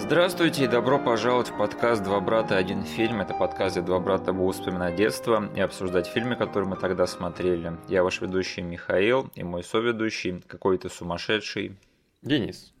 [0.00, 2.56] Здравствуйте и добро пожаловать в подкаст «Два брата.
[2.56, 3.20] Один фильм».
[3.20, 7.76] Это подкаст, где два брата будут вспоминать детство и обсуждать фильмы, которые мы тогда смотрели.
[7.88, 11.76] Я ваш ведущий Михаил и мой соведущий, какой-то сумасшедший.
[12.22, 12.72] Денис.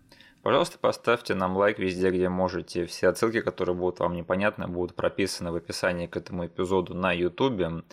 [0.42, 2.86] Пожалуйста, поставьте нам лайк везде, где можете.
[2.86, 7.84] Все отсылки, которые будут вам непонятны, будут прописаны в описании к этому эпизоду на YouTube.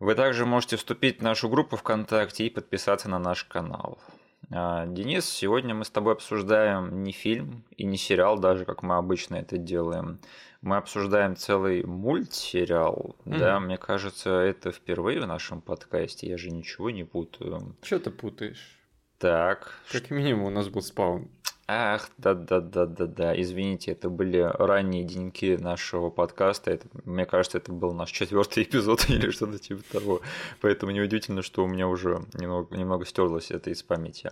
[0.00, 4.00] Вы также можете вступить в нашу группу ВКонтакте и подписаться на наш канал.
[4.50, 8.96] А, Денис, сегодня мы с тобой обсуждаем не фильм и не сериал, даже как мы
[8.96, 10.20] обычно это делаем.
[10.60, 13.16] Мы обсуждаем целый мультсериал.
[13.24, 13.38] Mm-hmm.
[13.38, 16.28] Да, мне кажется, это впервые в нашем подкасте.
[16.28, 17.76] Я же ничего не путаю.
[17.82, 18.78] Что ты путаешь?
[19.18, 19.74] Так.
[19.92, 21.28] Как минимум у нас был спаун.
[21.66, 26.72] Ах, да-да-да-да-да, извините, это были ранние деньки нашего подкаста.
[26.72, 30.20] Это, мне кажется, это был наш четвертый эпизод или что-то типа того.
[30.60, 34.30] Поэтому неудивительно, что у меня уже немного, немного стерлось это из памяти.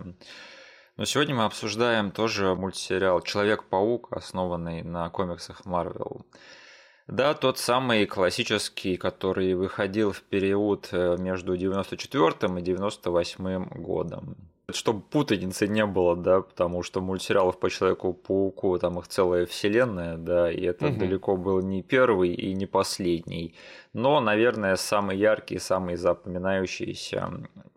[0.95, 6.27] Но сегодня мы обсуждаем тоже мультсериал Человек-паук, основанный на комиксах Марвел.
[7.07, 15.01] Да, тот самый классический, который выходил в период э, между 94 и 98 годом чтобы
[15.01, 20.61] путаницы не было, да, потому что мультсериалов по Человеку-пауку, там их целая вселенная, да, и
[20.61, 20.99] это угу.
[20.99, 23.55] далеко был не первый и не последний,
[23.91, 27.29] но, наверное, самый яркий, самый запоминающийся,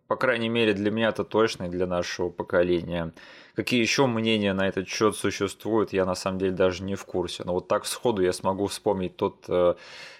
[0.07, 3.13] по крайней мере, для меня это точно и для нашего поколения.
[3.57, 7.43] Какие еще мнения на этот счет существуют, я на самом деле даже не в курсе,
[7.45, 9.75] но вот так сходу я смогу вспомнить тот э,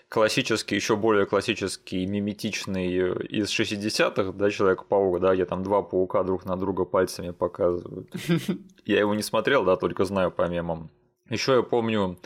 [0.09, 6.45] классический, еще более классический, миметичный из 60-х, да, Человек-паук, да, где там два паука друг
[6.45, 8.09] на друга пальцами показывают.
[8.85, 10.91] Я его не смотрел, да, только знаю по мемам.
[11.29, 12.19] Еще я помню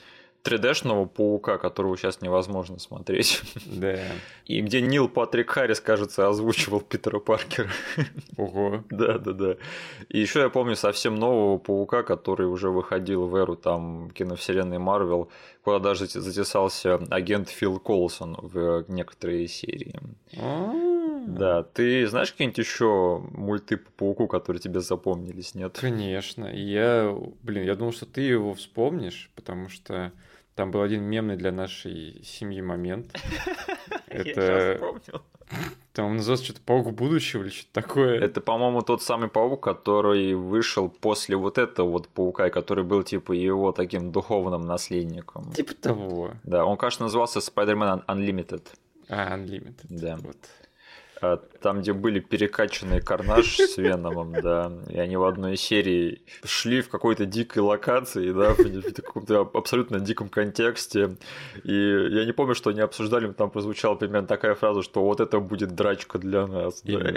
[0.44, 3.42] 3D-шного паука, которого сейчас невозможно смотреть.
[3.66, 3.98] Да.
[4.46, 7.68] И где Нил Патрик Харрис, кажется, озвучивал Питера Паркера.
[8.36, 8.84] Ого.
[8.90, 9.56] Да, да, да.
[10.08, 15.30] И еще я помню совсем нового паука, который уже выходил в эру там киновселенной Марвел,
[15.62, 19.94] куда даже затесался агент Фил Колсон в некоторые серии.
[20.38, 20.72] А.
[21.26, 25.78] Да, ты знаешь какие-нибудь еще мульты по пауку, которые тебе запомнились, нет?
[25.78, 26.46] Конечно.
[26.46, 30.12] Я, блин, я думал, что ты его вспомнишь, потому что
[30.60, 33.18] там был один мемный для нашей семьи момент.
[34.08, 34.78] Это...
[35.94, 38.20] Там он называется что-то «Паук будущего» или что-то такое.
[38.20, 43.32] Это, по-моему, тот самый паук, который вышел после вот этого вот паука, который был, типа,
[43.32, 45.50] его таким духовным наследником.
[45.52, 46.32] Типа того.
[46.44, 48.62] Да, он, кажется, назывался Spider-Man Unlimited.
[49.08, 49.86] А, Unlimited.
[49.88, 50.18] Да.
[50.18, 50.36] Вот.
[51.22, 56.80] А, там, где были перекачанные Карнаж с Веномом, да, и они в одной серии шли
[56.80, 61.16] в какой-то дикой локации, да, в каком-то абсолютно диком контексте,
[61.62, 65.20] и я не помню, что они обсуждали, но там прозвучала примерно такая фраза, что вот
[65.20, 67.12] это будет драчка для нас, да.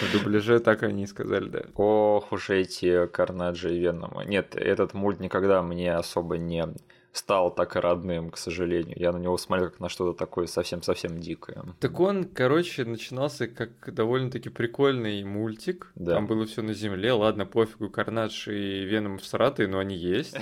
[0.00, 1.62] В дубляже так они и сказали, да.
[1.74, 4.24] Ох уж эти Карнаджи и Венома.
[4.24, 6.66] Нет, этот мульт никогда мне особо не
[7.12, 8.96] стал так и родным, к сожалению.
[8.98, 11.62] Я на него смотрел как на что-то такое совсем-совсем дикое.
[11.80, 15.92] Так он, короче, начинался как довольно-таки прикольный мультик.
[15.94, 16.14] Да.
[16.14, 17.12] Там было все на земле.
[17.12, 20.36] Ладно, пофигу, Карнадж и Веном в Саратове, но они есть.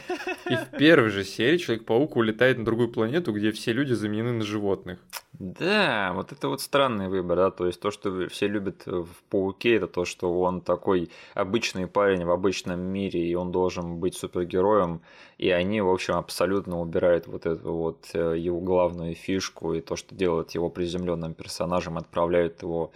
[0.48, 4.44] И в первой же серии Человек-паук улетает на другую планету, где все люди заменены на
[4.44, 4.98] животных.
[5.32, 9.76] Да, вот это вот странный выбор, да, то есть то, что все любят в Пауке,
[9.76, 15.00] это то, что он такой обычный парень в обычном мире, и он должен быть супергероем,
[15.40, 19.96] и они, в общем, абсолютно убирают вот эту вот э, его главную фишку и то,
[19.96, 22.92] что делают его приземленным персонажем, отправляют его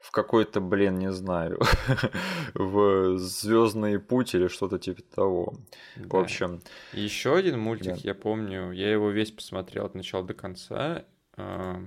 [0.00, 1.60] в какой-то, блин, не знаю,
[2.54, 5.54] в Звездный путь или что-то типа того.
[5.94, 6.08] Да.
[6.08, 6.60] В общем.
[6.92, 8.00] Еще один мультик, да.
[8.02, 11.04] я помню, я его весь посмотрел от начала до конца.
[11.36, 11.84] А,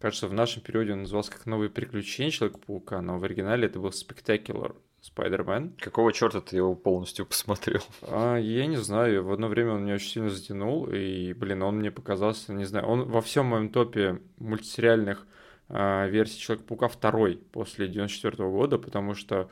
[0.00, 3.88] кажется, в нашем периоде он назывался как «Новые приключения Человека-паука», но в оригинале это был
[3.88, 5.80] Spectacular Spider-Man.
[5.80, 7.82] Какого черта ты его полностью посмотрел?
[8.02, 11.78] А, я не знаю, в одно время он меня очень сильно затянул, и, блин, он
[11.78, 15.26] мне показался, не знаю, он во всем моем топе мультсериальных
[15.68, 19.50] а, версий Человека-паука второй после 94 -го года, потому что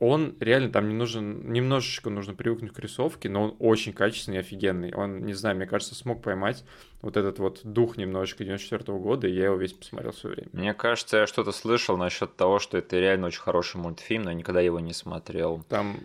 [0.00, 4.40] он реально там не нужен, немножечко нужно привыкнуть к рисовке, но он очень качественный и
[4.40, 4.92] офигенный.
[4.92, 6.64] Он, не знаю, мне кажется, смог поймать
[7.00, 10.36] вот этот вот дух немножечко 94 -го года, и я его весь посмотрел в свое
[10.36, 10.50] время.
[10.52, 14.60] Мне кажется, я что-то слышал насчет того, что это реально очень хороший мультфильм, но никогда
[14.60, 15.64] его не смотрел.
[15.68, 16.00] Там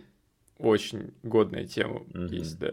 [0.58, 2.34] очень годная тема mm-hmm.
[2.34, 2.72] есть, да.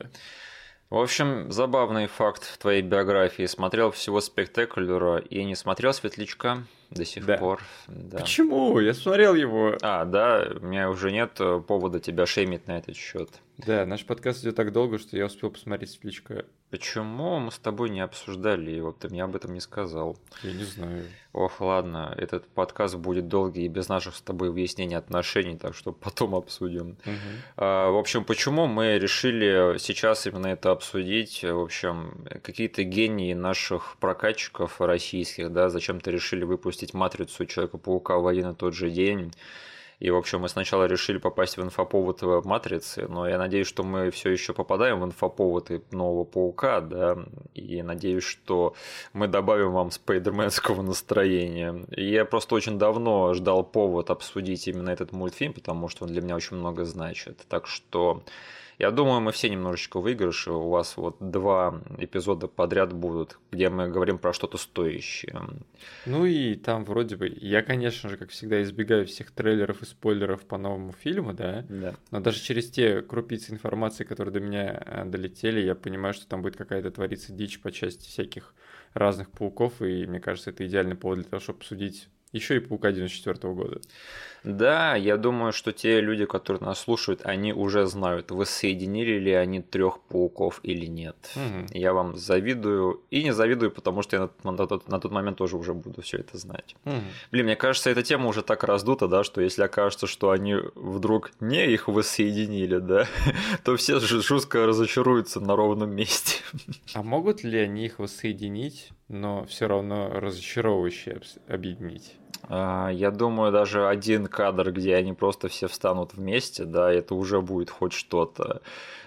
[0.90, 3.46] В общем, забавный факт в твоей биографии.
[3.46, 7.38] Смотрел всего спектаклера и не смотрел Светлячка до сих да.
[7.38, 7.62] пор.
[7.88, 8.19] Да.
[8.19, 8.80] Почему?
[8.80, 9.78] Я смотрел его.
[9.81, 13.30] А, да, у меня уже нет повода тебя шеймить на этот счет.
[13.57, 16.45] Да, наш подкаст идет так долго, что я успел посмотреть спличка.
[16.69, 18.92] Почему мы с тобой не обсуждали его?
[18.92, 20.15] Ты мне об этом не сказал.
[20.44, 21.06] Я не знаю.
[21.33, 25.92] Ох, ладно, этот подкаст будет долгий и без наших с тобой выяснений отношений, так что
[25.92, 26.98] потом обсудим.
[27.04, 27.18] Мгм.
[27.56, 31.44] А, В общем, почему мы решили сейчас именно это обсудить?
[31.44, 38.51] В общем, какие-то гении наших прокатчиков российских, да, зачем-то решили выпустить «Матрицу» Человека-паука в один
[38.51, 39.33] и тот же день.
[40.00, 44.12] И, в общем, мы сначала решили попасть в инфоповод «Матрицы», но я надеюсь, что мы
[44.12, 47.18] все еще попадаем в инфоповод нового «Паука», да,
[47.56, 48.76] и надеюсь, что
[49.14, 51.86] мы добавим вам спайдерменского настроения.
[51.96, 56.22] И я просто очень давно ждал повод обсудить именно этот мультфильм, потому что он для
[56.22, 57.46] меня очень много значит.
[57.50, 58.24] Так что
[58.80, 60.52] я думаю, мы все немножечко в выигрыше.
[60.52, 65.42] У вас вот два эпизода подряд будут, где мы говорим про что-то стоящее.
[66.06, 67.28] Ну и там вроде бы...
[67.28, 71.66] Я, конечно же, как всегда, избегаю всех трейлеров и спойлеров по новому фильму, да?
[71.70, 71.96] Да.
[72.12, 76.44] Но даже через те крупицы информации, которые до меня э, долетели, я понимаю, что там
[76.44, 78.54] будет какая-то твориться дичь по части всяких
[78.94, 82.92] разных пауков, и мне кажется, это идеальный повод для того, чтобы обсудить еще и паука
[82.92, 83.82] 94 года.
[84.48, 89.62] Да, я думаю, что те люди, которые нас слушают, они уже знают, воссоединили ли они
[89.62, 91.16] трех пауков или нет.
[91.36, 91.66] Мгм.
[91.74, 93.02] Я вам завидую.
[93.12, 95.74] И не завидую, потому что я на, тот- на тот, на тот момент тоже уже
[95.74, 96.76] буду все это знать.
[96.86, 97.02] Мгм.
[97.32, 101.32] Блин, мне кажется, эта тема уже так раздута, да, что если окажется, что они вдруг
[101.42, 103.06] не их воссоединили, да,
[103.66, 106.36] то все жестко разочаруются на ровном месте.
[106.94, 112.14] А могут ли они их воссоединить, но все равно разочаровывающе объединить?
[112.50, 117.42] А, Я думаю, даже один кадр, где они просто все встанут вместе, да, это уже
[117.42, 118.62] будет хоть что-то.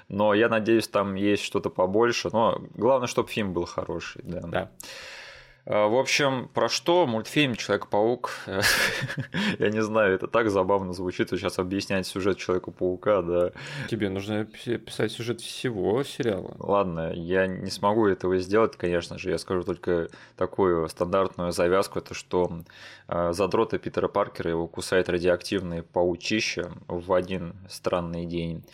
[0.09, 2.31] Но я надеюсь, там есть что-то побольше.
[2.33, 4.41] Но главное, чтобы фильм был хороший, да.
[4.41, 4.71] Да.
[5.73, 8.33] А, В общем, про что мультфильм Человек-паук?
[9.61, 13.53] Я не знаю, это так забавно звучит, сейчас объяснять сюжет Человека-паука, да.
[13.89, 16.57] Тебе нужно пи- писать сюжет всего сериала.
[16.59, 19.31] Ладно, я не смогу этого сделать, конечно же.
[19.31, 22.51] Я скажу только такую стандартную завязку, это что
[23.07, 28.65] э, задрота Питера Паркера его кусает радиоактивные паучища в один странный день.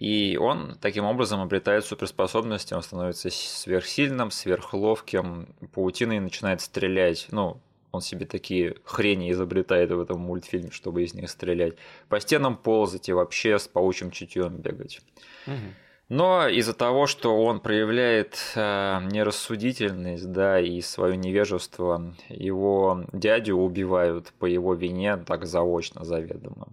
[0.00, 7.26] И он таким образом обретает суперспособности, он становится сверхсильным, сверхловким, паутиной начинает стрелять.
[7.32, 7.60] Ну,
[7.92, 11.74] он себе такие хрени изобретает в этом мультфильме, чтобы из них стрелять.
[12.08, 15.02] По стенам ползать и вообще с паучьим чутьем бегать.
[15.44, 15.74] Мгм.
[16.08, 24.32] Но из-за того, что он проявляет э, нерассудительность, да, и свое невежество, его дядю убивают
[24.38, 26.68] по его вине, так заочно, заведомо.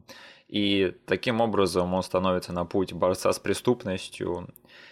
[0.49, 4.47] И таким образом он становится на путь борца с преступностью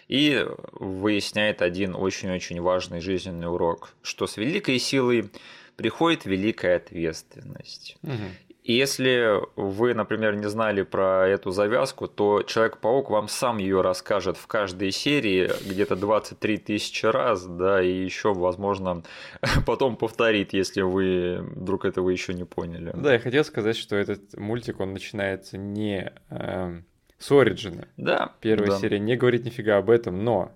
[0.06, 5.30] и выясняет один очень-очень важный жизненный урок, что с великой силой
[5.76, 7.96] приходит великая ответственность.
[8.02, 8.30] Мгм.
[8.66, 14.36] И если вы, например, не знали про эту завязку, то Человек-паук вам сам ее расскажет
[14.36, 19.04] в каждой серии где-то 23 тысячи раз, да, и еще, возможно,
[19.66, 22.90] потом повторит, если вы вдруг этого еще не поняли.
[22.92, 26.84] Да, я хотел сказать, что этот мультик, он начинается не эм,
[27.18, 27.86] с Ориджина.
[27.96, 28.32] Да.
[28.40, 28.78] Первая да.
[28.78, 30.50] серия не говорит нифига об этом, но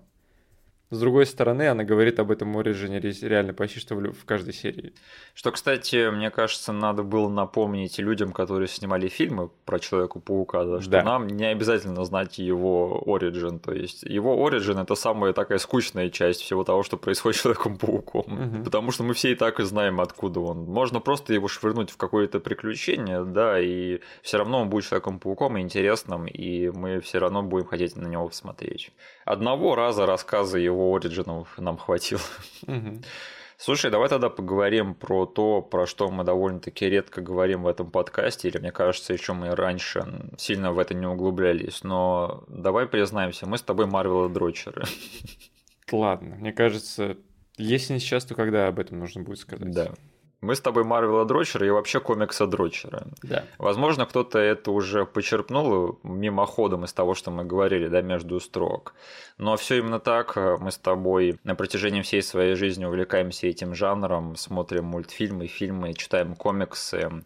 [0.91, 4.93] с другой стороны, она говорит об этом Ориджине ре- реально почти что в, каждой серии.
[5.33, 10.91] Что, кстати, мне кажется, надо было напомнить людям, которые снимали фильмы про Человека-паука, да, что
[10.91, 11.03] Да.
[11.03, 13.59] нам не обязательно знать его оригин.
[13.59, 18.25] То есть его оригин это самая такая скучная часть всего того, что происходит с Человеком-пауком.
[18.27, 18.63] Мгм.
[18.63, 20.65] Потому что мы все и так и знаем, откуда он.
[20.65, 25.61] Можно просто его швырнуть в какое-то приключение, да, и все равно он будет Человеком-пауком и
[25.61, 28.91] интересным, и мы все равно будем хотеть на него посмотреть.
[29.31, 32.19] Одного раза рассказа его оригинов нам хватило.
[33.55, 38.49] Слушай, давай тогда поговорим про то, про что мы довольно-таки редко говорим в этом подкасте,
[38.49, 40.03] или мне кажется, еще мы раньше
[40.37, 44.83] сильно в это не углублялись, но давай признаемся, мы с тобой Марвел дрочеры.
[45.93, 47.15] Ладно, мне кажется,
[47.55, 49.71] если не сейчас, то когда об этом нужно будет сказать?
[49.71, 49.93] Да.
[50.41, 53.03] Мы с тобой Марвел дрочеры и вообще комикса дрочеры.
[53.21, 53.45] Да.
[53.59, 58.95] Возможно, кто-то это уже почерпнул мимоходом из того, что мы говорили, да, между строк.
[59.37, 60.35] Но все именно так.
[60.35, 66.35] Мы с тобой на протяжении всей своей жизни увлекаемся этим жанром, смотрим мультфильмы, фильмы, читаем
[66.35, 67.23] комиксы.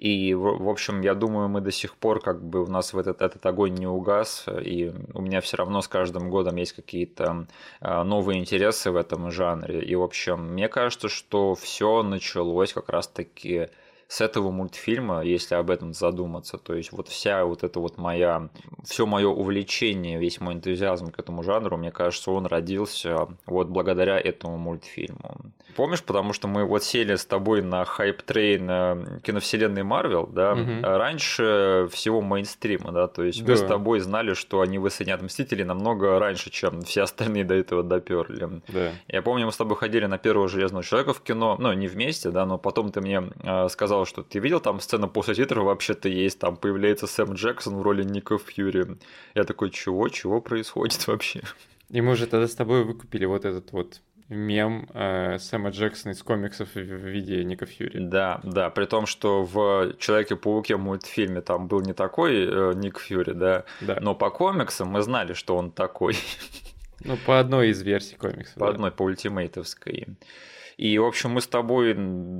[0.00, 3.20] И, в общем, я думаю, мы до сих пор, как бы у нас в этот,
[3.20, 7.46] этот огонь не угас, и у меня все равно с каждым годом есть какие-то
[7.80, 9.82] а, новые интересы в этом жанре.
[9.82, 13.68] И, в общем, мне кажется, что все началось как раз-таки
[14.10, 16.58] с этого мультфильма, если об этом задуматься.
[16.58, 18.48] То есть вот вся вот эта вот моя,
[18.82, 24.18] все мое увлечение, весь мой энтузиазм к этому жанру, мне кажется, он родился вот благодаря
[24.18, 25.36] этому мультфильму.
[25.76, 30.54] Помнишь, потому что мы вот сели с тобой на hype train э, киновселенной Марвел, да,
[30.54, 30.82] угу.
[30.82, 33.52] раньше всего мейнстрима, да, то есть да.
[33.52, 37.84] мы с тобой знали, что они высадят Мстителей намного раньше, чем все остальные до этого
[37.84, 38.60] доперли.
[38.66, 38.90] Да.
[39.06, 42.30] Я помню, мы с тобой ходили на первого Железного Человека в кино, ну, не вместе,
[42.30, 43.68] да, но потом ты мне э,
[44.00, 47.82] сказал, что ты видел там сцену после титров вообще-то есть, там появляется Сэм Джексон в
[47.82, 48.98] роли Ника Фьюри.
[49.34, 51.42] Я такой, чего, чего происходит вообще?
[51.90, 56.22] И мы же тогда с тобой выкупили вот этот вот мем э, Сэма Джексона из
[56.22, 57.98] комиксов в виде Ника Фьюри.
[57.98, 63.32] Да, да, при том, что в Человеке-пауке мультфильме там был не такой э, Ник Фьюри,
[63.32, 66.16] да, да, но по комиксам мы знали, что он такой.
[67.02, 68.54] Ну, по одной из версий комиксов.
[68.54, 68.72] По да.
[68.72, 70.06] одной, по ультимейтовской.
[70.80, 71.88] И, в общем, мы с тобой,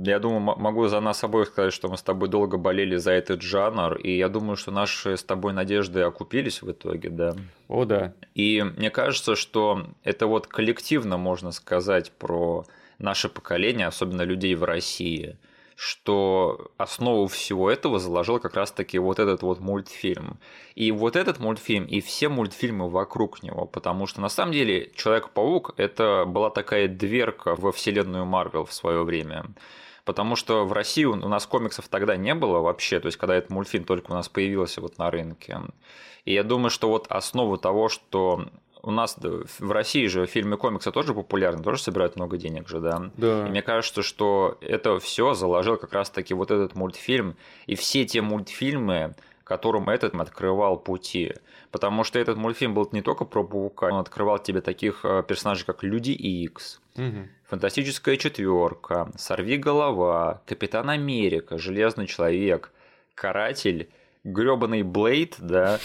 [0.03, 3.43] я думаю, могу за нас обоих сказать, что мы с тобой долго болели за этот
[3.43, 7.35] жанр, и я думаю, что наши с тобой надежды окупились в итоге, да.
[7.67, 8.13] О, да.
[8.33, 12.65] И мне кажется, что это вот коллективно можно сказать про
[12.97, 15.37] наше поколение, особенно людей в России–
[15.75, 20.39] что основу всего этого заложил как раз-таки вот этот вот мультфильм.
[20.75, 25.73] И вот этот мультфильм, и все мультфильмы вокруг него, потому что на самом деле Человек-паук
[25.77, 29.45] это была такая дверка во вселенную Марвел в свое время.
[30.05, 33.51] Потому что в России у нас комиксов тогда не было вообще, то есть когда этот
[33.51, 35.59] мультфильм только у нас появился вот на рынке.
[36.25, 38.45] И я думаю, что вот основу того, что
[38.83, 43.11] у нас в России же фильмы комиксы тоже популярны, тоже собирают много денег же, да.
[43.17, 43.47] Да.
[43.47, 47.35] И мне кажется, что это все заложил как раз-таки вот этот мультфильм
[47.67, 51.33] и все те мультфильмы, которым этот открывал пути.
[51.71, 55.65] Потому что этот мультфильм был не только про паука, он открывал тебе таких э, персонажей,
[55.65, 57.27] как Люди Икс, угу.
[57.47, 62.71] Фантастическая четверка, Сорви голова, Капитан Америка, Железный человек,
[63.13, 63.89] Каратель,
[64.23, 65.79] гребаный Блейд, да,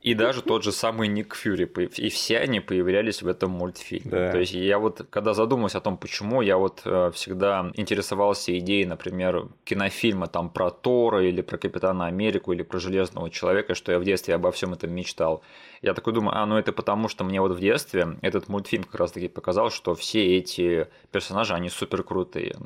[0.00, 4.10] и даже тот же самый Ник Фьюри, и все они появлялись в этом мультфильме.
[4.10, 4.32] Да.
[4.32, 8.86] То есть я вот, когда задумываюсь о том, почему, я вот э, всегда интересовался идеей,
[8.86, 13.98] например, кинофильма там про Тора или про Капитана Америку или про Железного Человека, что я
[13.98, 15.42] в детстве обо всем этом мечтал.
[15.82, 19.00] Я такой думаю, а, ну это потому, что мне вот в детстве этот мультфильм как
[19.00, 22.56] раз таки показал, что все эти персонажи, они супер крутые.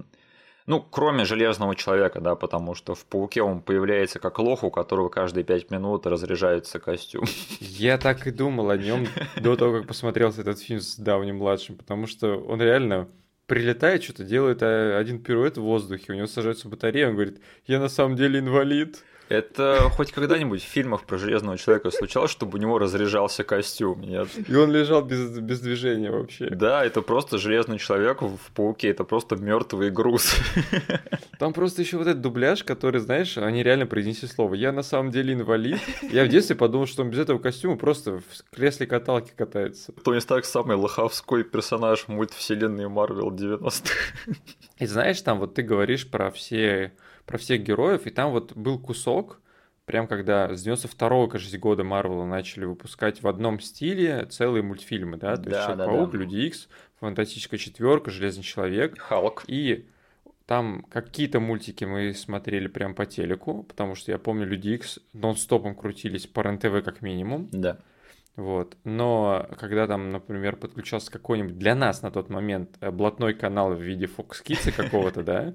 [0.67, 5.09] Ну, кроме Железного Человека, да, потому что в Пауке он появляется как лох, у которого
[5.09, 7.25] каждые пять минут разряжается костюм.
[7.61, 11.77] Я так и думал о нем до того, как посмотрел этот фильм с давним младшим,
[11.77, 13.09] потому что он реально
[13.47, 17.81] прилетает, что-то делает а, один пируэт в воздухе, у него сажается батарея, он говорит, я
[17.81, 19.03] на самом деле инвалид.
[19.33, 24.29] Это хоть когда-нибудь в фильмах про Железного Человека случалось, чтобы у него разряжался костюм, нет?
[24.47, 26.51] И он лежал без, без движения вообще.
[26.51, 30.37] Да, это просто Железный Человек в Пауке, это просто мертвый груз.
[31.39, 35.11] Там просто еще вот этот дубляж, который, знаешь, они реально произнесли слово «я на самом
[35.11, 35.81] деле инвалид».
[36.03, 39.93] Я в детстве подумал, что он без этого костюма просто в кресле каталки катается.
[40.05, 43.95] Тони Старк самый лоховской персонаж мультвселенной Марвел 90-х.
[44.79, 46.93] И знаешь, там вот ты говоришь про все
[47.33, 49.41] про всех героев, и там вот был кусок,
[49.87, 55.37] прям когда с 92-го, кажется, года Марвела начали выпускать в одном стиле целые мультфильмы, да,
[55.37, 56.19] то да, есть Человек-паук, да, да.
[56.19, 56.69] Люди Икс,
[57.01, 58.99] Фантастическая четверка, Железный человек.
[58.99, 59.45] Халк.
[59.47, 59.89] И
[60.45, 65.75] там какие-то мультики мы смотрели прям по телеку, потому что я помню, Люди Икс нон-стопом
[65.75, 67.49] крутились по РЕН-ТВ как минимум.
[67.51, 67.79] Да.
[68.37, 68.77] Вот.
[68.85, 73.81] Но когда там, например, подключался какой-нибудь для нас на тот момент э, блатной канал в
[73.81, 75.55] виде Fox Kids какого-то, да,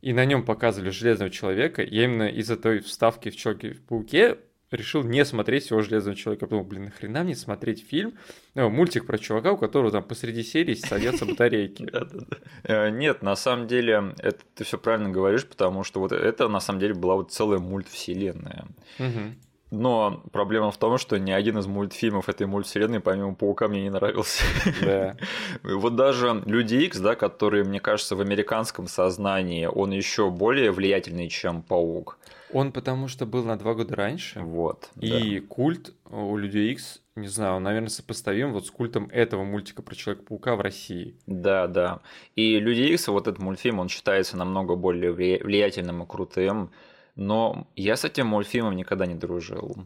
[0.00, 4.38] и на нем показывали Железного Человека, я именно из-за той вставки в Человеке-пауке
[4.70, 6.46] решил не смотреть всего Железного Человека.
[6.46, 8.14] Подумал, блин, нахрена мне смотреть фильм,
[8.54, 11.90] ну, мультик про чувака, у которого там посреди серии садятся батарейки.
[12.64, 16.60] Э, нет, на самом деле, это ты все правильно говоришь, потому что вот это на
[16.60, 18.66] самом деле была вот целая мультвселенная.
[19.70, 23.90] Но проблема в том, что ни один из мультфильмов этой мультвселенной, помимо Паука, мне не
[23.90, 24.44] нравился.
[24.82, 25.16] Да.
[25.62, 31.28] Вот даже Люди Икс, да, который, мне кажется, в американском сознании, он еще более влиятельный,
[31.28, 32.18] чем Паук.
[32.52, 34.40] Он потому что был на два года раньше.
[34.40, 34.88] Вот.
[35.00, 35.46] И да.
[35.46, 39.94] культ у Людей Икс, не знаю, он, наверное, сопоставим вот с культом этого мультика про
[39.94, 41.16] Человека-паука в России.
[41.26, 42.00] Да, да.
[42.36, 46.70] И Люди Икс, вот этот мультфильм, он считается намного более влиятельным и крутым
[47.18, 49.76] но я с этим мультфильмом никогда не дружил.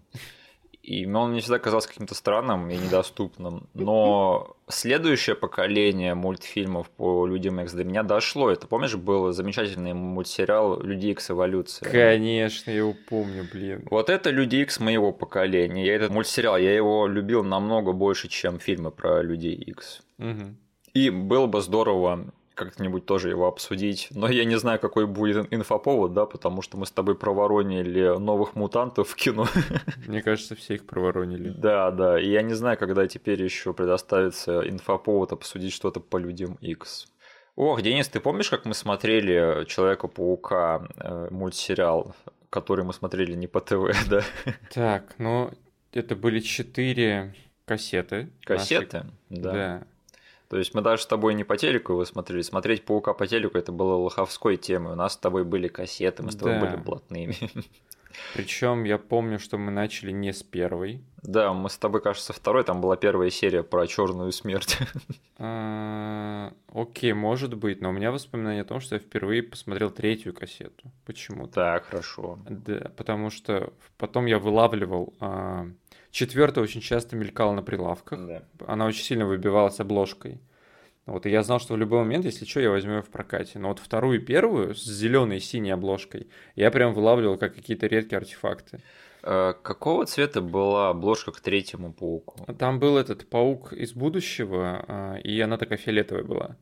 [0.83, 3.69] И он мне всегда казался каким-то странным и недоступным.
[3.73, 8.51] Но следующее поколение мультфильмов по Людям Икс до меня дошло.
[8.51, 11.89] Это, помнишь, был замечательный мультсериал Люди Икс Эволюция?
[11.89, 13.87] Конечно, я его помню, блин.
[13.91, 15.87] Вот это Люди Икс моего поколения.
[15.87, 20.03] Я этот мультсериал, я его любил намного больше, чем фильмы про Людей Икс.
[20.19, 20.57] Угу.
[20.95, 24.09] И было бы здорово как-нибудь тоже его обсудить.
[24.11, 28.54] Но я не знаю, какой будет инфоповод, да, потому что мы с тобой проворонили новых
[28.54, 29.47] мутантов в кино.
[30.06, 31.50] Мне кажется, все их проворонили.
[31.50, 32.21] Да, да.
[32.21, 37.06] И я не знаю, когда теперь еще предоставится инфоповод обсудить что-то по Людям X.
[37.54, 42.14] Ох, Денис, ты помнишь, как мы смотрели Человека-паука э, мультсериал,
[42.49, 44.23] который мы смотрели не по ТВ, да?
[44.73, 45.50] Так, ну,
[45.92, 47.35] это были четыре
[47.66, 48.30] кассеты.
[48.44, 48.99] Кассеты?
[49.28, 49.42] Наши...
[49.42, 49.52] Да.
[49.52, 49.82] да.
[50.52, 52.42] То есть мы даже с тобой не по телеку его смотрели.
[52.42, 54.92] Смотреть паука по телеку это было лоховской темой.
[54.92, 56.66] У нас с тобой были кассеты, мы с тобой да.
[56.66, 57.35] были блатными.
[58.35, 61.02] Причем я помню, что мы начали не с первой.
[61.23, 62.64] Да, мы с тобой, кажется, второй.
[62.64, 64.76] Там была первая серия про черную смерть.
[65.44, 70.32] А, окей, может быть, но у меня воспоминание о том, что я впервые посмотрел третью
[70.32, 70.92] кассету.
[71.04, 71.54] Почему-то.
[71.54, 72.38] Так, хорошо.
[72.49, 75.66] Да, потому что потом я вылавливал а,
[76.12, 78.26] Четвертая очень часто мелькала на прилавках.
[78.26, 78.42] Да.
[78.66, 80.40] Она очень сильно выбивалась обложкой.
[81.07, 83.59] Вот, и я знал, что в любой момент, если что, я возьму ее в прокате.
[83.59, 87.87] Но вот вторую и первую с зеленой и синей обложкой я прям вылавливал как какие-то
[87.87, 88.81] редкие артефакты.
[89.23, 92.45] А какого цвета была обложка к третьему пауку?
[92.54, 96.57] Там был этот паук из будущего, а, и она такая фиолетовая была.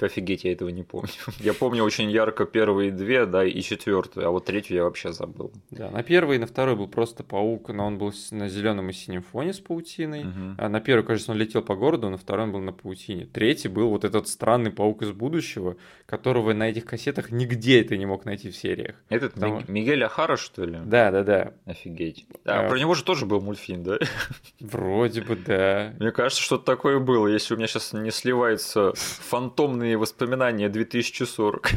[0.00, 1.10] Офигеть, я этого не помню.
[1.40, 5.52] Я помню очень ярко первые две, да, и четвертую, а вот третью я вообще забыл.
[5.70, 8.92] Да, на первый и на второй был просто паук, но он был на зеленом и
[8.92, 10.20] синем фоне с паутиной.
[10.20, 10.54] Угу.
[10.58, 13.26] А на первый, кажется, он летел по городу, на второй он был на паутине.
[13.26, 18.06] Третий был вот этот странный паук из будущего, которого на этих кассетах нигде ты не
[18.06, 18.96] мог найти в сериях.
[19.08, 19.62] Этот Потому...
[19.68, 20.78] Мигель Ахара, что ли?
[20.84, 21.52] Да, да, да.
[21.66, 22.26] Офигеть.
[22.44, 23.98] А, а про него же тоже был мультфильм, да?
[24.60, 25.94] Вроде бы, да.
[25.98, 31.70] Мне кажется, что-то такое было, если у меня сейчас не сливается фантомный Темные воспоминания 2040.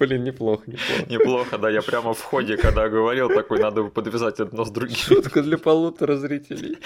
[0.00, 1.06] Блин, неплохо, неплохо.
[1.08, 1.70] Неплохо, да.
[1.70, 4.96] Я прямо в ходе, когда говорил, такой, надо подвязать одно с другим.
[4.96, 6.78] Шутка для полутора зрителей.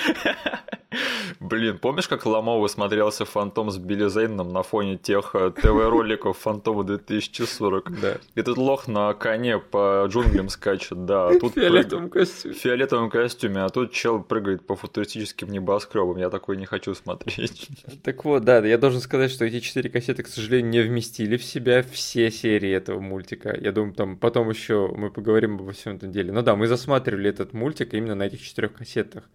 [1.40, 6.84] Блин, помнишь, как Ломово смотрелся Фантом с Билли Зейном на фоне тех э, ТВ-роликов Фантома
[6.84, 8.00] 2040?
[8.00, 8.18] Да.
[8.34, 11.28] Этот лох на коне по джунглям скачет, да.
[11.28, 12.26] А тут в фиолетовом прыг...
[12.26, 12.54] костюме.
[12.54, 16.16] В фиолетовом костюме, а тут чел прыгает по футуристическим небоскребам.
[16.16, 17.68] Я такой не хочу смотреть.
[18.02, 21.44] Так вот, да, я должен сказать, что эти четыре кассеты, к сожалению, не вместили в
[21.44, 23.56] себя все серии этого мультика.
[23.58, 26.32] Я думаю, там потом еще мы поговорим обо всем этом деле.
[26.32, 29.28] Но да, мы засматривали этот мультик именно на этих четырех кассетах.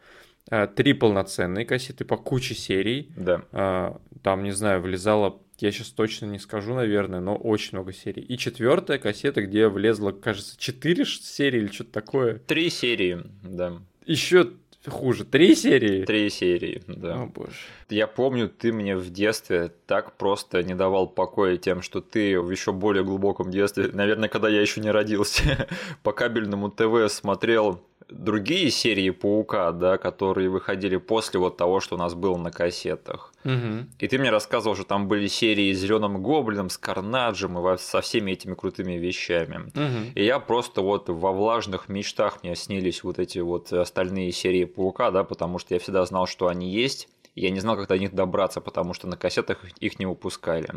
[0.49, 3.11] А, три полноценные кассеты по куче серий.
[3.15, 3.43] Да.
[3.51, 8.21] А, там, не знаю, влезало, я сейчас точно не скажу, наверное, но очень много серий.
[8.21, 12.35] И четвертая кассета, где влезло, кажется, четыре серии или что-то такое.
[12.39, 13.81] Три серии, да.
[14.05, 14.51] Еще
[14.85, 15.25] хуже.
[15.25, 16.05] Три серии?
[16.05, 17.23] Три серии, да.
[17.23, 17.51] О боже.
[17.89, 22.51] Я помню, ты мне в детстве так просто не давал покоя тем, что ты в
[22.51, 25.67] еще более глубоком детстве, наверное, когда я еще не родился,
[26.03, 31.97] по кабельному ТВ смотрел другие серии Паука, да, которые выходили после вот того, что у
[31.97, 33.33] нас было на кассетах.
[33.43, 33.85] Угу.
[33.99, 38.01] И ты мне рассказывал, что там были серии с Зеленым Гоблином, с Карнаджем и со
[38.01, 39.67] всеми этими крутыми вещами.
[39.73, 40.11] Угу.
[40.15, 45.11] И я просто вот во влажных мечтах мне снились вот эти вот остальные серии Паука,
[45.11, 47.09] да, потому что я всегда знал, что они есть.
[47.35, 50.67] Я не знал, как до них добраться, потому что на кассетах их не выпускали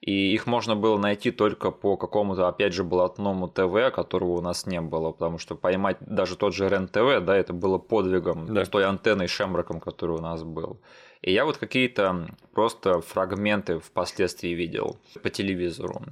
[0.00, 4.66] и их можно было найти только по какому-то, опять же, блатному ТВ, которого у нас
[4.66, 8.64] не было, потому что поймать даже тот же РЕН-ТВ, да, это было подвигом да.
[8.64, 10.80] с той антенной Шемраком, который у нас был.
[11.20, 16.02] И я вот какие-то просто фрагменты впоследствии видел по телевизору.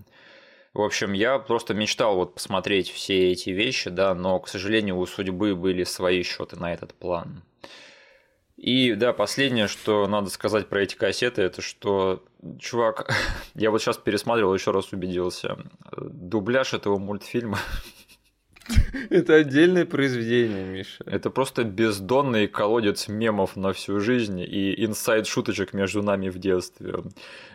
[0.74, 5.06] В общем, я просто мечтал вот посмотреть все эти вещи, да, но, к сожалению, у
[5.06, 7.42] судьбы были свои счеты на этот план.
[8.58, 12.24] И да, последнее, что надо сказать про эти кассеты, это что,
[12.58, 13.08] чувак,
[13.54, 15.56] я вот сейчас пересматривал, еще раз убедился,
[15.96, 17.58] дубляж этого мультфильма
[19.10, 21.04] это отдельное произведение, Миша.
[21.06, 26.96] Это просто бездонный колодец мемов на всю жизнь и инсайд шуточек между нами в детстве.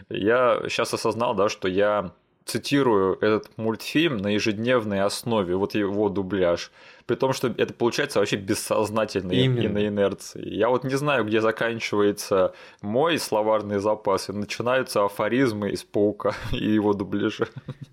[0.09, 2.13] Я сейчас осознал, да, что я
[2.45, 6.71] цитирую этот мультфильм на ежедневной основе, вот его дубляж.
[7.05, 9.61] При том, что это получается вообще бессознательно Именно.
[9.61, 10.47] и на инерции.
[10.47, 16.69] Я вот не знаю, где заканчивается мой словарный запас, и начинаются афоризмы из паука и
[16.69, 17.47] его дубляжа.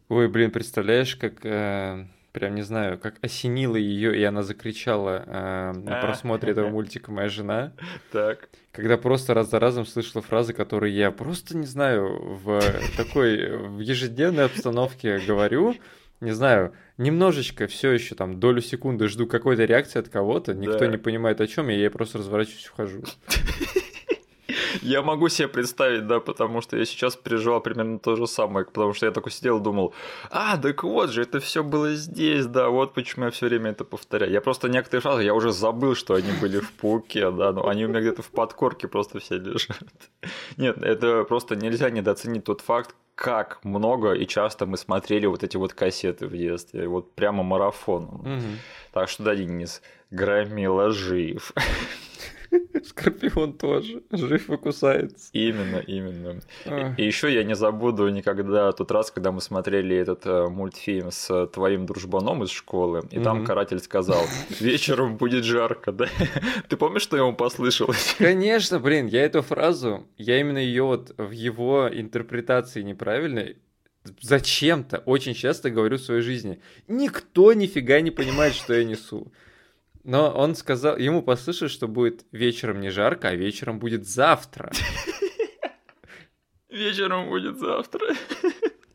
[0.09, 5.73] Ой, блин, представляешь, как э, прям не знаю, как осенила ее, и она закричала э,
[5.73, 6.03] на а.
[6.03, 7.73] просмотре этого мультика моя жена.
[8.13, 8.49] Так.
[8.73, 12.61] Когда просто раз за разом слышала фразы, которые я просто не знаю в
[12.97, 15.75] такой в ежедневной обстановке говорю.
[16.21, 20.87] Не знаю, немножечко все еще там долю секунды жду какой-то реакции от кого-то, никто да.
[20.87, 23.03] не понимает о чем, и я просто разворачиваюсь и ухожу.
[24.83, 28.95] Я могу себе представить, да, потому что я сейчас переживал примерно то же самое, потому
[28.95, 29.95] что я такой сидел и думал,
[30.31, 33.85] а, так вот же, это все было здесь, да, вот почему я все время это
[33.85, 34.33] повторяю.
[34.33, 37.85] Я просто некоторые фразы, я уже забыл, что они были в пауке, да, но они
[37.85, 39.79] у меня где-то в подкорке просто все лежат.
[40.57, 45.59] Нет, это просто нельзя недооценить тот факт, как много и часто мы смотрели вот эти
[45.59, 48.21] вот кассеты в детстве, вот прямо марафоном.
[48.21, 48.47] Угу.
[48.93, 51.53] Так что да, Денис, громила жив.
[52.85, 55.31] Скорпион тоже жив и кусается.
[55.33, 56.41] Именно, именно.
[56.97, 61.11] И, и еще я не забуду никогда тот раз, когда мы смотрели этот э, мультфильм
[61.11, 64.23] с твоим дружбаном из школы, и там каратель сказал:
[64.61, 66.07] вечером будет жарко, да?
[66.69, 68.17] Ты помнишь, что ему послышалось?
[68.19, 73.57] Конечно, блин, я эту фразу, я именно ее вот в его интерпретации неправильной
[74.21, 76.61] зачем-то очень часто говорю в своей жизни.
[76.89, 79.31] Никто нифига не понимает, что я несу.
[80.05, 84.73] Но он сказал, ему послышалось, что будет вечером не жарко, а вечером будет завтра.
[86.71, 88.15] Вечером будет завтра.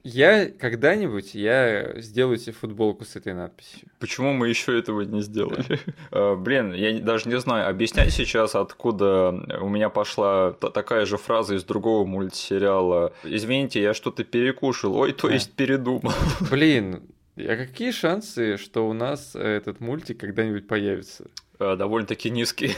[0.08, 3.90] Я когда-нибудь я сделаю себе футболку с этой надписью.
[4.00, 5.80] Почему мы еще этого не сделали?
[6.12, 11.56] А, блин, я даже не знаю, объяснять сейчас, откуда у меня пошла такая же фраза
[11.56, 13.14] из другого мультсериала.
[13.24, 14.96] Извините, я что-то перекушал.
[14.96, 16.14] Ой, то есть передумал.
[16.52, 17.02] Блин,
[17.38, 21.26] а какие шансы, что у нас этот мультик когда-нибудь появится?
[21.60, 22.72] А, довольно-таки низкие.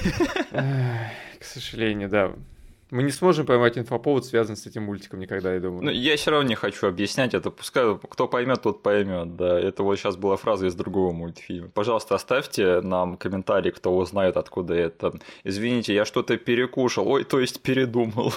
[0.52, 2.34] К сожалению, да.
[2.90, 5.84] Мы не сможем поймать инфоповод, связанный с этим мультиком никогда, я думаю.
[5.84, 7.52] Ну, я все равно не хочу объяснять это.
[7.52, 9.36] Пускай кто поймет, тот поймет.
[9.36, 11.70] Да, это вот сейчас была фраза из другого мультфильма.
[11.70, 15.14] Пожалуйста, оставьте нам комментарий, кто узнает, откуда это.
[15.44, 17.08] Извините, я что-то перекушал.
[17.08, 18.34] Ой, то есть передумал.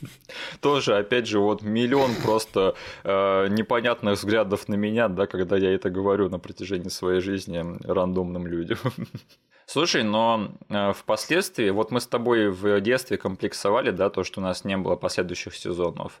[0.60, 5.88] Тоже, опять же, вот миллион просто э, непонятных взглядов на меня, да, когда я это
[5.88, 8.78] говорю на протяжении своей жизни рандомным людям.
[9.66, 14.42] Слушай, но э, впоследствии, вот мы с тобой в детстве комплексовали, да, то, что у
[14.42, 16.20] нас не было последующих сезонов.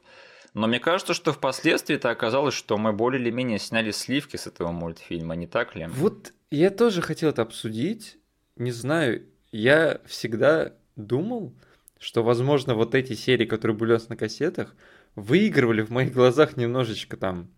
[0.54, 4.46] Но мне кажется, что впоследствии это оказалось, что мы более или менее сняли сливки с
[4.46, 5.86] этого мультфильма, не так ли?
[5.88, 8.18] Вот я тоже хотел это обсудить.
[8.56, 11.54] Не знаю, я всегда думал,
[11.98, 14.74] что, возможно, вот эти серии, которые были у нас на кассетах,
[15.16, 17.50] выигрывали в моих глазах немножечко там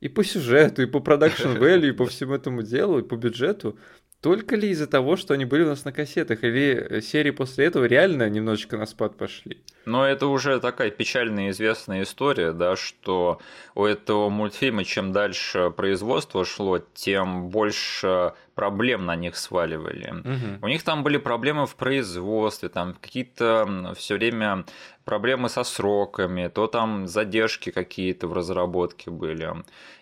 [0.00, 3.78] и по сюжету, и по продакшн value, и по всему этому делу, и по бюджету.
[4.24, 7.84] Только ли из-за того, что они были у нас на кассетах, или серии после этого
[7.84, 9.58] реально немножечко на спад пошли?
[9.84, 13.38] Но это уже такая печальная известная история, да, что
[13.74, 20.10] у этого мультфильма чем дальше производство шло, тем больше проблем на них сваливали.
[20.10, 20.66] Угу.
[20.66, 24.64] У них там были проблемы в производстве, там какие-то все время
[25.04, 29.52] проблемы со сроками, то там задержки какие-то в разработке были.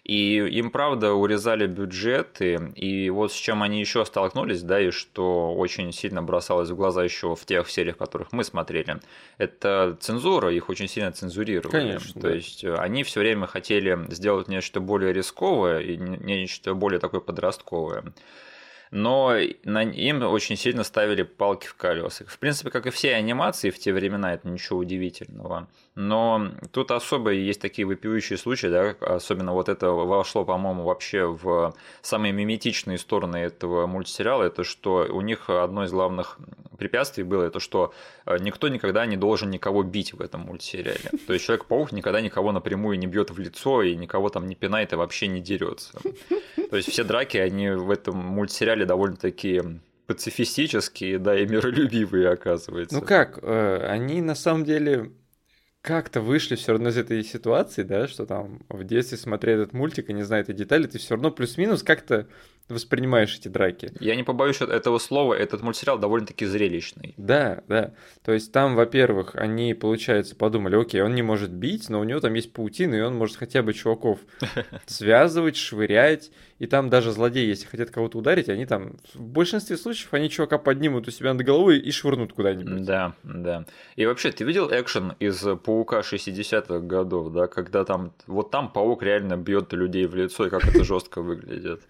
[0.04, 5.54] И им, правда, урезали бюджеты, и вот с чем они еще столкнулись, да, и что
[5.54, 9.00] очень сильно бросалось в глаза еще в тех сериях, которых мы смотрели,
[9.38, 11.70] это цензура, их очень сильно цензурировали.
[11.70, 12.20] Конечно.
[12.20, 12.34] То да.
[12.34, 18.04] есть э, они все время хотели сделать нечто более рисковое и нечто более такое подростковое
[18.92, 22.26] но на им очень сильно ставили палки в колеса.
[22.28, 25.66] В принципе, как и все анимации в те времена, это ничего удивительного.
[25.94, 31.74] Но тут особо есть такие выпивающие случаи, да, особенно вот это вошло, по-моему, вообще в
[32.02, 36.38] самые миметичные стороны этого мультсериала, это что у них одно из главных
[36.76, 37.94] препятствий было, это что
[38.26, 41.10] э, никто никогда не должен никого бить в этом мультсериале.
[41.26, 44.92] То есть Человек-паук никогда никого напрямую не бьет в лицо и никого там не пинает
[44.92, 45.98] и вообще не дерется.
[46.72, 49.60] То есть все драки, они в этом мультсериале довольно-таки
[50.06, 52.96] пацифистические, да, и миролюбивые, оказывается.
[52.96, 55.12] Ну как, э, они на самом деле
[55.82, 60.08] как-то вышли все равно из этой ситуации, да, что там в детстве смотрели этот мультик
[60.08, 62.26] и не знаю этой детали, ты все равно плюс-минус как-то
[62.72, 63.92] воспринимаешь эти драки.
[64.00, 67.14] Я не побоюсь этого слова, этот мультсериал довольно-таки зрелищный.
[67.16, 67.94] Да, да.
[68.24, 72.20] То есть там, во-первых, они, получается, подумали, окей, он не может бить, но у него
[72.20, 74.18] там есть паутина, и он может хотя бы чуваков
[74.86, 76.30] связывать, швырять.
[76.58, 80.58] И там даже злодеи, если хотят кого-то ударить, они там, в большинстве случаев, они чувака
[80.58, 82.84] поднимут у себя над головой и швырнут куда-нибудь.
[82.84, 83.64] Да, да.
[83.96, 89.02] И вообще, ты видел экшен из Паука 60-х годов, да, когда там, вот там паук
[89.02, 91.82] реально бьет людей в лицо, и как это жестко выглядит.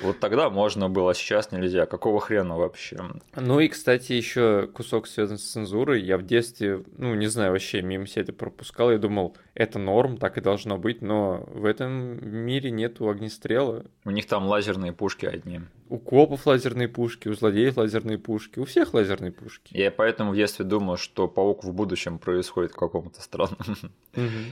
[0.00, 1.86] Вот тогда можно было, сейчас нельзя.
[1.86, 2.98] Какого хрена вообще?
[3.36, 6.02] Ну и, кстати, еще кусок связан с цензурой.
[6.02, 8.90] Я в детстве, ну, не знаю, вообще мимо себя это пропускал.
[8.90, 11.92] Я думал, это норм, так и должно быть, но в этом
[12.26, 13.84] мире нету огнестрела.
[14.04, 15.60] У них там лазерные пушки одни.
[15.92, 19.76] У копов лазерные пушки, у злодеев лазерные пушки, у всех лазерные пушки.
[19.76, 23.76] Я поэтому в детстве думал, что паук в будущем происходит какому-то странном.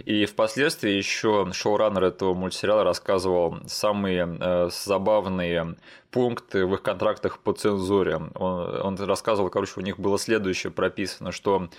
[0.04, 5.76] И впоследствии еще шоураннер этого мультсериала рассказывал самые э, забавные
[6.10, 8.16] пункты в их контрактах по цензуре.
[8.16, 11.70] Он, он рассказывал, короче, у них было следующее прописано, что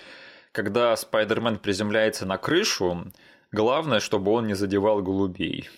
[0.50, 3.12] когда Спайдермен приземляется на крышу,
[3.52, 5.68] Главное, чтобы он не задевал голубей.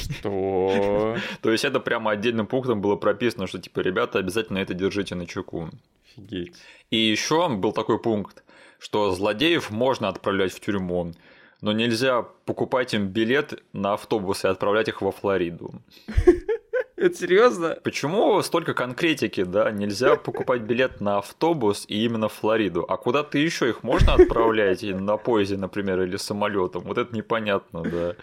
[0.00, 1.16] Что?
[1.42, 5.26] То есть это прямо отдельным пунктом было прописано, что типа, ребята, обязательно это держите на
[5.26, 5.68] чеку.
[6.06, 6.54] Офигеть.
[6.90, 8.42] И еще был такой пункт,
[8.78, 11.12] что злодеев можно отправлять в тюрьму,
[11.60, 15.74] но нельзя покупать им билет на автобус и отправлять их во Флориду.
[16.96, 17.76] Это серьезно?
[17.84, 19.70] Почему столько конкретики, да?
[19.70, 22.86] Нельзя покупать билет на автобус и именно в Флориду.
[22.88, 24.82] А куда ты еще их можно отправлять?
[24.82, 26.84] На поезде, например, или самолетом?
[26.84, 28.16] Вот это непонятно, да.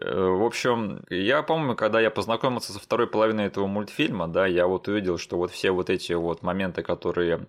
[0.00, 4.66] Э, в общем, я помню, когда я познакомился со второй половиной этого мультфильма, да, я
[4.66, 7.46] вот увидел, что вот все вот эти вот моменты, которые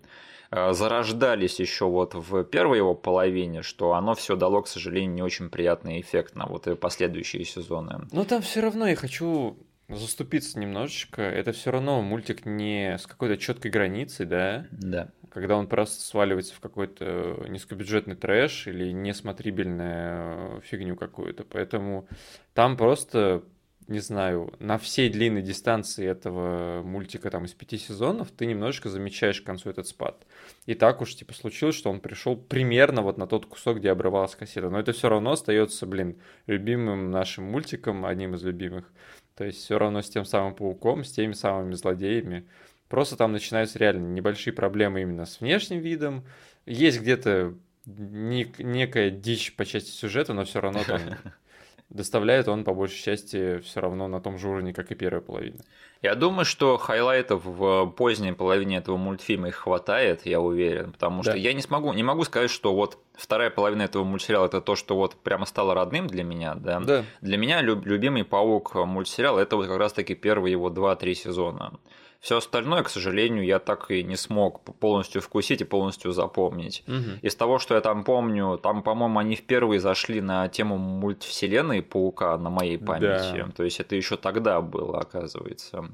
[0.50, 5.22] э, зарождались еще вот в первой его половине, что оно все дало, к сожалению, не
[5.22, 8.06] очень приятный эффект на вот и последующие сезоны.
[8.12, 9.56] Но там все равно я хочу
[9.96, 11.22] заступиться немножечко.
[11.22, 14.66] Это все равно мультик не с какой-то четкой границей, да?
[14.70, 15.08] Да.
[15.30, 21.44] Когда он просто сваливается в какой-то низкобюджетный трэш или несмотрибельную фигню какую-то.
[21.44, 22.06] Поэтому
[22.54, 23.42] там просто
[23.88, 29.40] не знаю, на всей длинной дистанции этого мультика там из пяти сезонов ты немножечко замечаешь
[29.40, 30.24] к концу этот спад.
[30.66, 34.34] И так уж типа случилось, что он пришел примерно вот на тот кусок, где обрывалась
[34.34, 34.70] кассета.
[34.70, 38.90] Но это все равно остается, блин, любимым нашим мультиком, одним из любимых.
[39.36, 42.46] То есть все равно с тем самым пауком, с теми самыми злодеями.
[42.88, 46.24] Просто там начинаются реально небольшие проблемы именно с внешним видом.
[46.66, 47.54] Есть где-то
[47.86, 51.00] некая дичь по части сюжета, но все равно там
[51.88, 55.60] доставляет он по большей части все равно на том же уровне, как и первая половина.
[56.02, 61.32] Я думаю, что хайлайтов в поздней половине этого мультфильма их хватает, я уверен, потому что
[61.32, 61.38] да.
[61.38, 64.96] я не смогу, не могу сказать, что вот вторая половина этого мультсериала это то, что
[64.96, 66.80] вот прямо стало родным для меня, да.
[66.80, 67.04] да.
[67.20, 71.78] Для меня любимый паук мультсериал это вот как раз таки первые его 2-3 сезона.
[72.22, 76.84] Все остальное, к сожалению, я так и не смог полностью вкусить и полностью запомнить.
[76.86, 77.18] Угу.
[77.20, 82.38] Из того, что я там помню, там, по-моему, они впервые зашли на тему мультвселенной Паука
[82.38, 83.38] на моей памяти.
[83.38, 83.48] Да.
[83.56, 85.91] То есть это еще тогда было, оказывается.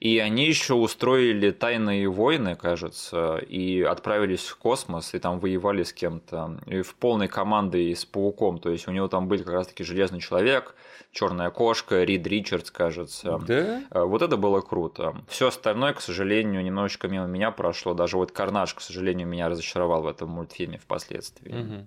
[0.00, 5.94] И они еще устроили тайные войны, кажется, и отправились в космос, и там воевали с
[5.94, 6.58] кем-то.
[6.66, 8.58] И в полной командой с пауком.
[8.58, 10.74] То есть у него там были как раз-таки железный человек,
[11.10, 13.40] черная кошка, Рид Ричардс, кажется.
[13.46, 13.82] Да?
[13.90, 15.16] Э, вот это было круто.
[15.28, 17.94] Все остальное, к сожалению, немножечко мимо меня прошло.
[17.94, 21.52] Даже вот Карнаж, к сожалению, меня разочаровал в этом мультфильме впоследствии.
[21.52, 21.86] Угу.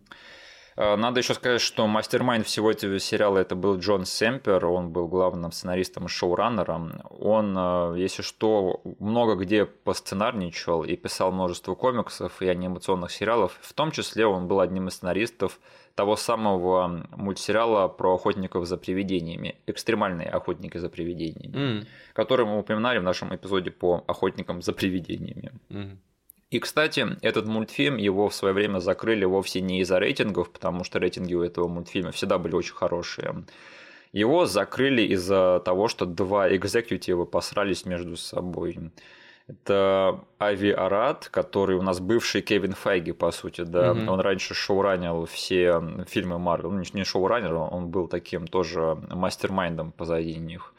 [0.77, 5.51] Надо еще сказать, что мастер-майнд всего этого сериала это был Джон Семпер, он был главным
[5.51, 7.01] сценаристом и шоураннером.
[7.19, 13.57] Он, э, если что, много где посценарничал и писал множество комиксов и анимационных сериалов.
[13.59, 15.59] В том числе он был одним из сценаристов
[15.95, 21.87] того самого мультсериала про охотников за привидениями, экстремальные охотники за привидениями, mm.
[22.13, 25.51] который мы упоминали в нашем эпизоде по охотникам за привидениями.
[25.69, 25.97] Mm.
[26.49, 30.99] И, кстати, этот мультфильм, его в свое время закрыли вовсе не из-за рейтингов, потому что
[30.99, 33.43] рейтинги у этого мультфильма всегда были очень хорошие.
[34.13, 38.91] Его закрыли из-за того, что два экзекутива посрались между собой.
[39.47, 43.91] Это Ави Арат, который у нас бывший Кевин Файги, по сути, да.
[43.91, 44.09] Mm-hmm.
[44.09, 46.71] Он раньше шоуранил все фильмы Марвел.
[46.71, 50.73] Ну, не шоураннер, он был таким тоже мастер-майндом позади них.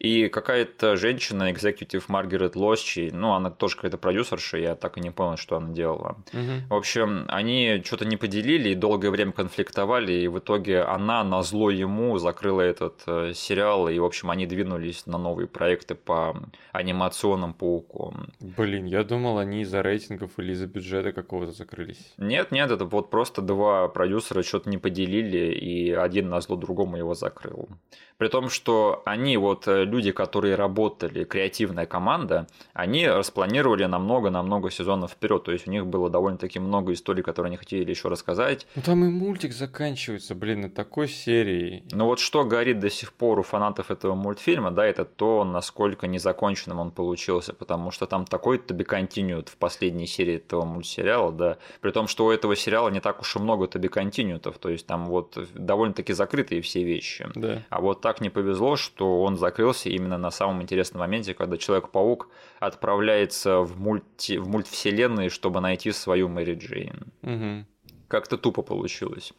[0.00, 5.10] И какая-то женщина, экзекутив Маргарет Лосчи, ну, она тоже какая-то продюсерша, я так и не
[5.10, 6.16] понял, что она делала.
[6.32, 6.68] Угу.
[6.70, 11.42] В общем, они что-то не поделили и долгое время конфликтовали, и в итоге она на
[11.42, 16.34] зло ему закрыла этот э, сериал, и, в общем, они двинулись на новые проекты по
[16.72, 18.32] анимационным паукам.
[18.40, 22.14] Блин, я думал, они из-за рейтингов или из-за бюджета какого-то закрылись.
[22.16, 26.96] Нет, нет, это вот просто два продюсера что-то не поделили, и один на зло другому
[26.96, 27.68] его закрыл.
[28.16, 35.12] При том, что они, вот э, люди, которые работали, креативная команда, они распланировали намного-намного сезонов
[35.12, 35.44] вперед.
[35.44, 38.66] То есть у них было довольно-таки много историй, которые они хотели еще рассказать.
[38.74, 41.84] Ну там и мультик заканчивается, блин, на такой серии.
[41.92, 46.06] Ну вот что горит до сих пор у фанатов этого мультфильма, да, это то, насколько
[46.06, 51.58] незаконченным он получился, потому что там такой тоби континьют в последней серии этого мультсериала, да,
[51.80, 54.86] при том, что у этого сериала не так уж и много тоби континьютов, то есть
[54.86, 57.28] там вот довольно-таки закрытые все вещи.
[57.34, 57.62] Да.
[57.70, 62.28] А вот так не повезло, что он закрылся именно на самом интересном моменте, когда Человек-паук
[62.58, 64.36] отправляется в, мульти...
[64.36, 67.06] в мультвселенные, чтобы найти свою Мэри Джейн.
[67.22, 67.66] Угу.
[68.10, 69.32] Как-то тупо получилось.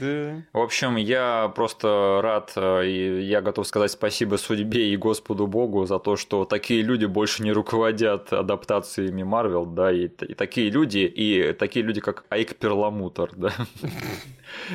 [0.00, 0.42] Да.
[0.52, 5.86] В общем, я просто рад, э, и я готов сказать спасибо судьбе и Господу Богу
[5.86, 10.98] за то, что такие люди больше не руководят адаптациями Марвел, да, и, и такие люди,
[10.98, 13.52] и такие люди, как Айк Перламутр, да.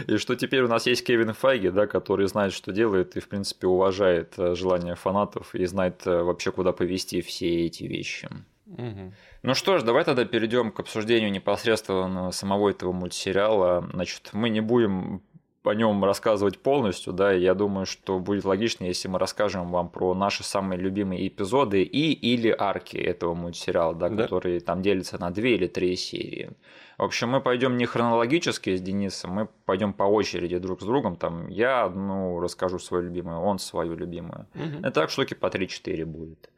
[0.07, 3.27] И что теперь у нас есть Кевин Файги, да, который знает, что делает, и, в
[3.27, 8.29] принципе, уважает э, желания фанатов и знает э, вообще, куда повести все эти вещи.
[8.77, 9.13] Угу.
[9.43, 13.87] Ну что ж, давай тогда перейдем к обсуждению непосредственно самого этого мультсериала.
[13.93, 15.21] Значит, мы не будем
[15.63, 20.15] о нем рассказывать полностью, да, я думаю, что будет логично, если мы расскажем вам про
[20.15, 24.23] наши самые любимые эпизоды и или арки этого мультсериала, да, Да.
[24.23, 26.49] которые там делятся на две или три серии.
[26.97, 31.15] В общем, мы пойдем не хронологически с Денисом, мы пойдем по очереди друг с другом.
[31.15, 34.47] Там я одну расскажу свою любимую, он свою любимую.
[34.53, 34.85] Мгм.
[34.85, 36.49] И так штуки по 3-4 будет.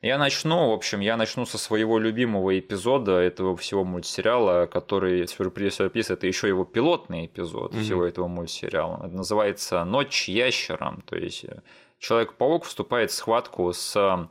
[0.00, 5.74] Я начну, в общем, я начну со своего любимого эпизода этого всего мультсериала, который, сюрприз,
[5.74, 7.82] сюрприз, это еще его пилотный эпизод Мгм.
[7.82, 8.98] всего этого мультсериала.
[9.06, 11.02] Это называется «Ночь ящером».
[11.06, 11.62] То есть э,
[11.98, 14.28] Человек-паук вступает в схватку с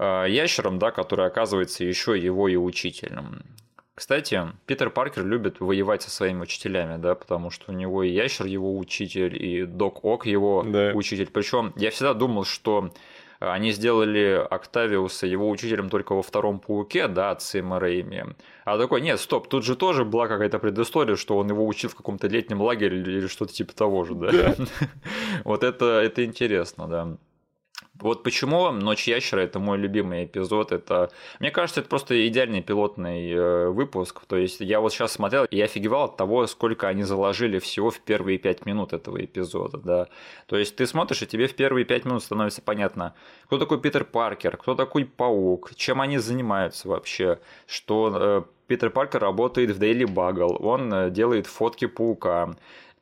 [0.00, 3.44] э, ящером, да, который оказывается еще его и учителем.
[3.94, 8.46] Кстати, Питер Паркер любит воевать со своими учителями, да, потому что у него и ящер
[8.46, 10.90] его учитель, и Док Ок его Да.
[10.94, 11.28] учитель.
[11.32, 12.90] Причем я всегда думал, что
[13.52, 18.24] они сделали Октавиуса его учителем только во втором пауке, да, от Сэма Рэйми.
[18.64, 21.94] А такой, нет, стоп, тут же тоже была какая-то предыстория, что он его учил в
[21.94, 24.54] каком-то летнем лагере или что-то типа того же, да.
[25.44, 27.16] Вот это, это интересно, да.
[28.00, 30.72] Вот почему «Ночь ящера»– это мой любимый эпизод.
[30.72, 34.24] Это, мне кажется, это просто идеальный пилотный э, выпуск.
[34.26, 38.00] То есть я вот сейчас смотрел и офигевал от того, сколько они заложили всего в
[38.00, 39.78] первые пять минут этого эпизода.
[39.78, 40.08] Да.
[40.46, 43.14] То есть ты смотришь, и тебе в первые пять минут становится понятно,
[43.46, 49.20] кто такой Питер Паркер, кто такой Паук, чем они занимаются вообще, что э, Питер Паркер
[49.20, 52.56] работает в Daily Bugle, он э, делает фотки паука,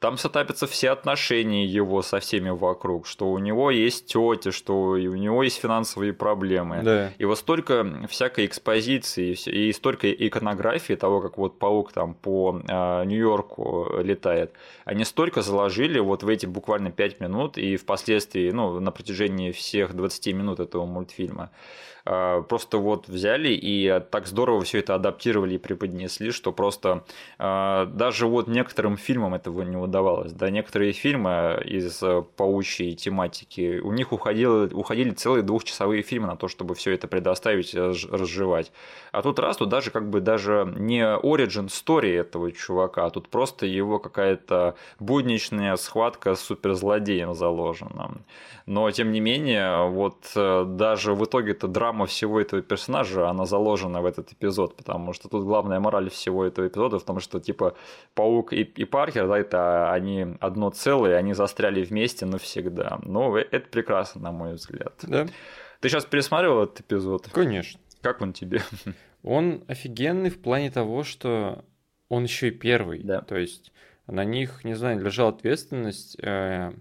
[0.05, 4.99] там сетапятся все отношения его со всеми вокруг, что у него есть тетя, что у
[4.99, 6.83] него есть финансовые проблемы.
[6.83, 7.13] Да.
[7.17, 13.05] И вот столько всякой экспозиции и столько иконографии того, как вот паук там по э,
[13.07, 14.53] Нью-Йорку летает,
[14.85, 19.95] они столько заложили вот в эти буквально 5 минут и впоследствии, ну, на протяжении всех
[19.95, 21.51] 20 минут этого мультфильма.
[22.07, 27.05] Э, Просто вот взяли и так здорово все это адаптировали и преподнесли, что просто
[27.39, 30.33] э, даже вот некоторым фильмам этого не удавалось.
[30.33, 32.03] Да, некоторые фильмы из
[32.37, 37.75] паучьей тематики, у них уходило, уходили целые двухчасовые фильмы на то, чтобы все это предоставить,
[37.75, 38.73] разж- разжевать.
[39.13, 43.29] А тут раз, тут даже как бы даже не origin story этого чувака, а тут
[43.29, 48.11] просто его какая-то будничная схватка с суперзлодеем заложена.
[48.67, 54.03] Но, тем не менее, вот э, даже в итоге-то драма всего этого персонажа, она заложена
[54.03, 57.77] в этот эпизод, потому что тут главная мораль всего этого эпизода в том, что, типа,
[58.15, 62.99] Паук и, и Паркер, да, это они одно целое, они застряли вместе навсегда.
[63.03, 64.95] Но э- это прекрасно, на мой взгляд.
[65.03, 65.27] Да,
[65.81, 67.29] Ты сейчас пересмотрел этот эпизод?
[67.33, 67.81] конечно.
[68.03, 68.61] Как он тебе?
[69.23, 71.65] Он офигенный в плане того, что
[72.11, 73.03] он еще и первый.
[73.03, 73.23] Да.
[73.23, 73.73] То есть
[74.07, 76.73] на них, не знаю, лежала ответственность э,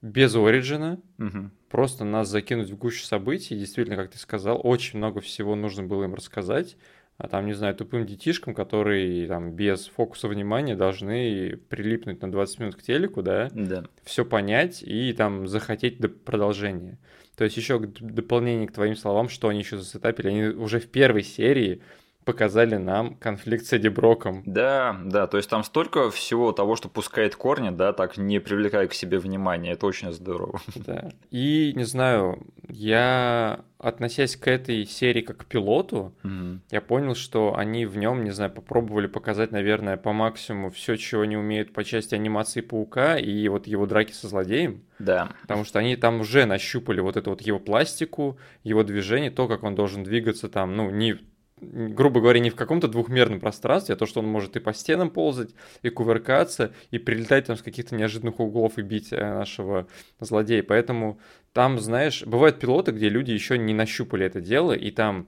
[0.00, 1.50] без Ориджина, Мгм.
[1.68, 3.56] Просто нас закинуть в гущу событий.
[3.58, 6.76] Действительно, как ты сказал, очень много всего нужно было им рассказать.
[7.16, 12.60] А там, не знаю, тупым детишкам, которые там без фокуса внимания должны прилипнуть на 20
[12.60, 13.84] минут к телеку, да, Да.
[14.04, 16.96] все понять и там захотеть до продолжения.
[17.36, 21.24] То есть еще дополнение к твоим словам, что они еще засетапили, они уже в первой
[21.24, 21.82] серии
[22.32, 24.42] показали нам конфликт с Эдди Броком.
[24.44, 28.86] Да, да, то есть там столько всего того, что пускает корни, да, так не привлекая
[28.86, 30.60] к себе внимания, это очень здорово.
[30.86, 31.10] Да.
[31.30, 36.62] И, не знаю, я, относясь к этой серии как к пилоту, Мгм.
[36.70, 41.22] я понял, что они в нем, не знаю, попробовали показать, наверное, по максимуму все, чего
[41.22, 44.82] они умеют по части анимации паука и вот его драки со злодеем.
[44.98, 49.48] Да, Потому что они там уже нащупали вот эту вот его пластику, его движение, то,
[49.48, 51.18] как он должен двигаться там, ну, не,
[51.60, 55.10] грубо говоря, не в каком-то двухмерном пространстве, а то, что он может и по стенам
[55.10, 55.50] ползать,
[55.82, 59.86] и кувыркаться, и прилетать там с каких-то неожиданных углов и бить э, нашего
[60.20, 60.62] злодея.
[60.62, 61.20] Поэтому
[61.52, 65.26] там, знаешь, бывают пилоты, где люди еще не нащупали это дело, и там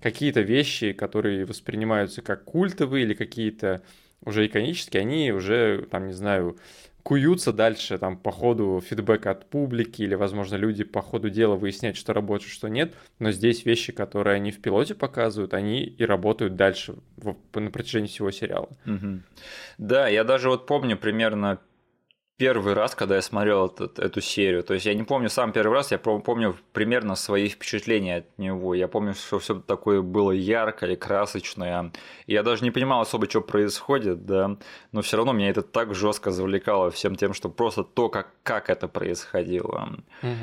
[0.00, 3.82] какие-то вещи, которые воспринимаются как культовые или какие-то
[4.24, 6.56] уже иконические, они уже, там, не знаю,
[7.02, 11.96] куются дальше, там, по ходу фидбэка от публики, или, возможно, люди по ходу дела выясняют,
[11.96, 16.56] что работает, что нет, но здесь вещи, которые они в пилоте показывают, они и работают
[16.56, 18.68] дальше в- на протяжении всего сериала.
[18.84, 19.22] Мгм.
[19.78, 21.58] Да, я даже вот помню примерно
[22.42, 24.62] первый раз, когда я смотрел этот- эту серию.
[24.64, 28.74] То есть я не помню сам первый раз, я помню примерно свои впечатления от него.
[28.74, 31.92] Я помню, что все такое было яркое, красочное.
[32.26, 34.56] И я даже не понимал особо, что происходит, да.
[34.92, 38.70] Но все равно меня это так жестко завлекало всем тем, что просто то, как, как
[38.70, 39.88] это происходило.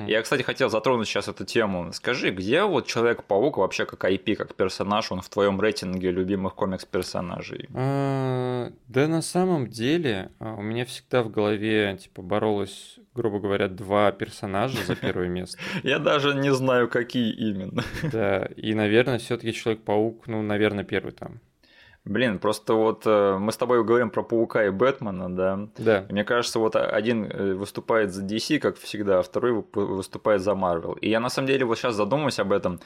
[0.08, 1.92] Я, кстати, хотел затронуть сейчас эту тему.
[1.92, 7.68] Скажи, где вот Человек-паук вообще как IP, как персонаж, он в твоем рейтинге любимых комикс-персонажей?
[7.76, 13.39] А, Да на самом деле а, у меня всегда в голове где, типа, боролось, грубо
[13.39, 15.58] говоря, два персонажа за первое место.
[15.84, 17.84] Я даже не знаю, какие именно.
[18.12, 21.39] Да, и, наверное, все таки Человек-паук, ну, наверное, первый там.
[22.06, 25.67] Блин, просто вот э, мы с тобой говорим про Паука и Бэтмена, да?
[25.78, 26.06] Да.
[26.10, 30.98] Мне кажется, вот один э, выступает за DC, как всегда, а второй выступает за Marvel.
[31.00, 32.79] И я на самом деле вот сейчас задумываюсь об этом.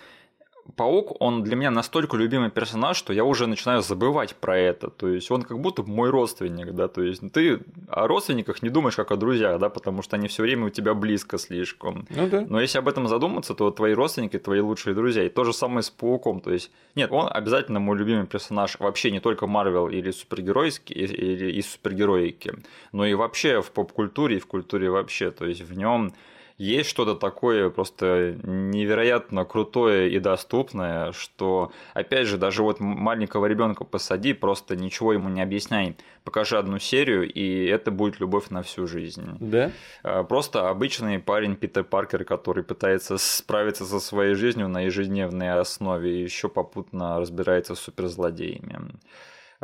[0.75, 4.89] Паук, он для меня настолько любимый персонаж, что я уже начинаю забывать про это.
[4.89, 6.87] То есть он как будто мой родственник, да.
[6.87, 7.59] То есть ты
[7.89, 10.93] о родственниках не думаешь как о друзьях, да, потому что они все время у тебя
[10.93, 12.07] близко слишком.
[12.09, 12.45] Ну да.
[12.47, 15.23] Но если об этом задуматься, то твои родственники твои лучшие друзья.
[15.23, 16.39] И то же самое с Пауком.
[16.39, 21.51] То есть, нет, он обязательно мой любимый персонаж вообще не только Марвел или супергеройский, или
[21.51, 22.53] из супергероики,
[22.91, 25.29] но и вообще в поп-культуре и в культуре вообще.
[25.31, 26.13] То есть в нем
[26.57, 33.83] есть что-то такое просто невероятно крутое и доступное, что, опять же, даже вот маленького ребенка
[33.83, 35.95] посади, просто ничего ему не объясняй.
[36.23, 39.37] Покажи одну серию, и это будет любовь на всю жизнь.
[39.39, 39.71] Да?
[40.03, 46.19] А, просто обычный парень Питер Паркер, который пытается справиться со своей жизнью на ежедневной основе
[46.19, 48.93] и еще попутно разбирается с суперзлодеями.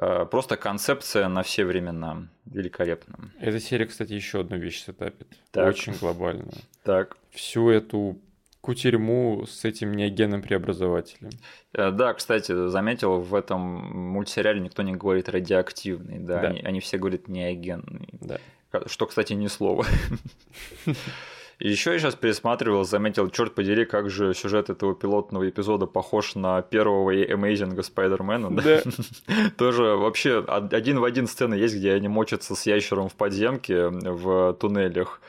[0.02, 2.28] А, просто концепция на все времена.
[2.46, 3.32] Великолепно.
[3.40, 5.28] Эта серия, кстати, еще одну вещь сетапит.
[5.52, 5.68] Так.
[5.68, 6.52] Очень глобальную.
[6.84, 7.18] Так.
[7.32, 8.18] Всю эту
[8.62, 11.32] кутерьму с этим неогенным преобразователем.
[11.74, 16.48] Э, да, кстати, заметил, в этом мультсериале никто не говорит радиоактивный, да, да.
[16.48, 18.10] Они, они все говорят неогенный.
[18.14, 18.40] Да.
[18.86, 19.86] Что, кстати, не слово.
[21.60, 26.62] Еще я сейчас пересматривал, заметил, черт подери, как же сюжет этого пилотного эпизода похож на
[26.62, 28.50] первого Amazing Спайдермена.
[28.56, 28.82] Да.
[29.58, 34.54] Тоже вообще один в один сцены есть, где они мочатся с ящером в подземке в
[34.54, 35.20] туннелях.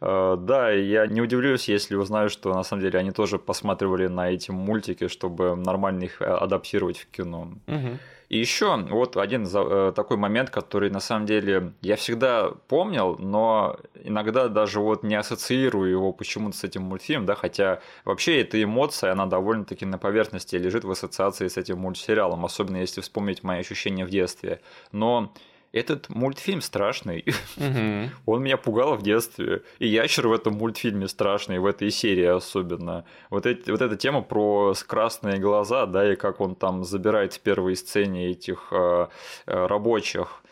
[0.00, 4.30] Э, да, я не удивлюсь, если узнаю, что на самом деле они тоже посматривали на
[4.30, 7.52] эти мультики, чтобы нормально их э, адаптировать в кино.
[7.66, 7.98] Угу.
[8.30, 13.76] И еще вот один э, такой момент, который на самом деле я всегда помнил, но
[14.04, 19.10] иногда даже вот не ассоциирую его почему-то с этим мультфильмом, да, хотя вообще эта эмоция,
[19.10, 24.04] она довольно-таки на поверхности лежит в ассоциации с этим мультсериалом, особенно если вспомнить мои ощущения
[24.04, 24.60] в детстве.
[24.92, 25.32] Но
[25.72, 27.24] этот мультфильм страшный.
[27.56, 28.10] Угу.
[28.32, 29.62] Он меня пугал в детстве.
[29.78, 33.04] И ящер в этом мультфильме страшный, в этой серии особенно.
[33.30, 37.40] Вот, эти, вот эта тема про красные глаза, да, и как он там забирает в
[37.40, 39.06] первой сцене этих э,
[39.46, 40.42] рабочих.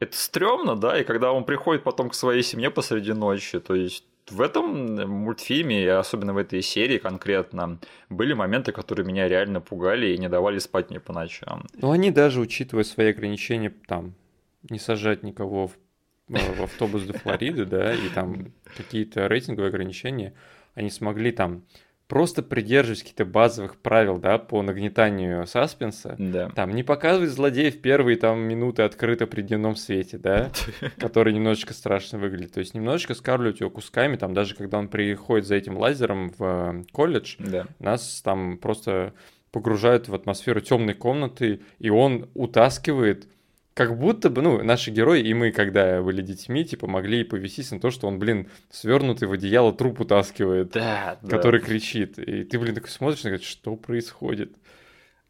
[0.00, 4.04] Это стрёмно, да, и когда он приходит потом к своей семье посреди ночи, то есть
[4.30, 10.18] в этом мультфильме, особенно в этой серии конкретно, были моменты, которые меня реально пугали и
[10.18, 11.66] не давали спать мне по ночам.
[11.74, 14.14] Ну, они даже, учитывая свои ограничения, там,
[14.68, 15.78] не сажать никого в,
[16.28, 20.34] э, в автобус до Флориды, да, и там какие-то рейтинговые ограничения,
[20.74, 21.64] они смогли там
[22.08, 26.48] просто придерживаясь каких-то базовых правил, да, по нагнетанию саспенса, да.
[26.48, 30.50] там не показывать злодеев первые там минуты открыто при дневном свете, да,
[30.98, 35.46] который немножечко страшно выглядит, то есть немножечко скармливать его кусками, там даже когда он приходит
[35.46, 37.66] за этим лазером в э, колледж, да.
[37.78, 39.12] нас там просто
[39.52, 43.28] погружают в атмосферу темной комнаты, и он утаскивает
[43.78, 47.80] как будто бы, ну, наши герои и мы, когда были детьми, типа, могли повеситься на
[47.80, 51.66] то, что он, блин, свернутый в одеяло труп утаскивает, да, который да.
[51.68, 52.18] кричит.
[52.18, 54.50] И ты, блин, такой смотришь и говоришь, что происходит?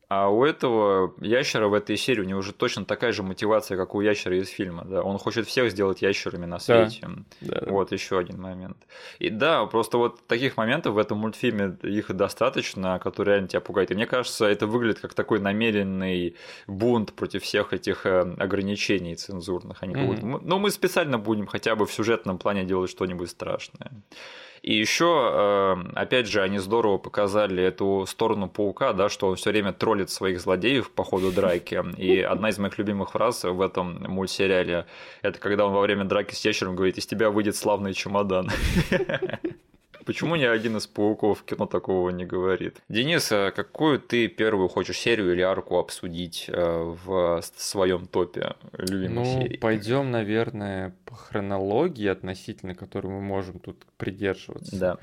[0.08, 3.94] А у этого ящера в этой серии у него уже точно такая же мотивация, как
[3.94, 4.84] у ящера из фильма.
[4.86, 5.02] Да?
[5.02, 7.08] Он хочет всех сделать ящерами на свете.
[7.42, 7.60] Да.
[7.60, 8.78] Да, вот еще один момент.
[9.18, 13.90] И да, просто вот таких моментов в этом мультфильме их достаточно, которые реально тебя пугают.
[13.90, 16.36] И мне кажется, это выглядит как такой намеренный
[16.66, 19.82] бунт против всех этих э, ограничений цензурных.
[19.82, 20.40] Они mm-hmm.
[20.42, 23.90] Ну, мы специально будем хотя бы в сюжетном плане делать что-нибудь страшное.
[24.62, 29.50] И еще, э, опять же, они здорово показали эту сторону паука, да, что он все
[29.50, 31.82] время троллит своих злодеев по ходу драки.
[31.96, 34.86] И одна из моих любимых фраз в этом мультсериале
[35.22, 38.50] это когда он во время драки с ящером говорит: из тебя выйдет славный чемодан.
[40.08, 42.78] Почему ни один из пауков в кино такого не говорит?
[42.88, 49.26] Денис, а какую ты первую хочешь серию или арку обсудить э, в своем топе любимых
[49.26, 49.58] ну, серий?
[49.58, 54.78] Пойдем, наверное, по хронологии относительно которой мы можем тут придерживаться.
[54.78, 54.98] Да.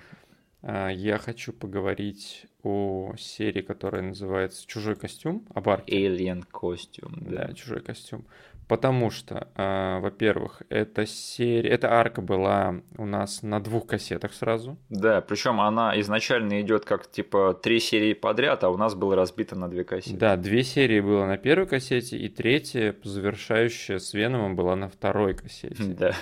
[0.64, 6.08] А, я хочу поговорить о серии, которая называется «Чужой костюм», об арке.
[6.08, 7.46] Alien костюм, да.
[7.46, 7.54] да.
[7.54, 8.26] «Чужой костюм».
[8.68, 14.78] Потому что, э, во-первых, эта серия, эта арка была у нас на двух кассетах сразу.
[14.90, 19.56] Да, причем она изначально идет как типа три серии подряд, а у нас было разбито
[19.56, 20.18] на две кассеты.
[20.18, 25.36] Да, две серии было на первой кассете, и третья, завершающая с Веномом, была на второй
[25.36, 25.84] кассете.
[25.84, 26.14] Да.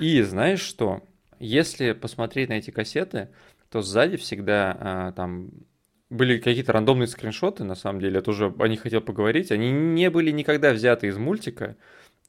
[0.00, 1.02] И знаешь что?
[1.38, 3.28] Если посмотреть на эти кассеты,
[3.70, 5.50] то сзади всегда э, там
[6.12, 9.50] были какие-то рандомные скриншоты, на самом деле, я тоже о них хотел поговорить.
[9.50, 11.76] Они не были никогда взяты из мультика.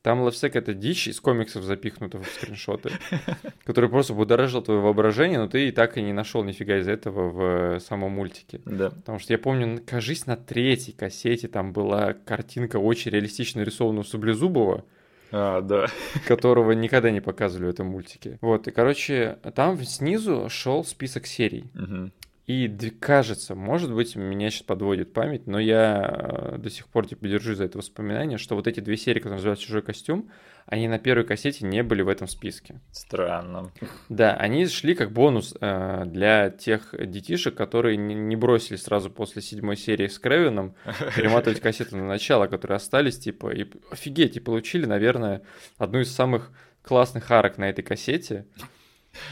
[0.01, 2.91] Там лавсек это дичь из комиксов запихнута в скриншоты,
[3.65, 7.29] который просто будоражил твое воображение, но ты и так и не нашел нифига из этого
[7.29, 8.59] в самом мультике.
[8.65, 8.89] Да.
[8.89, 14.83] Потому что я помню, кажись, на третьей кассете там была картинка очень реалистично нарисованного Саблезубова,
[15.31, 15.87] А, да.
[16.27, 18.39] которого никогда не показывали в этом мультике.
[18.41, 21.71] Вот, и, короче, там снизу шел список серий.
[21.73, 22.11] Мгм.
[22.45, 22.67] И
[22.99, 27.57] кажется, может быть, меня сейчас подводит память, но я э, до сих пор типа держусь
[27.57, 30.29] за это воспоминание, что вот эти две серии, которые называются «Чужой костюм»,
[30.65, 32.81] они на первой кассете не были в этом списке.
[32.91, 33.71] Странно.
[34.09, 39.41] Да, они шли как бонус э, для тех детишек, которые не, не бросили сразу после
[39.41, 40.75] седьмой серии с Кревином
[41.15, 45.43] перематывать кассеты на начало, которые остались, типа, и офигеть, и получили, наверное,
[45.77, 48.45] одну из самых классных арок на этой кассете.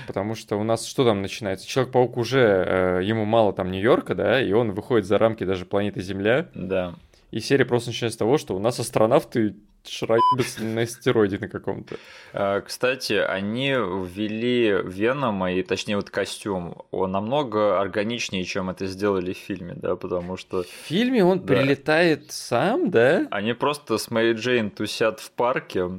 [0.07, 1.67] Потому что у нас что там начинается?
[1.67, 6.01] Человек-паук уже, э, ему мало там Нью-Йорка, да, и он выходит за рамки даже планеты
[6.01, 6.47] Земля.
[6.53, 6.95] Да.
[7.31, 9.55] И серия просто начинается с того, что у нас астронавты
[9.87, 11.95] шраебятся на астероиде на каком-то.
[12.33, 19.33] А, Кстати, они ввели Венома, и точнее вот костюм, он намного органичнее, чем это сделали
[19.33, 21.55] в фильме, да, потому что В фильме он Да.
[21.55, 23.25] прилетает сам, да?
[23.31, 25.89] они просто с Мэри Джейн тусят в парке,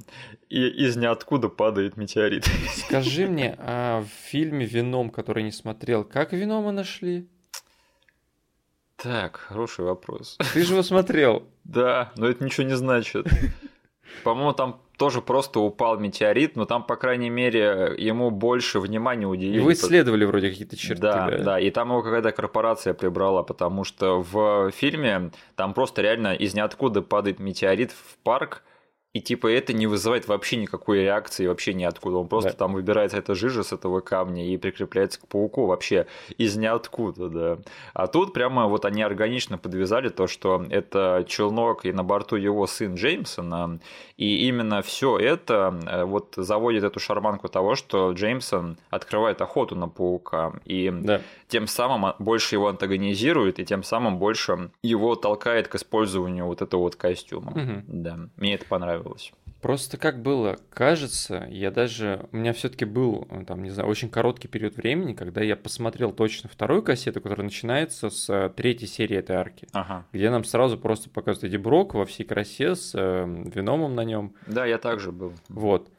[0.53, 2.45] и из ниоткуда падает метеорит.
[2.75, 7.27] Скажи мне, а в фильме «Веном», который не смотрел, как Венома нашли?
[8.97, 10.37] Так, хороший вопрос.
[10.53, 11.45] Ты же его смотрел.
[11.65, 13.27] Да, но это ничего не значит.
[14.25, 19.57] По-моему, там тоже просто упал метеорит, но там, по крайней мере, ему больше внимания уделили.
[19.57, 21.39] Его исследовали вроде какие-то черты, да, да?
[21.39, 26.53] да, и там его какая-то корпорация прибрала, потому что в фильме там просто реально из
[26.53, 28.63] ниоткуда падает метеорит в парк,
[29.13, 32.17] и типа это не вызывает вообще никакой реакции, вообще ниоткуда.
[32.19, 32.57] Он просто Да.
[32.57, 36.07] там выбирается эта жижа с этого камня и прикрепляется к пауку вообще
[36.39, 37.59] из ниоткуда, да.
[37.93, 42.67] А тут прямо вот они органично подвязали то, что это челнок и на борту его
[42.67, 43.81] сын Джеймсона,
[44.17, 49.89] и именно все это э, вот заводит эту шарманку того, что Джеймсон открывает охоту на
[49.89, 51.21] паука, и Да.
[51.49, 56.81] тем самым больше его антагонизирует, и тем самым больше его толкает к использованию вот этого
[56.83, 57.51] вот костюма.
[57.55, 57.85] Мгм.
[57.89, 59.02] Да, мне это понравилось.
[59.61, 64.11] Просто как было, кажется, я даже, у меня все-таки был, э, там, не знаю, очень
[64.11, 69.17] короткий период времени, когда я посмотрел точно вторую кассету, которая начинается с э, третьей серии
[69.19, 70.05] этой арки, Ага.
[70.13, 73.25] где нам сразу просто показывают Эдди Брок во всей красе с э,
[73.55, 75.33] Веномом на нем, Да, я также был.
[75.49, 75.91] вот.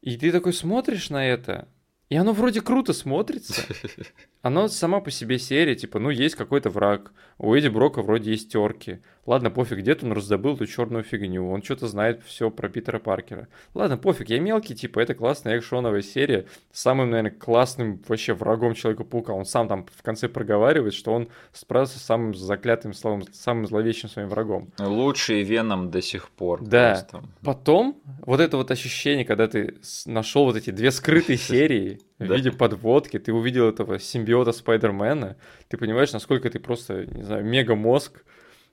[0.00, 1.66] И ты такой смотришь на это,
[2.08, 3.62] и оно вроде круто смотрится.
[4.42, 7.12] Оно сама по себе серия, типа, ну, есть какой-то враг.
[7.38, 8.98] У Эдди Брока вроде есть терки.
[9.24, 11.48] Ладно, пофиг, где-то он раздобыл эту черную фигню.
[11.48, 13.46] Он что-то знает все про Питера Паркера.
[13.74, 18.74] Ладно, пофиг, я мелкий, типа, это классная экшоновая серия с самым, наверное, классным вообще врагом
[18.74, 19.32] Человека-паука.
[19.32, 24.08] Он сам там в конце проговаривает, что он справился с самым заклятым, славным, самым зловещим
[24.08, 24.70] своим врагом.
[24.78, 26.64] Лучший Веном до сих пор.
[26.64, 26.94] Да.
[26.94, 27.28] просто.
[27.42, 29.76] Потом вот это вот ощущение, когда ты
[30.06, 35.36] нашел вот эти две скрытые серии в виде подводки, ты увидел этого симбиота Спайдермена,
[35.68, 38.24] ты понимаешь, насколько ты просто, не знаю, мега-мозг,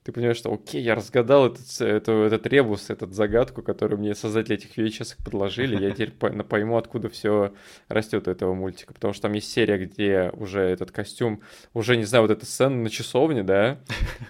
[0.06, 4.56] ты понимаешь, что окей, я разгадал этот, эту, этот ребус, эту загадку, которую мне создатели
[4.56, 7.54] этих VHS подложили, я теперь по- пойму, откуда все
[7.88, 11.42] растет у этого мультика, потому что там есть серия, где уже этот костюм,
[11.74, 13.80] уже, не знаю, вот эта сцена на часовне, да,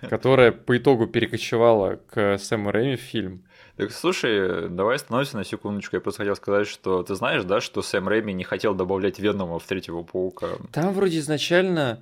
[0.09, 3.43] которая по итогу перекочевала к Сэму Рэйми в фильм,
[3.77, 5.97] Так слушай, давай остановимся на секундочку.
[5.97, 9.59] Я просто хотел сказать, что ты знаешь, да, что Сэм Рэйми не хотел добавлять Венома
[9.59, 10.47] в третьего паука.
[10.71, 12.01] Там вроде изначально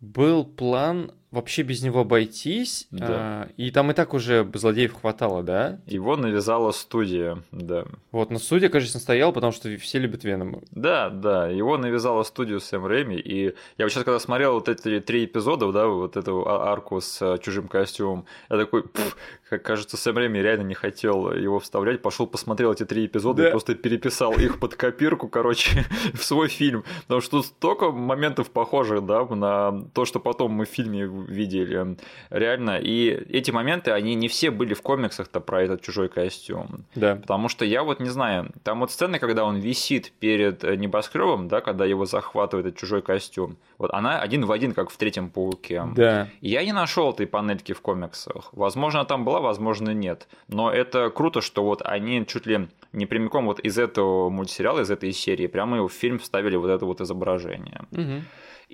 [0.00, 3.06] был план вообще без него обойтись, Да.
[3.10, 5.78] а, и там и так уже злодеев хватало, да?
[5.86, 7.84] Его навязала студия, да.
[8.12, 10.60] Вот, но судья, кажется, настоял, потому что все любят Венома.
[10.70, 15.00] Да, да, его навязала студию Сэм Рэйми, и я вот сейчас, когда смотрел вот эти
[15.00, 19.16] три эпизода, да, вот эту а- арку с э, чужим костюмом, я такой, «Пф,
[19.50, 23.48] как кажется, Сэм Рэйми реально не хотел его вставлять, пошел посмотрел эти три эпизода Да.
[23.48, 28.50] и просто переписал их под копирку, короче, в свой фильм, потому что тут столько моментов
[28.50, 31.96] похожих, да, на то, что потом мы в фильме видели,
[32.30, 37.16] реально, и эти моменты, они не все были в комиксах-то про этот чужой костюм, Да.
[37.16, 41.48] Потому что я вот не знаю, там вот сцена, когда он висит перед э, небоскребом,
[41.48, 45.30] да, когда его захватывает этот чужой костюм, вот она один в один, как в третьем
[45.30, 45.84] пауке.
[45.96, 46.28] Да.
[46.40, 48.50] Я не нашел этой панельки в комиксах.
[48.52, 50.28] Возможно, там была, возможно, нет.
[50.48, 54.90] Но это круто, что вот они чуть ли не прямиком вот из этого мультсериала, из
[54.90, 57.82] этой серии, прямо в фильм вставили вот это вот изображение.
[57.90, 58.24] Мгм.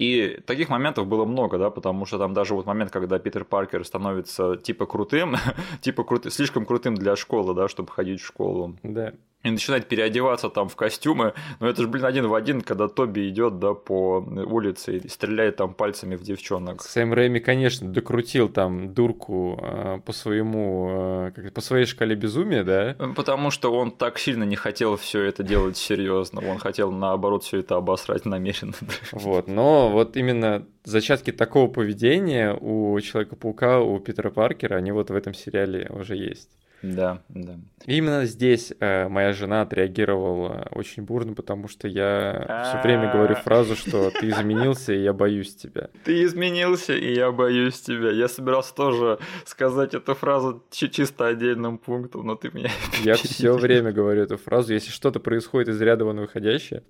[0.00, 3.84] И таких моментов было много, да, потому что там даже вот момент, когда Питер Паркер
[3.84, 5.36] становится типа крутым,
[5.82, 6.32] типа крут...
[6.32, 8.78] слишком крутым для школы, да, чтобы ходить в школу.
[8.82, 9.12] Да.
[9.42, 11.32] И начинает переодеваться там в костюмы.
[11.60, 15.56] Но это же, блин, один в один, когда Тоби идет, да, по улице и стреляет
[15.56, 16.82] там пальцами в девчонок.
[16.82, 22.64] Сэм Рэйми, конечно, докрутил там дурку э, по своему, э, как, по своей шкале безумия,
[22.64, 22.96] да?
[23.14, 26.42] Потому что он так сильно не хотел все это делать серьезно.
[26.46, 28.74] Он хотел, наоборот, все это обосрать намеренно.
[29.12, 35.14] Вот, но вот именно зачатки такого поведения у Человека-паука, у Питера Паркера, они вот в
[35.14, 36.50] этом сериале уже есть.
[36.82, 37.58] Да, да.
[37.86, 43.34] И именно здесь э, моя жена отреагировала очень бурно, потому что я все время говорю
[43.34, 45.90] фразу, что ты изменился, и я боюсь тебя.
[46.04, 48.10] Ты изменился, и я боюсь тебя.
[48.10, 52.70] Я собирался тоже сказать эту фразу чисто отдельным пунктом, но ты меня.
[53.04, 54.72] Я все время говорю эту фразу.
[54.72, 56.82] Если что-то происходит из ряда вон выходящее,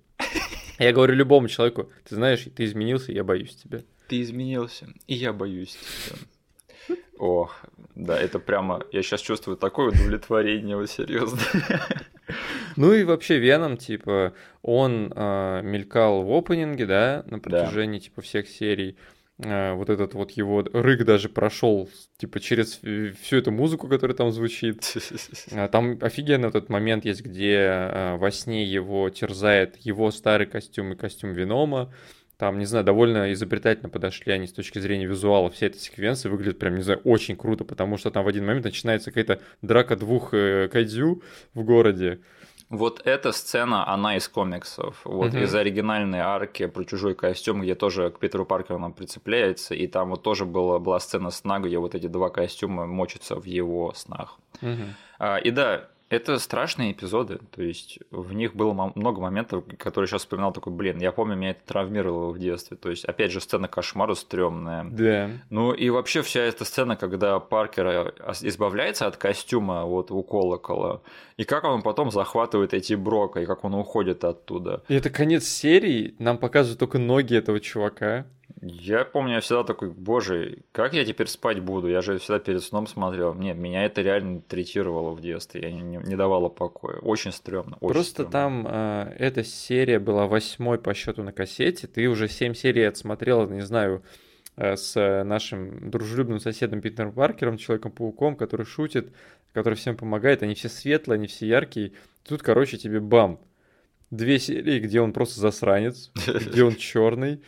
[0.79, 3.81] я говорю любому человеку, ты знаешь, ты изменился, и я боюсь тебя.
[4.07, 6.17] Ты изменился, и я боюсь тебя.
[7.19, 7.49] О,
[7.95, 11.39] да, это прямо, я сейчас чувствую такое удовлетворение, вот серьезно.
[12.77, 18.05] Ну и вообще Веном, типа, он э, мелькал в опенинге, да, на протяжении, да.
[18.05, 18.95] типа, всех серий.
[19.43, 22.79] Э, вот этот вот его рык даже прошел, типа, через
[23.21, 24.83] всю эту музыку, которая там звучит.
[25.51, 30.93] А там офигенно этот момент есть, где э, во сне его терзает его старый костюм
[30.93, 31.93] и костюм Венома
[32.41, 35.51] там, не знаю, довольно изобретательно подошли они с точки зрения визуала.
[35.51, 38.65] Вся эта секвенция выглядит прям, не знаю, очень круто, потому что там в один момент
[38.65, 41.21] начинается какая-то драка двух э, кайдзю
[41.53, 42.19] в городе.
[42.67, 45.01] Вот эта сцена, она из комиксов.
[45.05, 45.43] Вот uh-huh.
[45.43, 50.09] из оригинальной арки про чужой костюм, где тоже к Питеру Паркеру она прицепляется, и там
[50.09, 54.39] вот тоже была, была сцена сна, где вот эти два костюма мочатся в его снах.
[54.63, 54.87] Uh-huh.
[55.19, 60.21] А, и да, это страшные эпизоды, то есть в них было много моментов, которые сейчас
[60.21, 63.69] вспоминал такой, блин, я помню, меня это травмировало в детстве, то есть опять же сцена
[63.69, 64.83] кошмара стрёмная.
[64.83, 65.29] Да.
[65.49, 71.01] Ну и вообще вся эта сцена, когда Паркер э, избавляется от костюма вот у колокола,
[71.37, 74.83] и как он потом захватывает эти Брока, и как он уходит оттуда.
[74.89, 78.25] И это конец серии, нам показывают только ноги этого чувака.
[78.61, 81.87] Я помню, я всегда такой, боже, как я теперь спать буду?
[81.87, 83.33] Я же всегда перед сном смотрел.
[83.33, 86.97] Нет, меня это реально третировало в детстве, я не, не, давала покоя.
[86.99, 87.77] Очень стрёмно.
[87.79, 88.31] Очень Просто стрёмно.
[88.31, 91.87] там э, эта серия была восьмой по счету на кассете.
[91.87, 94.03] Ты уже семь серий отсмотрел, не знаю,
[94.57, 99.11] э, с нашим дружелюбным соседом Питером Паркером, Человеком-пауком, который шутит,
[99.53, 100.43] который всем помогает.
[100.43, 101.93] Они все светлые, они все яркие.
[102.27, 103.39] Тут, короче, тебе бам.
[104.11, 107.41] Две серии, где он просто засранец, где он черный.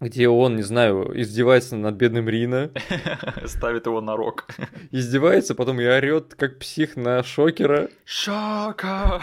[0.00, 2.70] Где он, не знаю, издевается над бедным Рина.
[3.46, 4.46] Ставит его на рог.
[4.92, 7.88] Издевается, потом и орет, как псих на шокера.
[8.04, 9.20] Шока!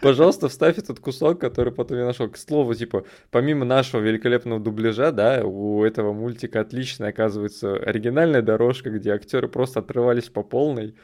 [0.00, 2.28] Пожалуйста, вставь этот кусок, который потом я нашел.
[2.28, 8.90] К слову, типа, помимо нашего великолепного дубляжа, да, у этого мультика отличная, оказывается, оригинальная дорожка,
[8.90, 10.94] где актеры просто отрывались по полной.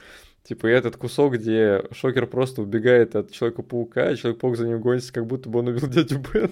[0.44, 5.12] Типа, и этот кусок, где Шокер просто убегает от Человека-паука, а Человек-паук за ним гонится,
[5.12, 6.50] как будто бы он убил дядю Бена.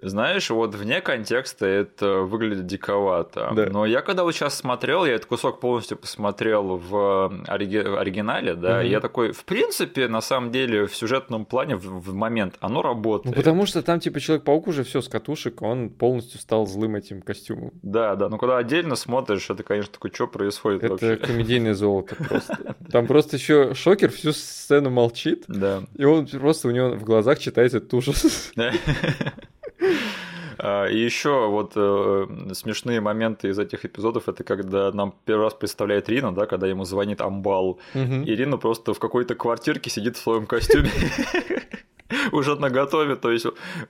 [0.00, 3.52] Знаешь, вот вне контекста это выглядит диковато.
[3.54, 3.66] Да.
[3.66, 7.76] Но я когда вот сейчас смотрел, я этот кусок полностью посмотрел в ориги...
[7.76, 8.86] оригинале, да, угу.
[8.86, 13.34] я такой, в принципе, на самом деле, в сюжетном плане в, в момент оно работает.
[13.34, 17.22] Ну, потому что там, типа, Человек-паук уже все с катушек, он полностью стал злым этим
[17.22, 17.72] костюмом.
[17.82, 21.14] Да, да, но когда отдельно смотришь, это, конечно, такой, что происходит это вообще?
[21.14, 22.76] Это комедийное золото просто.
[22.90, 25.82] Там просто еще Шокер всю сцену молчит, да.
[25.96, 28.52] и он просто у него в глазах читается этот ужас.
[30.60, 35.54] А, и еще вот э, смешные моменты из этих эпизодов это когда нам первый раз
[35.54, 37.78] представляет Рина, да, когда ему звонит Амбал.
[37.94, 38.24] Угу.
[38.24, 40.90] И Рина просто в какой-то квартирке сидит в своем костюме.
[42.32, 43.16] уже на готове.
[43.16, 43.46] То есть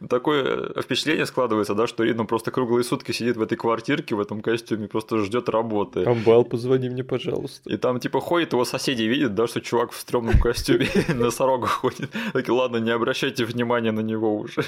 [0.09, 4.41] такое впечатление складывается, да, что Рина просто круглые сутки сидит в этой квартирке, в этом
[4.41, 6.05] костюме, просто ждет работы.
[6.05, 7.71] Амбал, позвони мне, пожалуйста.
[7.71, 12.11] И там типа ходит, его соседи видят, да, что чувак в стрёмном костюме носорога ходит.
[12.33, 14.65] Такие, ладно, не обращайте внимания на него уже.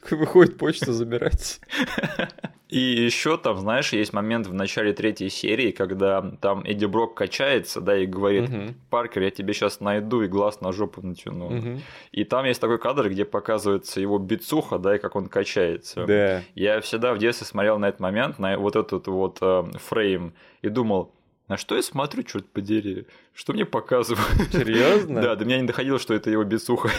[0.00, 1.60] Такой выходит почту забирать.
[2.68, 7.80] И еще там, знаешь, есть момент в начале третьей серии, когда там Эдди Брок качается,
[7.80, 8.74] да, и говорит, угу.
[8.90, 11.46] Паркер, я тебе сейчас найду и глаз на жопу натяну.
[11.46, 11.80] Угу.
[12.10, 16.06] И там есть такой кадр, где показывается его бицуха, да, и как он качается.
[16.06, 16.42] Да.
[16.56, 20.68] Я всегда в детстве смотрел на этот момент, на вот этот вот э, фрейм, и
[20.68, 21.12] думал,
[21.46, 23.06] на что я смотрю, черт подери?
[23.36, 24.50] Что мне показывают?
[24.50, 25.20] Серьезно?
[25.20, 26.90] Да, до меня не доходило, что это его бицуха.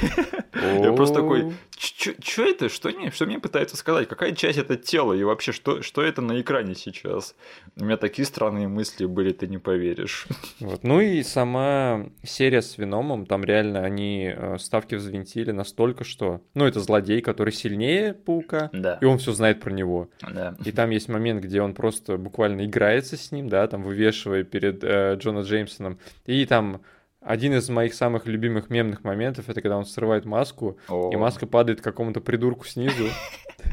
[0.53, 2.69] Я просто такой, что это?
[2.69, 4.07] Что мне, что мне пытаются сказать?
[4.07, 5.13] Какая часть это тело?
[5.13, 7.35] И вообще, что, что это на экране сейчас?
[7.75, 10.27] У меня такие странные мысли были, ты не поверишь.
[10.59, 10.83] Вот.
[10.83, 16.41] Ну и сама серия с Виномом, там реально они э, ставки взвинтили настолько, что...
[16.53, 18.97] Ну, это злодей, который сильнее Паука, да.
[19.01, 20.09] и он все знает про него.
[20.21, 20.55] Да.
[20.63, 24.83] И там есть момент, где он просто буквально играется с ним, да, там вывешивая перед
[24.83, 26.81] э, Джона Джеймсоном и там
[27.21, 31.09] один из моих самых любимых мемных моментов это когда он срывает маску, О.
[31.11, 33.07] и маска падает какому-то придурку снизу,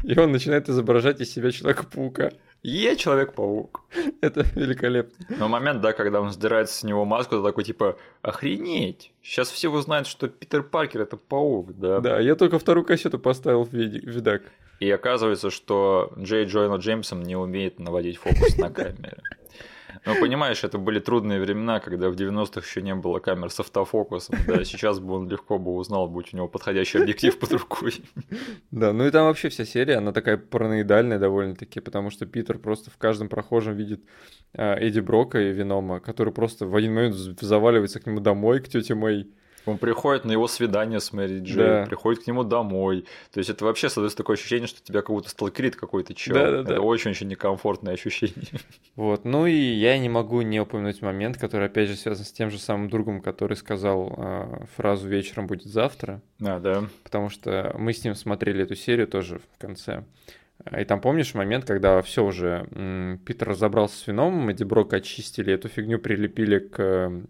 [0.03, 2.31] и он начинает изображать из себя Человека-паука.
[2.63, 3.83] Е, Человек-паук.
[4.21, 5.13] Это великолепно.
[5.29, 10.07] Но момент, да, когда он сдирает с него маску, такой типа, охренеть, сейчас все узнают,
[10.07, 11.99] что Питер Паркер это паук, да?
[11.99, 14.41] Да, я только вторую кассету поставил в видак.
[14.79, 19.21] И оказывается, что Джей Джойна Джеймсон не умеет наводить фокус на камере.
[20.05, 24.35] Ну, понимаешь, это были трудные времена, когда в 90-х еще не было камер с автофокусом.
[24.47, 27.93] Да, сейчас бы он легко бы узнал, будь у него подходящий объектив под рукой.
[28.71, 32.91] Да, ну и там вообще вся серия, она такая параноидальная довольно-таки, потому что Питер просто
[32.91, 34.01] в каждом прохожем видит
[34.53, 38.67] а, Эдди Брока и Венома, который просто в один момент заваливается к нему домой, к
[38.67, 39.33] тете Мэй.
[39.65, 41.85] Он приходит на его свидание с Мэри Джей, Да.
[41.85, 43.05] приходит к нему домой.
[43.33, 46.35] То есть это вообще создается такое ощущение, что тебя как будто сталкерит какой-то чел.
[46.35, 46.73] Да-да-да.
[46.73, 48.35] Это очень-очень некомфортное ощущение.
[48.95, 52.49] Вот, ну и я не могу не упомянуть момент, который опять же связан с тем
[52.49, 56.83] же самым другом, который сказал а, фразу «вечером будет завтра», А, да.
[57.03, 60.05] потому что мы с ним смотрели эту серию тоже в конце.
[60.63, 62.67] А, И там помнишь момент, когда все уже,
[63.25, 67.21] Питер разобрался с вином, Эдди Брока очистили, эту фигню прилепили к э,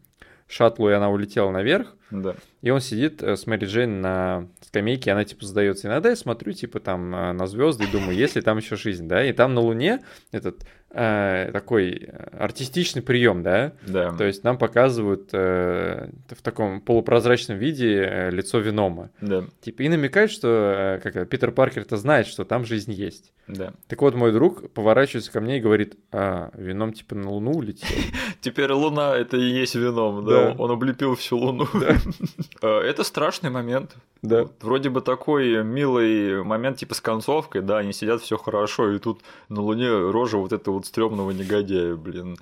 [0.48, 2.36] шаттлу, и она улетела наверх, Да.
[2.62, 5.88] и он сидит э, с Мэри Джейн на скамейке, и она типа задается.
[5.88, 9.08] Иногда я смотрю типа там э, на звезды и думаю, есть ли там еще жизнь,
[9.08, 9.26] да?
[9.26, 10.66] И там на Луне этот
[10.96, 13.74] э, такой э, артистичный прием, да?
[13.86, 14.14] Да.
[14.14, 19.10] То есть нам показывают э, в таком полупрозрачном виде э, лицо Венома.
[19.22, 19.44] Да.
[19.62, 23.34] Типа и намекают, что э, как Питер Паркер-то знает, что там жизнь есть.
[23.48, 23.74] Да.
[23.88, 27.88] Так вот, мой друг поворачивается ко мне и говорит, а, Веном типа на Луну улетел.
[28.42, 30.56] Теперь Луна это и есть вином, да.
[30.58, 31.68] Он облепил всю Луну.
[32.62, 33.96] Это страшный момент.
[34.28, 34.44] Да.
[34.44, 39.00] Вот Вроде бы такой милый момент, типа с концовкой, да, они сидят, все хорошо, и
[39.00, 42.38] тут на Луне рожа вот этого вот стрёмного негодяя, блин.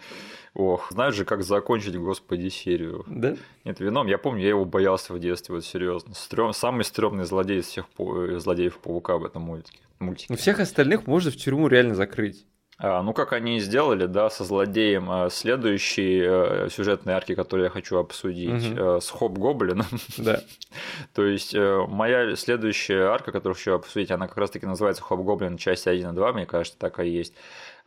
[0.55, 3.03] Ох, знаешь же, как закончить, господи, серию.
[3.07, 3.35] Да?
[3.65, 6.13] Нет, Веном, я помню, я его боялся в детстве, вот серьезно.
[6.13, 6.53] Стрём...
[6.53, 9.79] Самый стрёмный злодей из всех э, злодеев Паука в этом мультике.
[9.97, 10.27] мультике.
[10.29, 12.45] Ну, всех остальных можно в тюрьму реально закрыть.
[12.85, 17.63] А, ну, как они и сделали, да, со злодеем а, следующей э, сюжетной арки, которую
[17.63, 19.87] я хочу обсудить, э, с Хоп Гоблином.
[20.17, 20.41] Да.
[21.13, 25.57] То есть, э, моя следующая арка, которую хочу обсудить, она как раз-таки называется Хоп Гоблин,
[25.57, 27.33] часть 1 и 2, мне кажется, так и есть.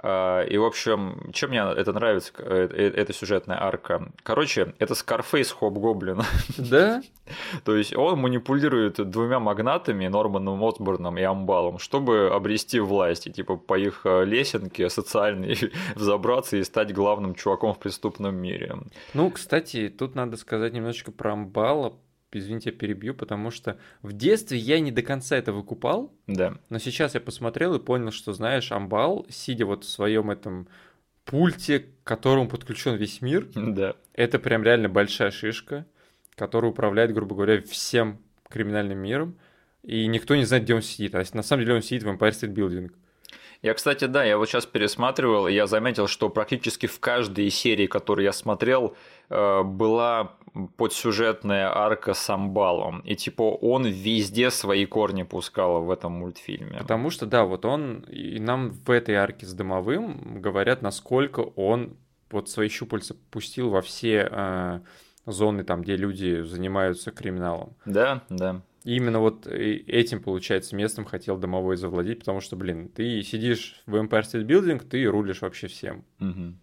[0.03, 4.13] А, И, в общем, чем мне это нравится, э, э, эта сюжетная арка?
[4.23, 6.25] Короче, это Скарфейс Хоп Гоблина.
[6.59, 7.03] Да?
[7.65, 13.57] То есть он манипулирует двумя магнатами, Норманом Осборном и Амбалом, чтобы обрести власть и типа
[13.57, 15.57] по их э, лесенке социальной
[15.95, 18.77] взобраться и стать главным чуваком в преступном мире.
[19.15, 21.95] Ну, кстати, тут надо сказать немножечко про Амбала.
[22.39, 26.55] Извините, перебью, потому что в детстве я не до конца это выкупал, Да.
[26.69, 30.69] но сейчас я посмотрел и понял, что, знаешь, Амбал, сидя вот в своем этом
[31.25, 33.95] пульте, к которому подключен весь мир, Да.
[34.15, 35.87] это прям реально большая шишка,
[36.35, 38.19] которая управляет, грубо говоря, всем
[38.49, 39.37] криминальным миром,
[39.83, 41.15] и никто не знает, где он сидит.
[41.15, 42.91] А на самом деле он сидит в Empire State Building.
[43.63, 47.87] Я, кстати, да, я вот сейчас пересматривал, и я заметил, что практически в каждой серии,
[47.87, 48.95] которую я смотрел,
[49.31, 50.37] э, была
[50.77, 53.01] подсюжетная арка с Амбалом.
[53.01, 56.79] И типа он везде свои корни пускал в этом мультфильме.
[56.79, 61.97] Потому что, да, вот он, и нам в этой арке с Дымовым говорят, насколько он
[62.31, 64.81] вот свои щупальца пустил во все э,
[65.27, 67.77] зоны, там, где люди занимаются криминалом.
[67.85, 68.63] Да, да.
[68.85, 73.97] И именно вот этим, получается, местом хотел Домовой завладеть, потому что, блин, ты сидишь в
[73.97, 76.05] Empire State Building, ты рулишь вообще всем.
[76.21, 76.59] Мгм.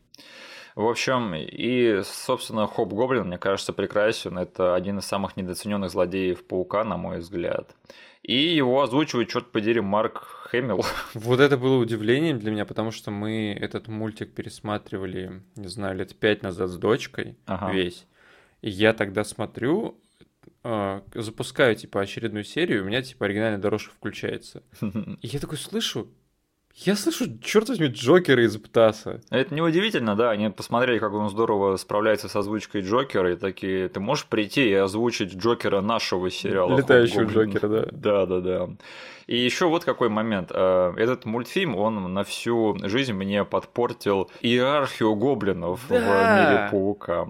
[0.76, 4.38] В общем, и, собственно, Хоп Гоблин, мне кажется, прекрасен.
[4.40, 7.76] Это один из самых недооцененных злодеев Паука, на мой взгляд.
[8.24, 10.84] И его озвучивает, черт подери, Марк Хэмилл.
[11.14, 16.16] Вот это было удивлением для меня, потому что мы этот мультик пересматривали, не знаю, лет
[16.16, 17.72] пять назад с дочкой Ага.
[17.72, 18.08] весь.
[18.62, 20.00] И я тогда смотрю,
[20.64, 24.64] э, запускаю, типа, очередную серию, у меня, типа, оригинальная дорожка включается.
[24.82, 26.08] И я такой слышу,
[26.76, 29.22] я слышу, черт возьми, Джокера из Птаса.
[29.30, 34.00] Это неудивительно, да, они посмотрели, как он здорово справляется с озвучкой Джокера, и такие, ты
[34.00, 36.76] можешь прийти и озвучить Джокера нашего сериала?
[36.78, 37.86] Летающего Хоп Гоблин?» Джокера, да.
[37.92, 38.70] Да, да, да.
[39.26, 40.52] И еще вот какой момент.
[40.54, 46.40] Э, Этот мультфильм, он на всю жизнь мне подпортил иерархию гоблинов в Да.
[46.42, 47.30] мире паука.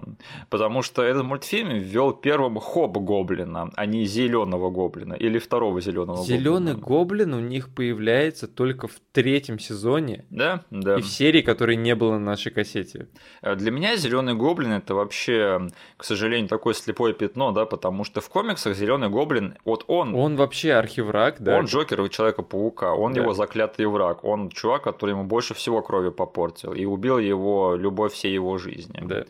[0.50, 6.24] Потому что этот мультфильм ввел первым хоп гоблина, а не зеленого гоблина или второго зеленого
[6.24, 6.80] Зеленый гоблина.
[6.84, 10.96] гоблин у них появляется только в третьем сезоне Да, да.
[10.98, 13.08] и в серии, которой не было на нашей кассете.
[13.42, 18.20] Э, Для меня зеленый гоблин это вообще, к сожалению, такое слепое пятно, да, потому что
[18.20, 21.58] в комиксах зеленый гоблин, вот он, Он вообще архивраг, да.
[21.58, 23.20] он Джокер у Человека-паука, он Да.
[23.22, 28.12] его заклятый враг, он чувак, который ему больше всего крови попортил и убил его любовь
[28.12, 29.00] всей его жизни.
[29.04, 29.24] Да.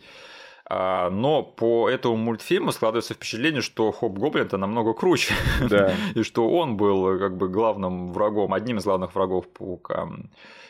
[0.66, 5.34] А, но по этому мультфильму складывается впечатление, что Хоп Гоблин это намного круче.
[5.60, 5.94] Да.
[6.14, 10.08] И что он был как бы главным врагом, одним из главных врагов Паука.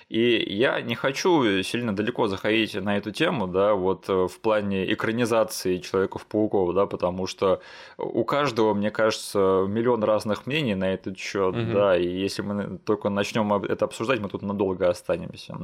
[0.09, 4.93] И я не хочу сильно далеко заходить на эту тему, да, вот э, в плане
[4.93, 7.61] экранизации Человеков-пауков, да, потому что
[7.99, 11.73] у каждого, мне кажется, миллион разных мнений на этот счет, угу.
[11.73, 15.57] да, и если мы только начнем это обсуждать, мы тут надолго останемся.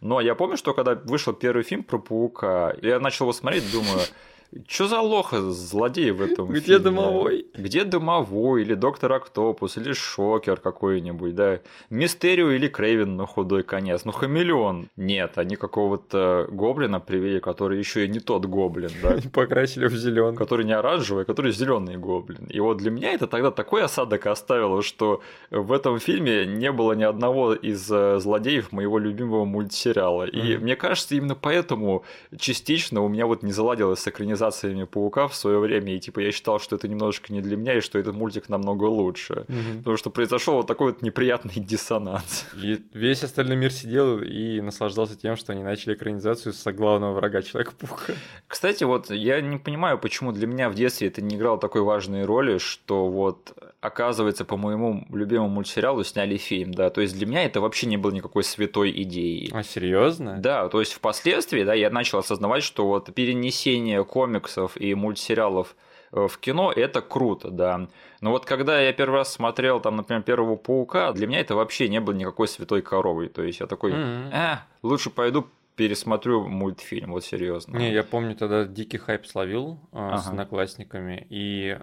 [0.00, 4.00] Но я помню, что когда вышел первый фильм про паука, я начал его смотреть, думаю,
[4.66, 6.78] Чё за лоха злодей в этом Где фильме?
[6.78, 7.46] домовой?
[7.54, 11.60] Где домовой, или доктор Октопус, или Шокер какой-нибудь, да?
[11.88, 14.04] Мистерио или Крейвен на худой конец.
[14.04, 14.88] Ну, хамелеон.
[14.96, 19.16] Нет, они какого-то гоблина привели, который еще и не тот гоблин, да?
[19.32, 20.36] Покрасили в зеленый.
[20.36, 22.44] Который не оранжевый, а который зеленый гоблин.
[22.50, 26.92] И вот для меня это тогда такой осадок оставило, что в этом фильме не было
[26.92, 30.24] ни одного из э, злодеев моего любимого мультсериала.
[30.24, 32.04] И мне кажется, именно поэтому
[32.38, 36.20] частично у меня вот не заладилось с экранизацией экранизациями Паука в свое время, и типа
[36.20, 39.44] я считал, что это немножечко не для меня, и что этот мультик намного лучше.
[39.48, 39.78] Угу.
[39.78, 42.46] Потому что произошел вот такой вот неприятный диссонанс.
[42.62, 47.42] И весь остальной мир сидел и наслаждался тем, что они начали экранизацию с главного врага
[47.42, 48.14] Человека-паука.
[48.46, 52.24] Кстати, вот я не понимаю, почему для меня в детстве это не играло такой важной
[52.24, 57.44] роли, что вот оказывается по моему любимому мультсериалу сняли фильм, да, то есть для меня
[57.44, 59.50] это вообще не было никакой святой идеей.
[59.52, 60.38] А серьезно?
[60.38, 65.74] Да, то есть впоследствии, да, я начал осознавать, что вот перенесение комиксов и мультсериалов
[66.12, 67.88] э, в кино, это круто, да.
[68.20, 71.88] Но вот когда я первый раз смотрел, там, например, первого паука, для меня это вообще
[71.88, 73.28] не было никакой святой коровой.
[73.28, 74.32] То есть я такой, mm-hmm.
[74.32, 77.78] э, лучше пойду пересмотрю мультфильм, вот серьезно.
[77.78, 80.18] Не, я помню, тогда дикий хайп словил э, ага.
[80.18, 81.26] с одноклассниками.
[81.30, 81.78] И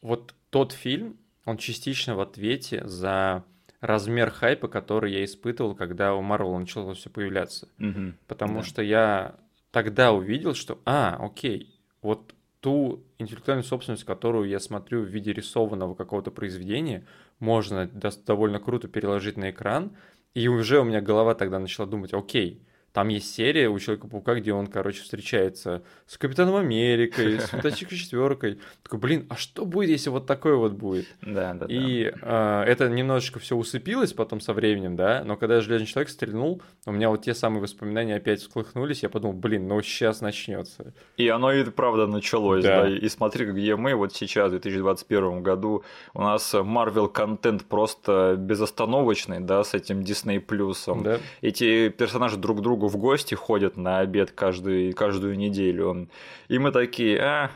[0.00, 3.44] вот тот фильм, он частично в ответе за
[3.80, 7.68] размер хайпа, который я испытывал, когда у Марвела начало все появляться.
[7.78, 8.14] Угу.
[8.28, 8.62] Потому да.
[8.62, 9.34] что я
[9.72, 15.94] тогда увидел, что, а, окей, вот ту интеллектуальную собственность, которую я смотрю в виде рисованного
[15.94, 17.04] какого-то произведения,
[17.40, 17.90] можно
[18.24, 19.96] довольно круто переложить на экран,
[20.32, 22.62] и уже у меня голова тогда начала думать, окей,
[22.92, 28.58] там есть серия у Человека-паука, где он, короче, встречается с Капитаном Америкой, с Фантастической четверкой.
[28.82, 31.06] Такой, блин, а что будет, если вот такое вот будет?
[31.22, 32.64] Да, да, И да.
[32.64, 36.92] Э, это немножечко все усыпилось потом со временем, да, но когда Железный Человек стрельнул, у
[36.92, 40.92] меня вот те самые воспоминания опять всклыхнулись, я подумал, блин, ну сейчас начнется.
[41.16, 42.82] И оно и правда началось, да.
[42.82, 42.88] да.
[42.90, 45.82] И смотри, где мы вот сейчас, в 2021 году,
[46.12, 51.02] у нас Marvel контент просто безостановочный, да, с этим Disney плюсом.
[51.02, 51.18] Да.
[51.40, 56.08] Эти персонажи друг другу другу в гости ходят на обед каждую, каждую неделю.
[56.48, 57.50] И мы такие, а,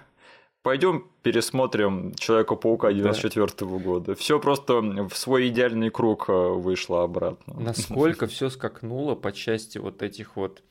[0.63, 4.15] пойдем пересмотрим Человека-паука 94 -го года.
[4.15, 7.55] Все просто в свой идеальный круг э, вышло обратно.
[7.61, 10.63] Насколько все скакнуло по части вот этих вот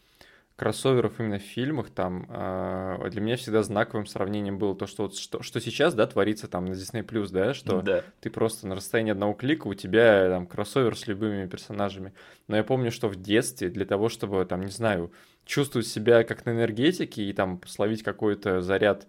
[0.55, 5.17] кроссоверов именно в фильмах, там э, для меня всегда знаковым сравнением было то, что вот
[5.17, 8.03] что, что сейчас, да, творится там на Disney Plus, да, что да.
[8.21, 12.13] ты просто на расстоянии одного клика у тебя там кроссовер с любыми персонажами.
[12.47, 15.11] Но я помню, что в детстве для того, чтобы там, не знаю,
[15.45, 19.07] чувствовать себя как на энергетике и там словить какой-то заряд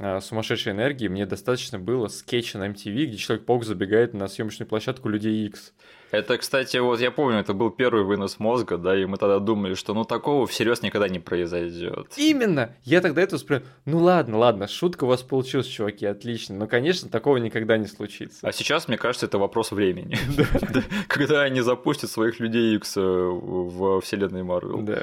[0.00, 5.08] э, сумасшедшей энергии, мне достаточно было скетча на MTV, где Человек-паук забегает на съемочную площадку
[5.08, 5.74] Людей X.
[6.10, 9.74] Это, кстати, вот я помню, это был первый вынос мозга, да, и мы тогда думали,
[9.74, 12.12] что ну такого всерьез никогда не произойдет.
[12.16, 12.74] Именно!
[12.84, 13.62] Я тогда это воспринял.
[13.84, 16.56] Ну ладно, ладно, шутка у вас получилась, чуваки, отлично.
[16.56, 18.46] Но, конечно, такого никогда не случится.
[18.46, 20.16] А сейчас, мне кажется, это вопрос времени.
[21.08, 24.80] Когда они запустят своих людей X э, в вселенной Марвел.
[24.82, 25.02] Да.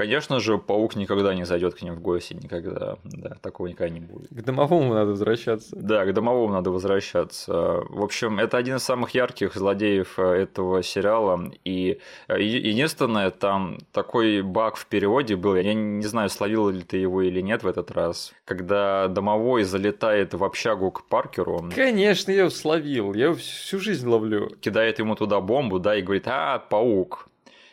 [0.00, 2.96] Конечно же, паук никогда не зайдет к ним в гости, никогда.
[3.04, 4.30] Да, такого никогда не будет.
[4.30, 5.76] К домовому надо возвращаться.
[5.76, 7.82] Да, к домовому надо возвращаться.
[7.86, 11.52] В общем, это один из самых ярких злодеев э, этого сериала.
[11.66, 15.54] И э, единственное, там такой баг в переводе был.
[15.54, 18.32] Я не знаю, словил ли ты его или нет в этот раз.
[18.46, 21.68] Когда домовой залетает в общагу к Паркеру.
[21.74, 23.12] Конечно, я его словил.
[23.12, 24.48] Я его всю жизнь ловлю.
[24.62, 27.26] Кидает ему туда бомбу, да, и говорит, а, паук.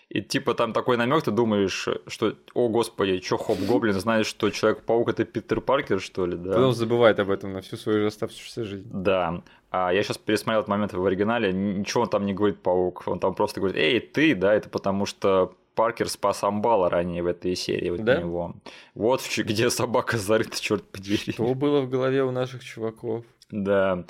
[0.09, 4.49] И типа там такой намек, ты думаешь, что, о господи, что Хоп Гоблин знает, что
[4.49, 6.53] Человек-паук это Питер Паркер, что ли, да?
[6.53, 8.87] Потом забывает об этом на всю свою оставшуюся жизнь.
[8.89, 9.43] Да.
[9.69, 13.19] А я сейчас пересмотрел этот момент в оригинале, ничего он там не говорит паук, он
[13.19, 17.55] там просто говорит, эй, ты, да, это потому что Паркер спас Амбала ранее в этой
[17.55, 18.17] серии вот да?
[18.17, 18.55] него.
[18.95, 21.33] Вот где собака зарыта, черт подери.
[21.33, 23.25] Что было в голове у наших чуваков?
[23.49, 24.03] Да.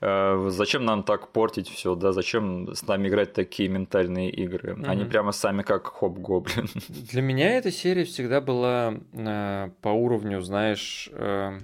[0.00, 2.12] Э, зачем нам так портить все, да?
[2.12, 4.74] Зачем с нами играть такие ментальные игры?
[4.74, 4.86] Mm-hmm.
[4.86, 6.68] Они прямо сами как хоп-гоблин.
[6.88, 11.58] Для меня эта серия всегда была э, по уровню, знаешь, э,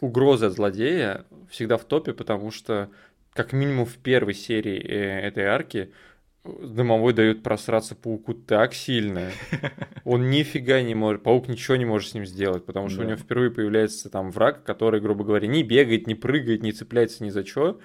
[0.00, 2.88] угрозы от злодея всегда в топе, потому что
[3.32, 5.92] как минимум в первой серии этой арки
[6.44, 9.30] Дымовой дает просраться пауку так сильно.
[10.04, 13.04] Он нифига не может, паук ничего не может с ним сделать, потому что да.
[13.04, 17.22] у него впервые появляется там враг, который, грубо говоря, не бегает, не прыгает, не цепляется
[17.22, 17.78] ни за что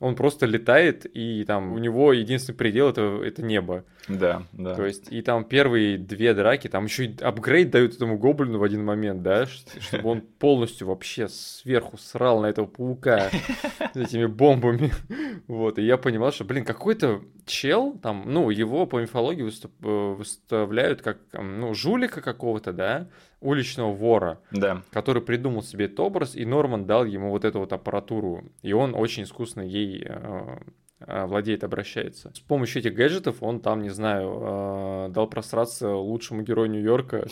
[0.00, 3.84] он просто летает, и там у него единственный предел это, это небо.
[4.08, 4.74] Да, да.
[4.74, 8.62] То есть, и там первые две драки, там еще и апгрейд дают этому гоблину в
[8.62, 13.30] один момент, да, чтобы он полностью вообще сверху срал на этого паука
[13.94, 14.92] этими бомбами.
[15.46, 19.72] Вот, и я понимал, что, блин, какой-то чел, там, ну, его по мифологии выступ...
[19.82, 23.08] Э, выставляют как, ну, жулика какого-то, да,
[23.44, 24.82] уличного вора, да.
[24.90, 28.94] который придумал себе этот образ, и Норман дал ему вот эту вот аппаратуру, и он
[28.94, 30.58] очень искусно ей э,
[31.26, 32.32] владеет, обращается.
[32.34, 37.26] С помощью этих гаджетов он там, не знаю, э, дал просраться лучшему герою Нью-Йорка,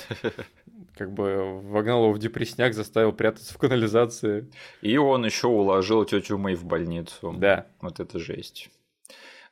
[0.97, 4.49] как бы вогнал его в депресняк, заставил прятаться в канализации.
[4.83, 7.35] И он еще уложил тетю Мэй в больницу.
[7.37, 7.67] Да.
[7.81, 8.71] Вот это жесть.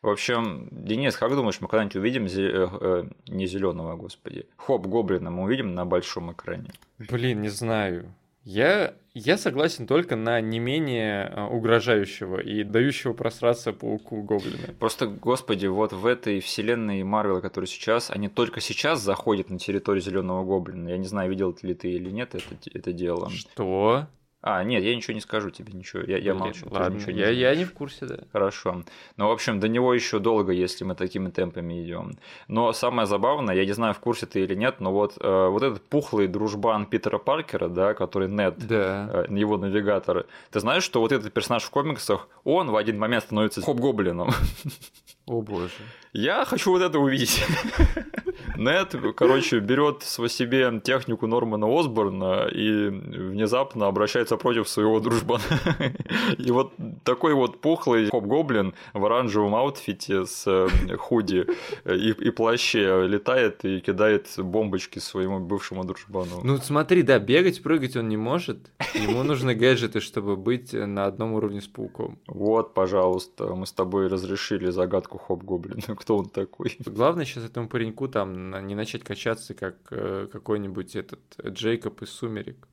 [0.02, 2.46] В общем, Денис, как думаешь, мы когда-нибудь увидим зе...
[2.46, 6.70] э, э, не зеленого, господи, хоп гоблина мы увидим на большом экране?
[6.98, 8.14] Блин, не знаю.
[8.42, 14.72] Я, я согласен только на не менее э, угрожающего и дающего просраться пауку гоблина.
[14.78, 20.02] Просто, господи, вот в этой вселенной Марвела, которая сейчас, они только сейчас заходят на территорию
[20.02, 20.88] зеленого гоблина.
[20.88, 23.28] Я не знаю, видел ли ты или нет это, это дело.
[23.28, 24.06] Что?
[24.42, 26.02] А, нет, я ничего не скажу тебе, ничего.
[26.06, 26.66] Я, я молчу.
[26.70, 28.20] Ладно, ничего не я, я не в курсе, да.
[28.32, 28.84] Хорошо.
[29.18, 32.16] Ну, в общем, до него еще долго, если мы такими темпами идем.
[32.48, 35.62] Но самое забавное, я не знаю, в курсе ты или нет, но вот, э, вот
[35.62, 39.26] этот пухлый дружбан Питера Паркера, да, который Нед, да.
[39.28, 40.26] э, его навигатор.
[40.50, 44.30] Ты знаешь, что вот этот персонаж в комиксах, он в один момент становится хоп-гоблином.
[45.26, 45.68] О боже.
[46.14, 47.44] Я хочу вот это увидеть.
[48.56, 55.42] Нет, короче, берет в себе технику Нормана Осборна и внезапно обращается против своего дружбана.
[56.38, 56.72] И вот
[57.04, 61.46] такой вот пухлый хоп-гоблин в оранжевом аутфите с э, худи
[61.84, 66.40] и, и плаще летает и кидает бомбочки своему бывшему дружбану.
[66.42, 68.70] Ну смотри, да, бегать, прыгать он не может.
[68.94, 72.18] Ему нужны гаджеты, чтобы быть на одном уровне с пауком.
[72.26, 76.76] Вот, пожалуйста, мы с тобой разрешили загадку хоп-гоблина кто он такой.
[76.84, 82.68] Главное сейчас этому пареньку там не начать качаться, как э, какой-нибудь этот Джейкоб из «Сумерек».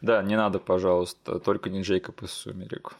[0.00, 2.94] Да, не надо, пожалуйста, только не Джейкоб из «Сумерек».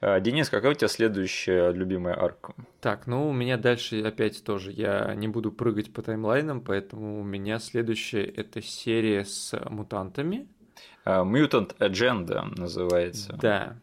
[0.00, 2.54] А, Денис, какая у тебя следующая любимая арка?
[2.80, 7.24] Так, ну у меня дальше опять тоже, я не буду прыгать по таймлайнам, поэтому у
[7.24, 10.48] меня следующая это серия с мутантами.
[11.04, 13.36] Mutant Agenda называется.
[13.40, 13.76] Да,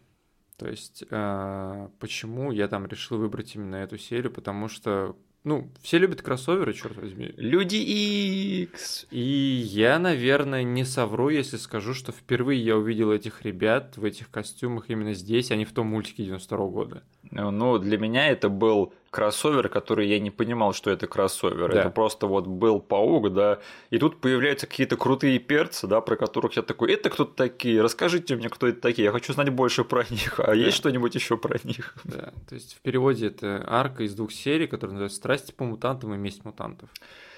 [0.58, 4.32] то есть, э, почему я там решил выбрать именно эту серию?
[4.32, 5.16] Потому что,
[5.48, 7.34] ну, все любят кроссоверы, черт возьми.
[7.38, 9.08] Люди X.
[9.12, 14.30] И я, наверное, не совру, если скажу, что впервые я увидел этих ребят в этих
[14.30, 17.04] костюмах именно здесь, а не в том мультике 92 -го года.
[17.32, 21.72] Ну, для меня это был кроссовер, который я не понимал, что это кроссовер.
[21.72, 21.82] Да.
[21.82, 23.60] Это просто вот был паук, да,
[23.90, 28.36] и тут появляются какие-то крутые перцы, да, про которых я такой, это кто-то такие, расскажите
[28.36, 30.54] мне, кто это такие, я хочу знать больше про них, а да.
[30.54, 31.96] есть что-нибудь еще про них?
[32.04, 36.14] Да, то есть в переводе это арка из двух серий, которая называется «Страсти по мутантам»
[36.14, 36.90] и «Месть мутантов».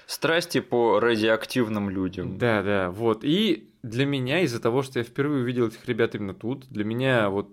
[0.06, 2.36] Страсти по радиоактивным людям.
[2.36, 3.20] Да, да, вот.
[3.22, 7.30] И для меня, из-за того, что я впервые увидел этих ребят именно тут, для меня
[7.30, 7.48] вот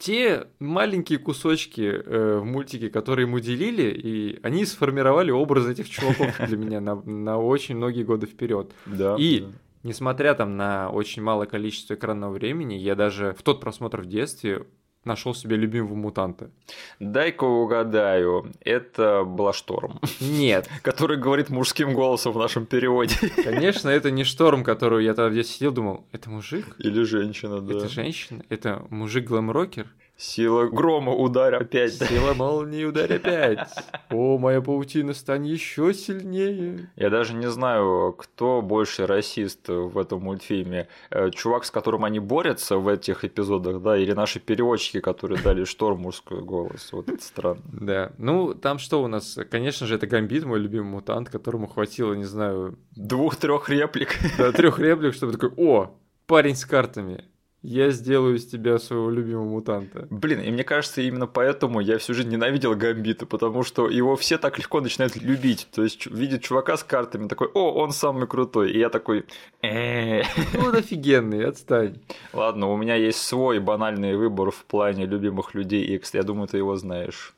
[0.00, 6.38] те маленькие кусочки э, в мультике, которые ему делили, и они сформировали образ этих чуваков
[6.48, 8.72] для меня на, на очень многие годы вперед.
[8.86, 9.16] Да.
[9.18, 9.46] И да.
[9.82, 14.66] несмотря там на очень малое количество экранного времени, я даже в тот просмотр в детстве
[15.04, 16.50] нашел себе любимого мутанта.
[16.98, 20.00] Дай-ка угадаю, это Блашторм.
[20.20, 20.68] Нет.
[20.82, 23.14] Который говорит мужским голосом в нашем переводе.
[23.44, 26.76] Конечно, это не Шторм, которую я тогда здесь сидел, думал, это мужик?
[26.78, 27.76] Или женщина, да.
[27.76, 28.44] Это женщина?
[28.48, 29.86] Это мужик-глэм-рокер?
[30.20, 31.94] Сила грома ударь опять.
[31.94, 33.66] Сила молнии ударь опять.
[34.10, 36.90] О, моя паутина стань еще сильнее.
[36.94, 40.88] Я даже не знаю, кто больше расист в этом мультфильме.
[41.10, 45.64] Э, чувак, с которым они борются в этих эпизодах, да, или наши переводчики, которые дали
[45.64, 46.92] Шторм мужской голос.
[46.92, 47.62] Вот это странно.
[47.72, 48.12] Да.
[48.18, 49.38] Ну, там что у нас?
[49.50, 52.78] Конечно же, это Гамбит, мой любимый мутант, которому хватило, не знаю...
[52.94, 54.18] Двух-трех реплик.
[54.36, 55.96] Да, трех реплик, чтобы такой, о,
[56.26, 57.24] парень с картами
[57.62, 60.06] я сделаю из тебя своего любимого мутанта.
[60.10, 64.38] Блин, и мне кажется, именно поэтому я всю жизнь ненавидел Гамбита, потому что его все
[64.38, 65.68] так легко начинают любить.
[65.72, 68.72] То есть видит чувака с картами, такой, о, он самый крутой.
[68.72, 69.26] И я такой,
[69.62, 70.22] э
[70.58, 72.00] он офигенный, отстань.
[72.32, 76.14] Ладно, у меня есть свой банальный выбор в плане любимых людей X.
[76.14, 77.34] Я думаю, ты его знаешь.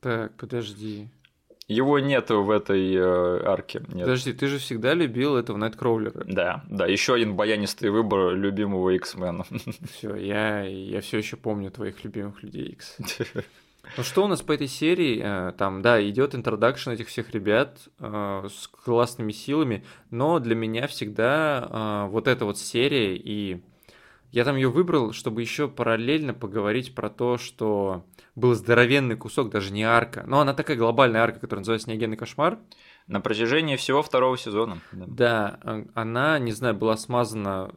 [0.00, 1.08] Так, подожди.
[1.68, 3.82] Его нету в этой э, арке.
[3.88, 4.04] Нет.
[4.06, 6.24] Подожди, ты же всегда любил этого Найткроулера.
[6.26, 9.44] Да, да, еще один баянистый выбор любимого X-мена.
[9.92, 12.98] Все, я, я все еще помню твоих любимых людей X.
[13.96, 15.20] Ну что у нас по этой серии?
[15.22, 20.86] Э, там, да, идет интродакшн этих всех ребят э, с классными силами, но для меня
[20.86, 23.60] всегда э, вот эта вот серия, и
[24.32, 29.72] я там ее выбрал, чтобы еще параллельно поговорить про то, что был здоровенный кусок, даже
[29.72, 32.58] не арка, но она такая глобальная арка, которая называется «Неогенный кошмар».
[33.06, 34.80] На протяжении всего второго сезона.
[34.92, 35.58] Да.
[35.62, 37.74] да, она, не знаю, была смазана,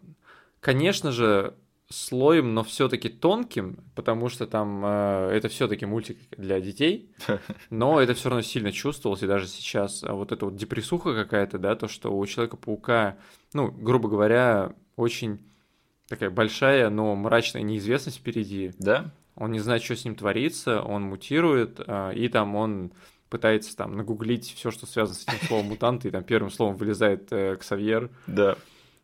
[0.62, 1.56] конечно же,
[1.90, 7.14] слоем, но все-таки тонким, потому что там э, это все-таки мультик для детей,
[7.70, 11.60] но это все равно сильно чувствовалось, и даже сейчас а вот эта вот депрессуха какая-то,
[11.60, 13.18] да, то, что у Человека-паука,
[13.54, 15.40] ну, грубо говоря, очень
[16.08, 18.74] такая большая, но мрачная неизвестность впереди.
[18.80, 19.12] Да.
[19.36, 22.94] Он не знает, что с ним творится, он мутирует, э, и там он
[23.30, 27.32] пытается там нагуглить все, что связано с этим словом мутант, и там первым словом вылезает
[27.32, 28.10] э, Ксавьер.
[28.28, 28.56] Да.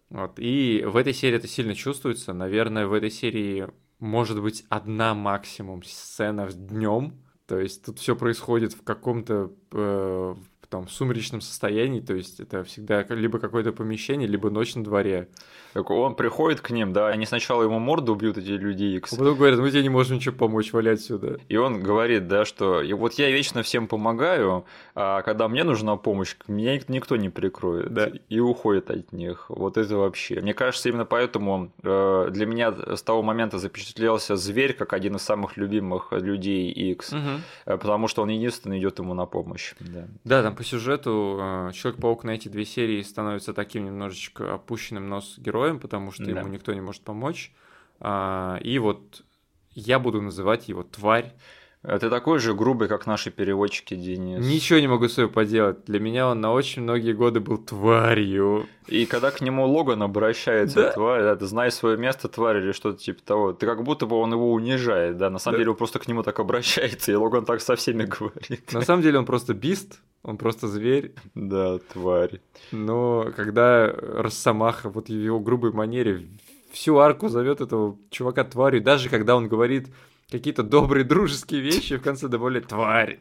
[0.09, 0.33] Вот.
[0.37, 2.33] И в этой серии это сильно чувствуется.
[2.33, 3.67] Наверное, в этой серии
[3.99, 7.21] может быть одна максимум сцена днем.
[7.45, 10.35] То есть тут все происходит в каком-то э,
[10.71, 15.27] там сумеречном состоянии, то есть это всегда либо какое-то помещение, либо ночь на дворе.
[15.75, 19.13] Он приходит к ним, да, они сначала ему морду убьют, эти люди X.
[19.13, 21.35] А потом говорят, мы тебе не можем ничего помочь, валять сюда.
[21.49, 24.65] И он говорит, да, что вот я вечно всем помогаю,
[24.95, 27.93] а когда мне нужна помощь, меня никто не прикроет.
[27.93, 28.09] Да.
[28.29, 29.45] И уходит от них.
[29.49, 30.39] Вот это вообще.
[30.39, 35.21] Мне кажется, именно поэтому э, для меня с того момента запечатлелся зверь как один из
[35.21, 37.19] самых любимых людей X, угу.
[37.65, 39.73] потому что он единственный идет ему на помощь.
[39.79, 45.09] Да, да там по сюжету э, Человек-паук на эти две серии становится таким немножечко опущенным
[45.09, 46.39] нос героем, потому что да.
[46.39, 47.51] ему никто не может помочь.
[47.99, 49.23] А, и вот
[49.71, 51.33] я буду называть его тварь.
[51.81, 54.45] А ты такой же грубый, как наши переводчики, Денис.
[54.45, 55.83] Ничего не могу с собой поделать.
[55.85, 58.67] Для меня он на очень многие годы был тварью.
[58.85, 60.91] И когда к нему Логан обращается, да.
[60.91, 64.15] тварь, да, ты знаешь свое место, тварь, или что-то типа того, ты как будто бы
[64.15, 65.57] он его унижает, да, на самом да.
[65.61, 68.71] деле он просто к нему так обращается, и Логан так со всеми говорит.
[68.71, 71.13] На самом деле он просто бист, он просто зверь.
[71.35, 72.41] Да, тварь.
[72.71, 76.27] Но когда Росомаха вот в его грубой манере
[76.71, 79.87] всю арку зовет этого чувака тварью, даже когда он говорит
[80.29, 83.19] какие-то добрые дружеские вещи, в конце добавляет тварь.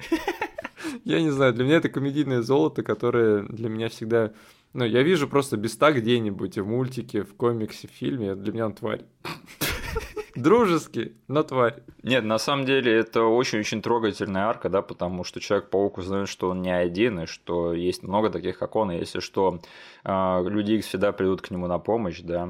[1.05, 4.33] Я не знаю, для меня это комедийное золото, которое для меня всегда...
[4.73, 8.75] Ну, я вижу просто Беста где-нибудь в мультике, в комиксе, в фильме, для меня он
[8.75, 9.05] тварь.
[10.35, 11.83] Дружеский, но тварь.
[12.03, 16.63] Нет, на самом деле это очень-очень трогательная арка, да, потому что Человек-паук узнает, что он
[16.63, 19.61] не один, и что есть много таких, как он, и если что,
[20.05, 22.49] а, люди X всегда придут к нему на помощь, да.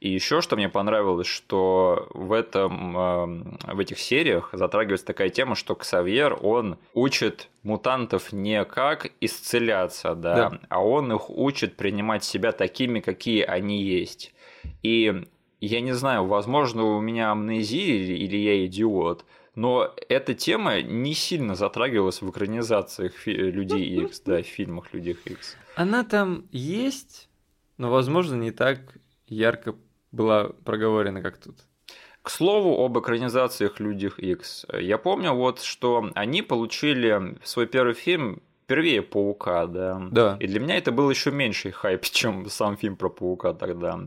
[0.00, 3.26] И еще что мне понравилось, что в этом, а,
[3.72, 10.50] в этих сериях затрагивается такая тема, что Ксавьер, он учит мутантов не как исцеляться, да,
[10.50, 10.58] да.
[10.68, 14.34] а он их учит принимать себя такими, какие они есть.
[14.82, 15.24] И
[15.66, 21.54] я не знаю, возможно, у меня амнезия или я идиот, но эта тема не сильно
[21.54, 25.56] затрагивалась в экранизациях Людей X, да, в фильмах Людей X.
[25.76, 27.28] Она там есть,
[27.76, 28.80] но, возможно, не так
[29.26, 29.76] ярко
[30.10, 31.56] была проговорена, как тут.
[32.22, 34.64] К слову об экранизациях Людях X.
[34.72, 38.42] Я помню вот, что они получили свой первый фильм
[38.72, 40.02] впервые Паука, да.
[40.10, 40.36] Да.
[40.40, 44.00] И для меня это был еще меньший хайп, чем сам фильм про Паука тогда.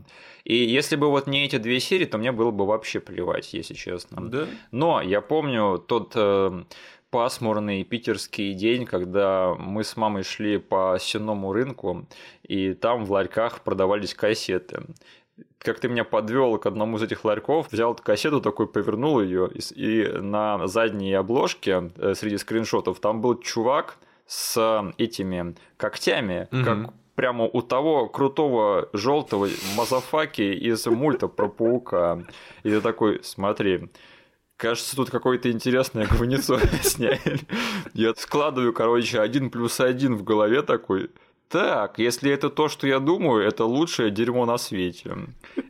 [0.44, 3.74] И если бы вот не эти две серии, то мне было бы вообще плевать, если
[3.74, 4.28] честно.
[4.28, 4.46] Да.
[4.72, 6.64] Но я помню тот э,
[7.10, 12.06] пасмурный питерский день, когда мы с мамой шли по сенному рынку,
[12.42, 14.82] и там в ларьках продавались кассеты
[15.58, 19.50] как ты меня подвел к одному из этих ларьков, взял эту кассету, такой повернул ее,
[19.52, 26.64] и, и на задней обложке э, среди скриншотов там был чувак с этими когтями, угу.
[26.64, 32.22] как прямо у того крутого желтого мазафаки из мульта про паука.
[32.62, 33.88] И ты такой, смотри,
[34.56, 37.40] кажется, тут какое-то интересное говнецо сняли.
[37.94, 41.10] Я складываю, короче, один плюс один в голове такой.
[41.48, 45.16] Так, если это то, что я думаю, это лучшее дерьмо на свете.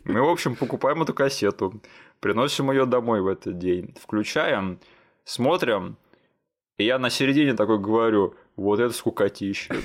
[0.04, 1.80] Мы, в общем, покупаем эту кассету,
[2.20, 4.80] приносим ее домой в этот день, включаем,
[5.24, 5.98] смотрим,
[6.78, 9.74] и я на середине такой говорю, вот это скукотища.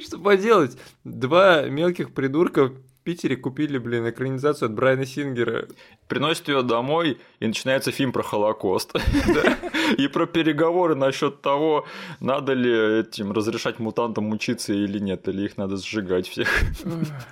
[0.00, 0.76] Что поделать?
[1.04, 2.74] Два мелких придурка в
[3.04, 5.66] Питере купили, блин, экранизацию от Брайана Сингера.
[6.08, 8.92] Приносят ее домой, и начинается фильм про Холокост.
[9.96, 11.86] И про переговоры насчет того,
[12.20, 16.48] надо ли этим разрешать мутантам мучиться или нет, или их надо сжигать всех.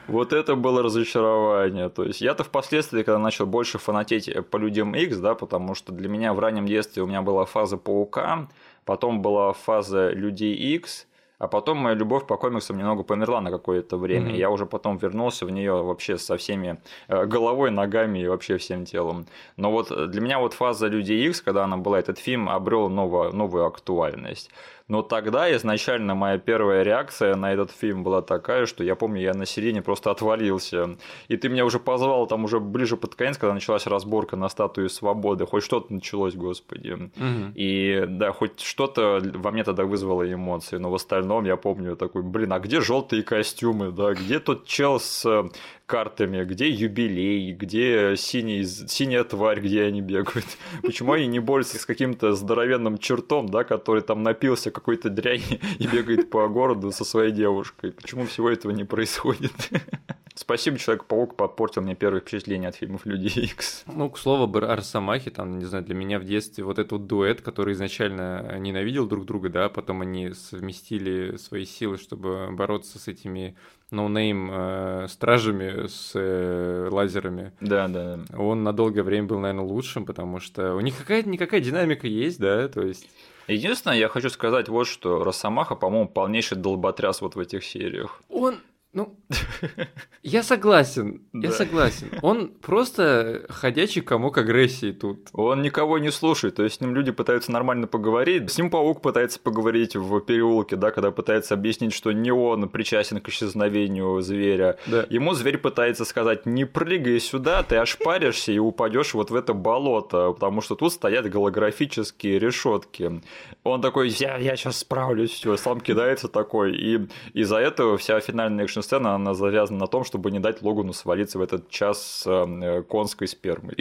[0.09, 1.91] Вот это было разочарование.
[1.91, 6.09] То есть я-то впоследствии, когда начал больше фанатеть по людям X, да, потому что для
[6.09, 8.49] меня в раннем детстве у меня была фаза паука,
[8.87, 11.07] потом была фаза людей X,
[11.39, 14.31] А потом моя любовь по комиксам немного померла на какое-то время.
[14.31, 14.39] Mm-hmm.
[14.39, 16.79] Я уже потом вернулся в нее вообще со всеми
[17.09, 19.27] э, головой, ногами и вообще всем телом.
[19.59, 23.35] Но вот для меня вот фаза Людей Икс, когда она была, этот фильм обрел новую,
[23.35, 24.51] новую актуальность.
[24.89, 29.35] Но тогда изначально моя первая реакция на этот фильм была такая, что я помню, я
[29.35, 30.97] на середине просто отвалился.
[31.29, 34.89] И ты меня уже позвал там уже ближе под конец, когда началась разборка на статуе
[34.89, 35.45] свободы.
[35.45, 36.93] Хоть что-то началось, господи.
[36.93, 37.53] Угу.
[37.55, 40.77] И да, хоть что-то во мне тогда вызвало эмоции.
[40.77, 45.01] Но в остальном я помню такой, блин, а где желтые костюмы, да, где тот чел
[45.01, 45.51] с
[45.87, 50.47] картами, где юбилей, где синий, синяя тварь, где они бегают.
[50.83, 55.43] Почему они не борются с каким-то здоровенным чертом, да, который там напился какой-то дрянь
[55.79, 57.93] и бегает по городу со своей девушкой?
[57.93, 59.53] Почему всего этого не происходит?
[60.35, 63.85] Спасибо, Человек-паук подпортил мне первое впечатление от фильмов Люди Икс.
[63.87, 67.41] Ну, к слову, об Арсамахе, там, не знаю, для меня в детстве вот этот дуэт,
[67.41, 73.57] который изначально ненавидел друг друга, да, потом они совместили свои силы, чтобы бороться с этими
[73.91, 77.53] no-name э, стражами с э, лазерами.
[77.61, 78.19] Да, да.
[78.37, 82.39] Он на долгое время был, наверное, лучшим, потому что у них какая-то никакая динамика есть,
[82.39, 83.09] да, то есть.
[83.47, 85.23] Единственное, я хочу сказать вот что.
[85.23, 88.21] Росомаха, по-моему, полнейший долботряс вот в этих сериях.
[88.29, 88.57] Он
[88.97, 89.15] ну,
[90.23, 92.09] я согласен, я согласен.
[92.23, 95.29] Он просто ходячий комок агрессии тут.
[95.35, 98.51] Он никого не слушает, то есть с ним люди пытаются нормально поговорить.
[98.51, 103.21] С ним паук пытается поговорить в переулке, да, когда пытается объяснить, что не он причастен
[103.21, 104.79] к исчезновению зверя.
[104.87, 105.05] Да.
[105.11, 110.33] Ему зверь пытается сказать, не прыгай сюда, ты ошпаришься и упадешь вот в это болото,
[110.33, 113.21] потому что тут стоят голографические решетки.
[113.63, 118.65] Он такой, я, я сейчас справлюсь, все, сам кидается такой, и из-за этого вся финальная
[118.65, 122.83] экшн сцена, она завязана на том, чтобы не дать Логану свалиться в этот час э,
[122.89, 123.77] конской спермой.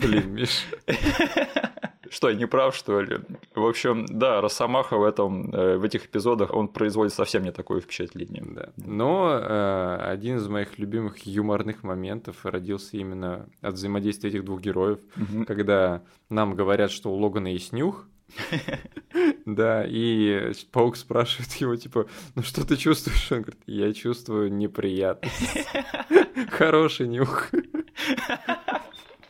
[0.00, 0.66] Блин, Миш.
[2.10, 3.18] Что, я не прав, что ли?
[3.56, 7.80] В общем, да, Росомаха в, этом, э, в этих эпизодах, он производит совсем не такое
[7.80, 8.44] впечатление.
[8.46, 8.68] Да.
[8.76, 15.00] Но э, один из моих любимых юморных моментов родился именно от взаимодействия этих двух героев,
[15.16, 15.44] угу.
[15.44, 18.06] когда нам говорят, что у Логана есть нюх,
[19.46, 23.30] да, и паук спрашивает его, типа, ну что ты чувствуешь?
[23.32, 25.66] Он говорит, я чувствую неприятность.
[26.50, 27.50] Хороший нюх.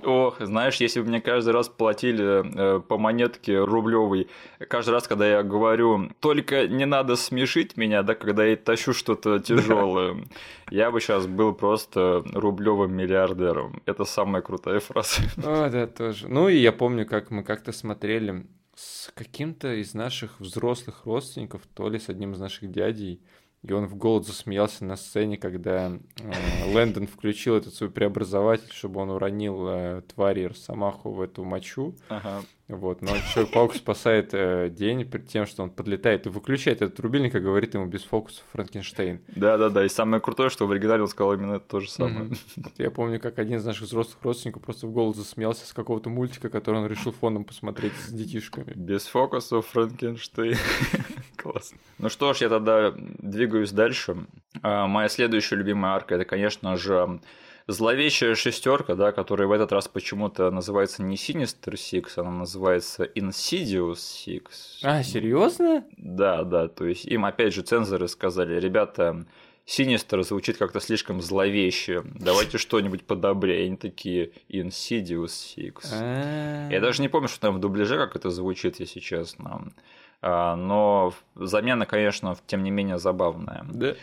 [0.05, 4.29] Ох, знаешь, если бы мне каждый раз платили э, по монетке рублевой,
[4.69, 9.39] каждый раз, когда я говорю, только не надо смешить меня, да, когда я тащу что-то
[9.39, 10.27] тяжелое,
[10.71, 13.83] я бы сейчас был просто рублевым миллиардером.
[13.87, 15.23] Это самая крутая фраза.
[15.43, 16.29] О, да, тоже.
[16.29, 18.45] Ну и я помню, как мы как-то смотрели
[18.77, 23.21] с каким-то из наших взрослых родственников, то ли с одним из наших дядей,
[23.63, 29.01] и он в голод засмеялся на сцене, когда э, Лэндон включил этот свой преобразователь, чтобы
[29.01, 31.95] он уронил э, твари Росомаху в эту мочу.
[32.09, 32.43] Ага.
[32.67, 37.35] Вот, но Человек-паук спасает э, день перед тем, что он подлетает и выключает этот рубильник
[37.35, 39.21] и говорит ему без фокуса Франкенштейн.
[39.29, 42.31] Да-да-да, и самое крутое, что в оригинале он сказал именно то же самое.
[42.31, 42.73] Mm-hmm.
[42.79, 46.49] Я помню, как один из наших взрослых родственников просто в голос засмеялся с какого-то мультика,
[46.49, 48.73] который он решил фоном посмотреть с детишками.
[48.75, 50.57] Без фокуса Франкенштейн.
[51.37, 51.77] Классно.
[51.99, 54.27] Ну что ж, я тогда двигаюсь дальше.
[54.63, 57.21] А, моя следующая любимая арка, это, конечно же,
[57.67, 63.95] зловещая шестерка, да, которая в этот раз почему-то называется не Sinister Six, она называется Insidious
[63.95, 64.45] Six.
[64.83, 65.85] А, серьезно?
[65.97, 69.25] Да, да, то есть им опять же цензоры сказали, ребята,
[69.67, 72.03] Синистер звучит как-то слишком зловеще.
[72.05, 73.67] Давайте что-нибудь подобрее.
[73.67, 75.87] Они такие Insidious Six.
[75.91, 76.69] А.
[76.71, 79.73] Я даже не помню, что там в дубляже как это звучит, если честно.
[80.21, 83.65] А, но замена, конечно, тем не менее забавная.
[83.71, 83.95] Да.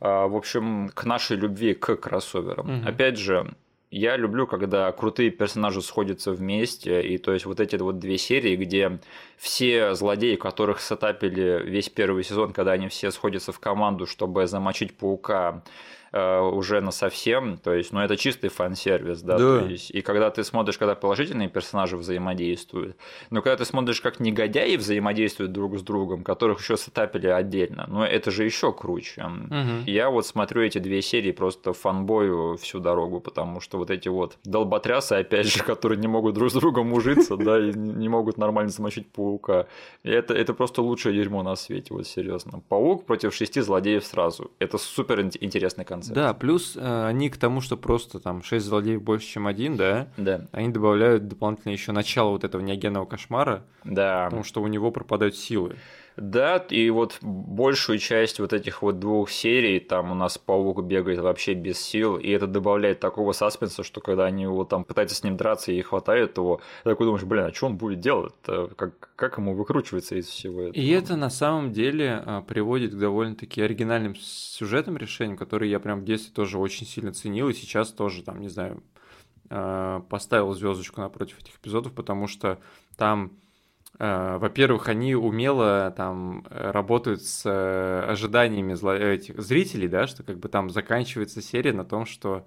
[0.00, 2.80] А, в общем, к нашей любви к кроссоверам.
[2.80, 2.88] Угу.
[2.88, 3.54] Опять же,
[3.90, 8.54] я люблю, когда крутые персонажи сходятся вместе, и то есть вот эти вот две серии,
[8.54, 8.98] где
[9.38, 14.94] все злодеи, которых сетапили весь первый сезон, когда они все сходятся в команду, чтобы замочить
[14.94, 15.62] паука,
[16.10, 19.60] Э, уже на совсем, то есть, ну, это чистый фан-сервис, да, да.
[19.60, 22.96] То есть, и когда ты смотришь, когда положительные персонажи взаимодействуют,
[23.30, 28.02] но когда ты смотришь, как негодяи взаимодействуют друг с другом, которых еще сетапили отдельно, ну,
[28.02, 29.22] это же еще круче.
[29.22, 29.84] Угу.
[29.86, 34.38] Я вот смотрю эти две серии просто фанбою всю дорогу, потому что вот эти вот
[34.44, 38.70] долботрясы, опять же, которые не могут друг с другом ужиться, да, и не могут нормально
[38.70, 39.66] замочить паука,
[40.04, 42.62] это, это просто лучшее дерьмо на свете, вот серьезно.
[42.68, 44.50] Паук против шести злодеев сразу.
[44.58, 46.14] Это супер интересный концепт концепт.
[46.14, 50.08] Да, плюс э, они к тому, что просто там 6 злодеев больше, чем один, да,
[50.16, 50.46] да.
[50.52, 54.24] они добавляют дополнительно еще начало вот этого неогенного кошмара, да.
[54.26, 55.76] потому что у него пропадают силы.
[56.20, 61.20] Да, и вот большую часть вот этих вот двух серий, там у нас паук бегает
[61.20, 65.22] вообще без сил, и это добавляет такого саспенса, что когда они его там пытаются с
[65.22, 68.34] ним драться и хватают его, ты такой думаешь, блин, а что он будет делать?
[68.44, 70.74] Как, как ему выкручиваться из всего этого?
[70.74, 76.00] И это на самом деле а, приводит к довольно-таки оригинальным сюжетным решениям, которые я прям
[76.00, 78.82] в детстве тоже очень сильно ценил, и сейчас тоже там, не знаю,
[79.50, 82.58] а, поставил звездочку напротив этих эпизодов, потому что
[82.96, 83.32] там
[83.98, 88.74] во-первых, они умело там работают с э, ожиданиями
[89.14, 92.46] этих зрителей, да, что как бы там заканчивается серия на том, что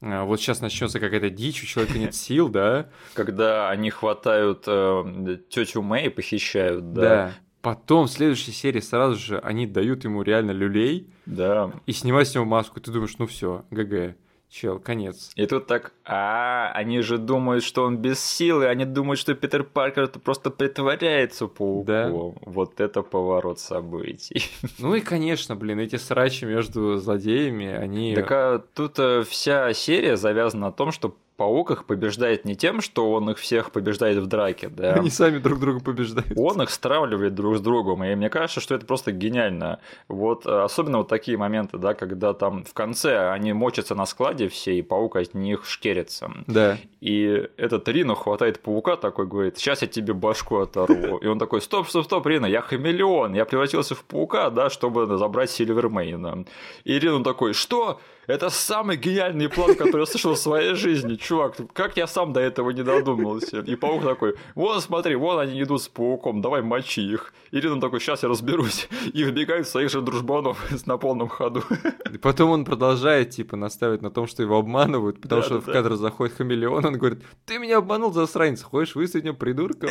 [0.00, 2.88] э, вот сейчас начнется какая-то дичь, у человека нет сил, да.
[3.14, 7.02] Когда они хватают э, тетю Мэй и похищают, да.
[7.02, 7.32] Да.
[7.62, 11.12] Потом в следующей серии сразу же они дают ему реально люлей.
[11.26, 11.72] Да.
[11.86, 12.80] И снимают с него маску.
[12.80, 14.16] Ты думаешь, ну все, ГГ
[14.52, 15.32] чел, конец.
[15.34, 19.64] И тут так, а, они же думают, что он без силы, они думают, что Питер
[19.64, 21.84] Паркер просто притворяется пауком.
[21.84, 22.10] Да.
[22.42, 24.44] Вот это поворот событий.
[24.78, 28.14] Ну и, конечно, блин, эти срачи между злодеями, они...
[28.14, 32.80] Так а тут э, вся серия завязана на том, что паук их побеждает не тем,
[32.80, 34.92] что он их всех побеждает в драке, да.
[34.94, 36.32] Они сами друг друга побеждают.
[36.36, 39.80] Он их стравливает друг с другом, и мне кажется, что это просто гениально.
[40.06, 44.41] Вот э, особенно вот такие моменты, да, когда там в конце они мочатся на складе
[44.48, 46.30] все, и паук от них шкерится.
[46.46, 46.78] Да.
[47.00, 51.16] И этот Рино хватает паука такой, говорит, сейчас я тебе башку оторву.
[51.22, 55.06] И он такой, стоп, стоп, стоп, Рино, я хамелеон, я превратился в паука, да, чтобы
[55.18, 56.44] забрать Сильвермейна.
[56.84, 58.00] И Рино такой, что?
[58.32, 61.54] Это самый гениальный план, который я слышал в своей жизни, чувак.
[61.74, 63.58] Как я сам до этого не додумался?
[63.60, 67.34] И паук такой, вон, смотри, вон они идут с пауком, давай мочи их.
[67.50, 68.88] И такой, сейчас я разберусь.
[69.12, 71.62] И вбегают своих же дружбанов на полном ходу.
[72.10, 75.60] И потом он продолжает, типа, наставить на том, что его обманывают, потому да, что да,
[75.60, 79.90] в кадр заходит хамелеон, он говорит, ты меня обманул, засранец, хочешь выставить меня придурком?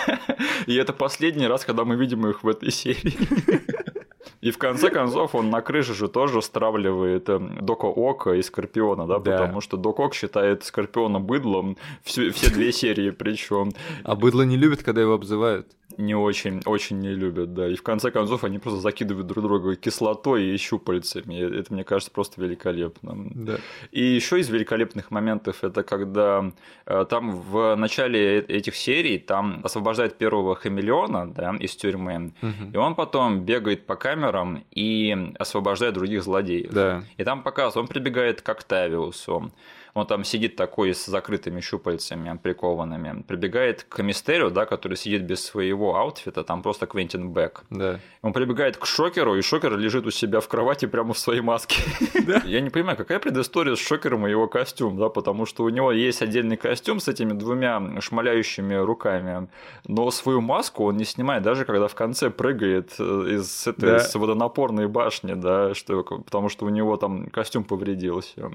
[0.66, 3.16] И это последний раз, когда мы видим их в этой серии.
[4.40, 9.06] И в конце концов он на крыше же тоже стравливает эм, Дока Ока и Скорпиона,
[9.06, 9.38] да, да.
[9.38, 13.72] потому что Док Ок считает Скорпиона быдлом все, все две серии причем.
[14.04, 17.68] А быдло не любит, когда его обзывают не очень, очень не любят, да.
[17.68, 21.58] И в конце концов они просто закидывают друг друга кислотой и щупальцами.
[21.58, 23.14] Это, мне кажется, просто великолепно.
[23.34, 23.56] Да.
[23.92, 26.52] И еще из великолепных моментов это когда
[26.86, 32.70] э, там в начале э, этих серий там освобождают первого хамелеона да, из тюрьмы, угу.
[32.72, 36.72] и он потом бегает по камерам и освобождает других злодеев.
[36.72, 37.04] Да.
[37.16, 39.50] И там показывают, он прибегает к Октавиусу.
[39.96, 43.22] Он там сидит такой с закрытыми щупальцами прикованными.
[43.22, 47.64] Прибегает к Мистерио, да, который сидит без своего outfit а, там просто Квентин Бек.
[47.70, 47.98] Да.
[48.20, 51.76] Он прибегает к Шокеру, и Шокер лежит у себя в кровати прямо в своей маске.
[52.26, 52.42] Да.
[52.44, 55.92] Я не понимаю, какая предыстория с Шокером и его костюм, да, потому что у него
[55.92, 59.48] есть отдельный костюм с этими двумя шмаляющими руками,
[59.88, 64.00] но свою маску он не снимает, даже когда в конце прыгает э, из этой да.
[64.00, 68.50] с водонапорной башни, да, что, потому что у него там костюм повредился.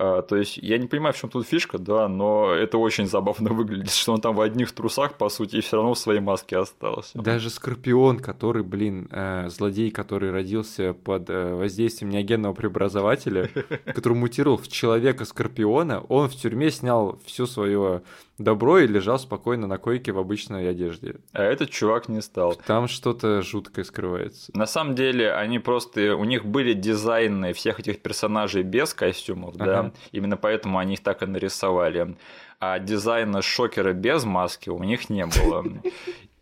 [0.00, 3.50] А, то есть я не понимаю, в чем тут фишка, да, но это очень забавно
[3.52, 6.56] выглядит, что он там в одних трусах, по сути, и все равно в своей маске
[6.56, 7.18] остался.
[7.20, 13.50] Даже Скорпион, который, блин, э, злодей, который родился под э, воздействием неогенного преобразователя,
[13.86, 18.02] который мутировал в человека Скорпиона, он в тюрьме снял всю свою
[18.38, 21.16] добро и лежал спокойно на койке в обычной одежде.
[21.32, 22.54] А этот чувак не стал.
[22.66, 24.50] Там что-то жуткое скрывается.
[24.54, 26.16] На самом деле, они просто...
[26.16, 29.64] У них были дизайны всех этих персонажей без костюмов, ага.
[29.64, 29.92] да?
[30.12, 32.16] Именно поэтому они их так и нарисовали.
[32.60, 35.64] А дизайна шокера без маски у них не было.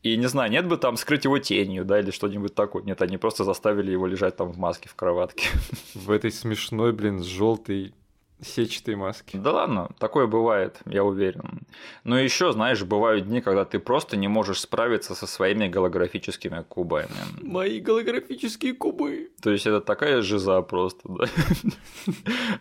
[0.02, 2.84] И не знаю, нет бы там скрыть его тенью, да, или что-нибудь такое.
[2.84, 5.48] Нет, они просто заставили его лежать там в маске в кроватке.
[5.94, 7.92] В этой смешной, блин, с желтой
[8.40, 9.36] сетчатые маски.
[9.36, 11.66] Да ладно, такое бывает, я уверен.
[12.04, 17.08] Но еще, знаешь, бывают дни, когда ты просто не можешь справиться со своими голографическими кубами.
[17.40, 19.30] Мои голографические кубы.
[19.40, 21.24] То есть это такая жиза просто, да?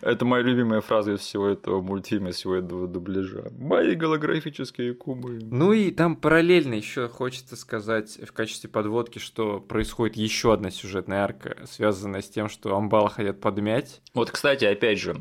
[0.00, 3.50] Это моя любимая фраза из всего этого мультфильма, из всего этого дубляжа.
[3.58, 5.38] Мои голографические кубы.
[5.42, 11.24] Ну и там параллельно еще хочется сказать в качестве подводки, что происходит еще одна сюжетная
[11.24, 14.00] арка, связанная с тем, что Амбала хотят подмять.
[14.14, 15.16] Вот, кстати, опять же,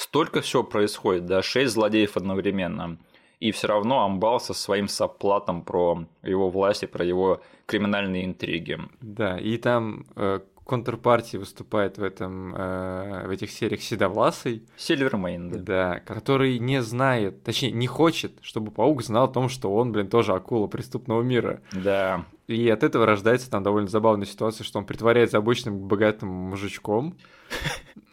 [0.00, 2.98] столько всего происходит, да, шесть злодеев одновременно.
[3.38, 8.78] И все равно Амбал со своим соплатом про его власть и про его криминальные интриги.
[9.00, 14.62] Да, и там э, counterpart и выступает в, этом, э, в этих сериях Седовласый.
[14.76, 15.58] Сильвермейн, да.
[15.58, 20.08] Да, который не знает, точнее, не хочет, чтобы Паук знал о том, что он, блин,
[20.08, 21.60] тоже акула преступного мира.
[21.72, 22.24] Да.
[22.50, 27.16] И от этого рождается там довольно забавная ситуация, что он притворяется обычным богатым мужичком,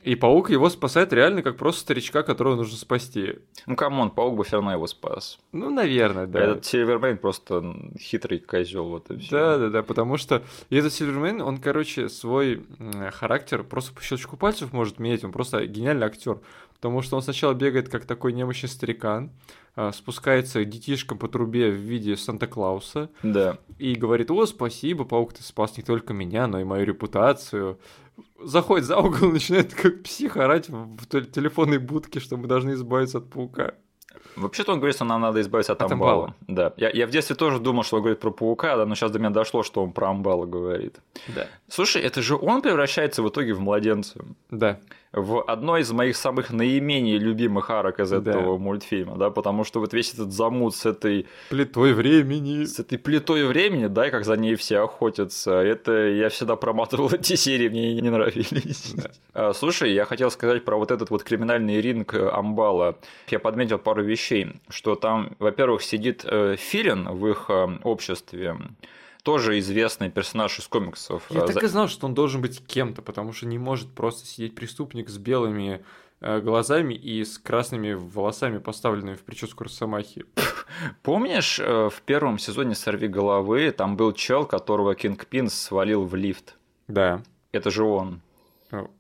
[0.04, 3.40] и паук его спасает реально как просто старичка, которого нужно спасти.
[3.66, 5.40] Ну, come on, паук бы все равно его спас.
[5.52, 6.40] Ну, наверное, да.
[6.40, 9.32] Этот Сильвермейн просто хитрый козел, вот и все.
[9.32, 12.64] Да, да, да, потому что этот Сильвермейн, он, короче, свой
[13.14, 16.40] характер просто по щелчку пальцев может менять, он просто гениальный актер.
[16.78, 19.32] Потому что он сначала бегает как такой немощный старикан,
[19.76, 23.10] а, спускается к детишкам по трубе в виде Санта-Клауса.
[23.24, 23.58] Да.
[23.78, 27.80] И говорит, о, спасибо, паук, ты спас не только меня, но и мою репутацию
[28.44, 33.20] заходит за угол и начинает как псих орать в телефонной будке, что мы должны избавиться
[33.20, 33.74] от паука.
[34.38, 36.12] Вообще-то он говорит, что нам надо избавиться от, от амбала.
[36.12, 36.36] амбала.
[36.48, 36.74] Да.
[36.78, 39.20] Я, я в детстве тоже думал, что он говорит про паука, да, но сейчас до
[39.20, 40.96] меня дошло, что он про амбала говорит.
[41.28, 41.48] Да.
[41.68, 44.24] Слушай, это же он превращается в итоге в младенца.
[44.52, 44.80] Да
[45.18, 48.64] в одной из моих самых наименее любимых арок из этого да.
[48.64, 51.28] мультфильма, да, потому что вот весь этот замут с этой...
[51.50, 52.66] Плитой времени.
[52.66, 57.10] С этой плитой времени, да, и как за ней все охотятся, это я всегда проматывал
[57.14, 58.94] эти серии, мне не нравились.
[58.96, 59.12] Да.
[59.34, 62.98] А, слушай, я хотел сказать про вот этот вот криминальный ринг Амбала.
[63.30, 64.27] Я подметил пару вещей,
[64.70, 68.58] что там, во-первых, сидит э, Филин в их э, обществе,
[69.24, 71.26] тоже известный персонаж из комиксов.
[71.30, 74.56] Я так и знал, что он должен быть кем-то, потому что не может просто сидеть
[74.56, 75.84] преступник с белыми
[76.22, 80.26] э, глазами и с красными волосами, поставленными в прическу Росомахи.
[81.04, 86.16] Помнишь, э, в первом сезоне «Сорви головы» там был чел, которого Кинг Пин свалил в
[86.16, 86.58] лифт?
[86.88, 87.22] Да.
[87.52, 88.22] Это же он.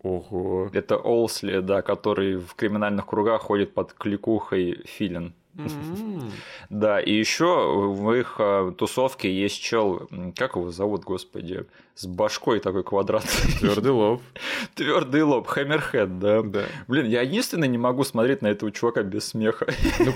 [0.01, 0.69] Ого.
[0.73, 5.33] Это Олсли, да, который в криминальных кругах ходит под кликухой Филин.
[6.69, 11.65] Да, и еще в их а, тусовке есть чел, как его зовут, господи,
[11.97, 13.53] с башкой такой квадратный.
[13.59, 14.21] Твердый лоб.
[14.75, 16.43] Твердый лоб, Хаммерхед, да.
[16.43, 16.63] Да.
[16.87, 19.65] Блин, я единственное не могу смотреть на этого чувака без смеха.
[19.97, 20.13] Ну,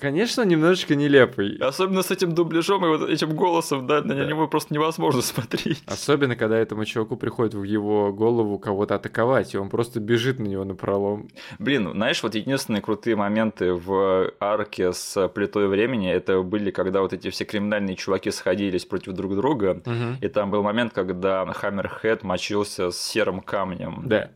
[0.00, 1.56] конечно, немножечко нелепый.
[1.58, 5.84] Особенно с этим дубляжом и вот этим голосом, да, на него просто невозможно смотреть.
[5.86, 10.48] Особенно, когда этому чуваку приходит в его голову кого-то атаковать, и он просто бежит на
[10.48, 11.28] него на пролом.
[11.60, 17.12] Блин, знаешь, вот единственные крутые моменты в арке с плитой времени, это были, когда вот
[17.12, 19.80] эти все криминальные чуваки сходились против друг друга,
[20.20, 24.02] и там был момент, когда когда Хаммерхед мочился с серым камнем.
[24.06, 24.30] Да.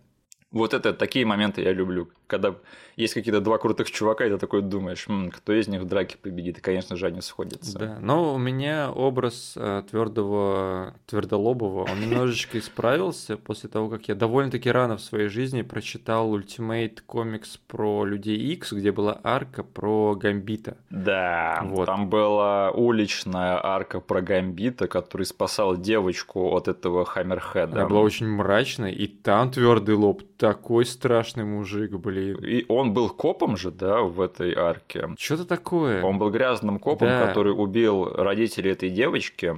[0.50, 2.54] Вот это такие моменты я люблю когда
[2.98, 6.16] есть какие-то два крутых чувака, и ты такой думаешь, М, кто из них в драке
[6.20, 7.78] победит, и, конечно же, они сходятся.
[7.78, 14.14] Да, но у меня образ э, твердого, твердолобого, он немножечко исправился после того, как я
[14.14, 20.16] довольно-таки рано в своей жизни прочитал Ultimate комикс про Людей X, где была арка про
[20.16, 20.76] Гамбита.
[20.90, 21.86] Да, вот.
[21.86, 27.80] там была уличная арка про Гамбита, который спасал девочку от этого Хаммерхеда.
[27.80, 32.38] Она была очень мрачная, и там твердый лоб, такой страшный мужик, блин.
[32.44, 35.10] И он был копом же, да, в этой арке.
[35.18, 36.02] Что-то такое.
[36.02, 37.26] Он был грязным копом, да.
[37.26, 39.54] который убил родителей этой девочки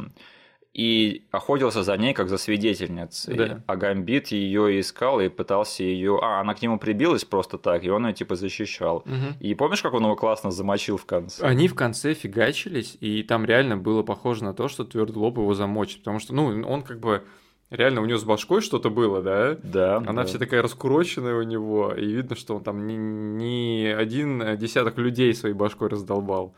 [0.73, 3.35] и охотился за ней как за свидетельницей.
[3.35, 3.63] Да.
[3.67, 6.21] А Гамбит ее искал и пытался ее.
[6.23, 8.99] А, она к нему прибилась просто так, и он ее типа защищал.
[8.99, 9.41] Угу.
[9.41, 11.45] И помнишь, как он его классно замочил в конце?
[11.45, 15.55] Они в конце фигачились, и там реально было похоже на то, что твердый лоб его
[15.55, 15.99] замочит.
[15.99, 17.25] Потому что, ну, он как бы
[17.71, 19.57] Реально, у него с башкой что-то было, да?
[19.63, 19.99] Да.
[19.99, 20.25] Она да.
[20.25, 25.33] вся такая раскуроченная у него, и видно, что он там не, не один десяток людей
[25.35, 26.53] своей башкой раздолбал.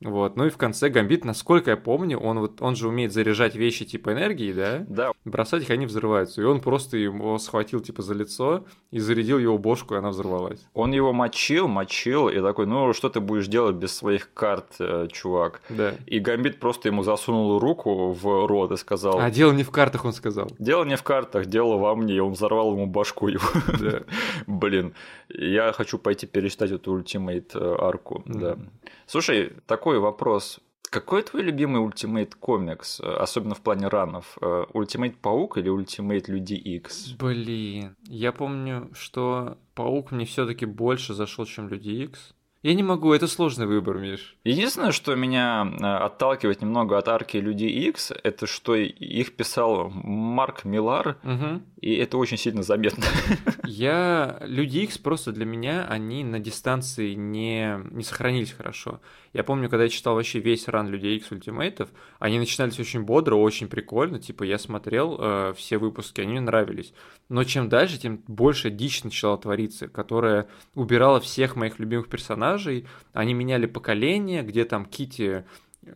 [0.00, 0.36] Вот.
[0.36, 3.84] Ну и в конце Гамбит, насколько я помню, он вот он же умеет заряжать вещи
[3.84, 4.84] типа энергии, да?
[4.88, 5.12] Да.
[5.24, 6.42] Бросать их, они взрываются.
[6.42, 10.66] И он просто его схватил типа за лицо и зарядил его бошку, и она взорвалась.
[10.74, 15.08] Он его мочил, мочил, и такой, ну что ты будешь делать без своих карт, э,
[15.10, 15.62] чувак?
[15.68, 15.94] Да.
[16.06, 19.18] И Гамбит просто ему засунул руку в рот и сказал...
[19.18, 20.50] А дело не в картах, он сказал.
[20.58, 23.46] Дело не в картах, дело во мне, и он взорвал ему башку его.
[23.80, 24.02] Да.
[24.46, 24.94] Блин,
[25.28, 28.58] я хочу пойти перечитать эту Ultimate э, арку, да.
[29.06, 30.60] Слушай, такой вопрос.
[30.90, 34.38] Какой твой любимый Ultimate комикс, особенно в плане run ов?
[34.72, 37.12] Ultimate Паук или Ultimate Люди Икс?
[37.18, 42.34] Блин, я помню, что Паук мне все-таки больше зашел, чем Люди Икс.
[42.64, 44.36] Я не могу, это сложный выбор, Миш.
[44.42, 50.64] Единственное, что меня э, отталкивает немного от арки Люди X, это что их писал Марк
[50.64, 51.60] Милар, угу.
[51.82, 53.04] и это очень сильно заметно.
[53.66, 54.38] Я...
[54.46, 59.02] Люди X просто для меня, они на дистанции не, не сохранились хорошо.
[59.34, 63.34] Я помню, когда я читал вообще весь ран Людей X ультимейтов, они начинались очень бодро,
[63.34, 66.94] очень прикольно, типа я смотрел э, все выпуски, они мне нравились.
[67.28, 72.53] Но чем дальше, тем больше дичь начала твориться, которая убирала всех моих любимых персонажей,
[73.12, 75.44] они меняли поколение, где там Кити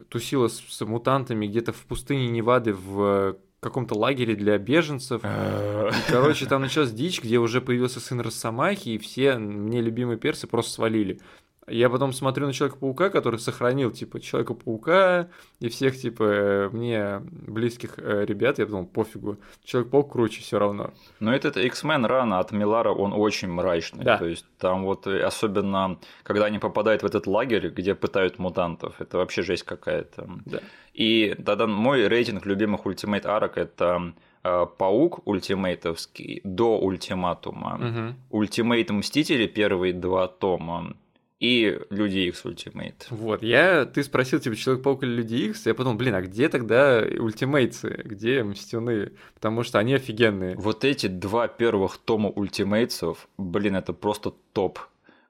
[0.09, 5.22] тусила с, с мутантами где-то в пустыне Невады в каком-то лагере для беженцев.
[5.24, 5.28] И,
[6.10, 10.72] короче, там началась дичь, где уже появился сын Росомахи, и все мне любимые персы просто
[10.72, 11.20] свалили.
[11.70, 15.28] Я потом смотрю на Человека-паука, который сохранил, типа, Человека-паука
[15.60, 18.58] и всех, типа, мне близких э, ребят.
[18.58, 20.92] Я думал, пофигу, Человек-паук круче все равно.
[21.20, 24.04] Но это, это X-Men run от Милара, он очень мрачный.
[24.04, 24.18] Да.
[24.18, 29.00] То есть там вот, э, особенно, когда они попадают в этот лагерь, где пытают мутантов,
[29.00, 30.28] это вообще жесть какая-то.
[30.46, 30.60] Да.
[30.98, 34.12] И тогда мой рейтинг любимых Ultimate арок это
[34.42, 38.38] э, Паук Ultimate овский до ультиматума, Угу.
[38.38, 40.96] Ultimate Мстители первые два тома
[41.40, 43.06] и Люди Икс Ultimate.
[43.10, 47.01] Вот, я, ты спросил, типа, Человек-паук или Люди Икс, я подумал, блин, а где тогда
[47.00, 49.12] Ultimates ы, где мстюны?
[49.35, 50.56] Потому что они офигенные.
[50.56, 54.81] Вот эти два первых тома Ultimates ов, блин, это просто топ.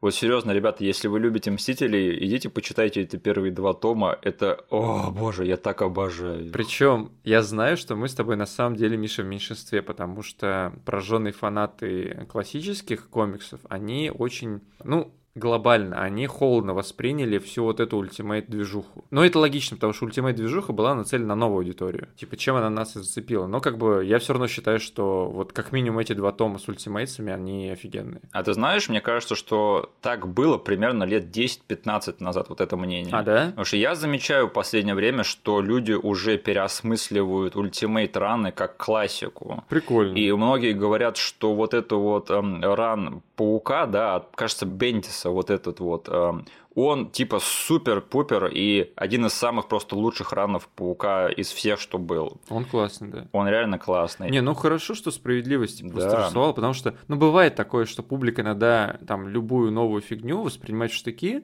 [0.01, 4.17] Вот серьезно, ребята, если вы любите Мстителей, идите почитайте эти первые два тома.
[4.23, 6.53] Это, о боже, я так обожаю.
[6.53, 10.73] Причем я знаю, что мы с тобой на самом деле, Миша, в меньшинстве, потому что
[10.85, 19.05] прожженные фанаты классических комиксов, они очень, ну, глобально, они холодно восприняли всю вот эту ультимейт-движуху.
[19.11, 22.09] Но это логично, потому что ультимейт-движуха была нацелена на новую аудиторию.
[22.17, 23.47] Типа, чем она нас и зацепила.
[23.47, 26.69] Но как бы я все равно считаю, что вот как минимум эти два тома с
[26.69, 28.23] ультимейтсами, они офигенные.
[28.33, 33.15] А ты знаешь, мне кажется, что так было примерно лет 10-15 назад, вот это мнение.
[33.15, 33.47] А, да?
[33.47, 39.65] Потому что я замечаю в последнее время, что люди уже переосмысливают ультимейт раны как классику.
[39.69, 40.17] Прикольно.
[40.17, 45.81] И многие говорят, что вот это вот эм, ран паука, да, кажется, Бентиса, вот этот
[45.81, 46.45] вот, эм,
[46.75, 52.41] он типа супер-пупер и один из самых просто лучших ранов паука из всех, что был.
[52.49, 53.27] Он классный, да.
[53.33, 54.31] Он реально классный.
[54.31, 55.95] Не, ну хорошо, что справедливость Да.
[55.95, 60.95] восторжествовала, потому что, ну, бывает такое, что публика иногда там любую новую фигню воспринимает в
[60.95, 61.43] штыки,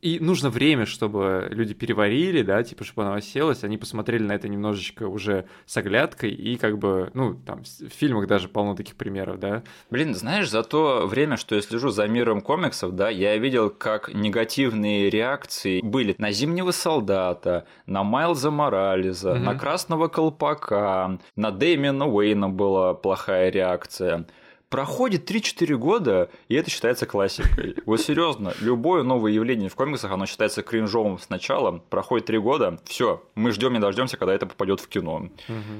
[0.00, 4.48] и нужно время, чтобы люди переварили, да, типа, чтобы она оселась, они посмотрели на это
[4.48, 9.38] немножечко уже с оглядкой, и как бы, ну, там, в фильмах даже полно таких примеров,
[9.40, 9.62] да.
[9.90, 14.14] Блин, знаешь, за то время, что я слежу за миром комиксов, да, я видел, как
[14.14, 19.44] негативные реакции были на Зимнего Солдата, на Майлза Морализа, Мгм.
[19.44, 24.26] на Красного Колпака, на Дэмиана Уэйна была плохая реакция.
[24.72, 27.76] Проходит 3-4 года, и это считается классикой.
[27.84, 33.22] Вот серьезно, любое новое явление в комиксах, оно считается кринжовым сначала, проходит 3 года, все,
[33.34, 35.28] мы ждем не дождемся, когда это попадет в кино.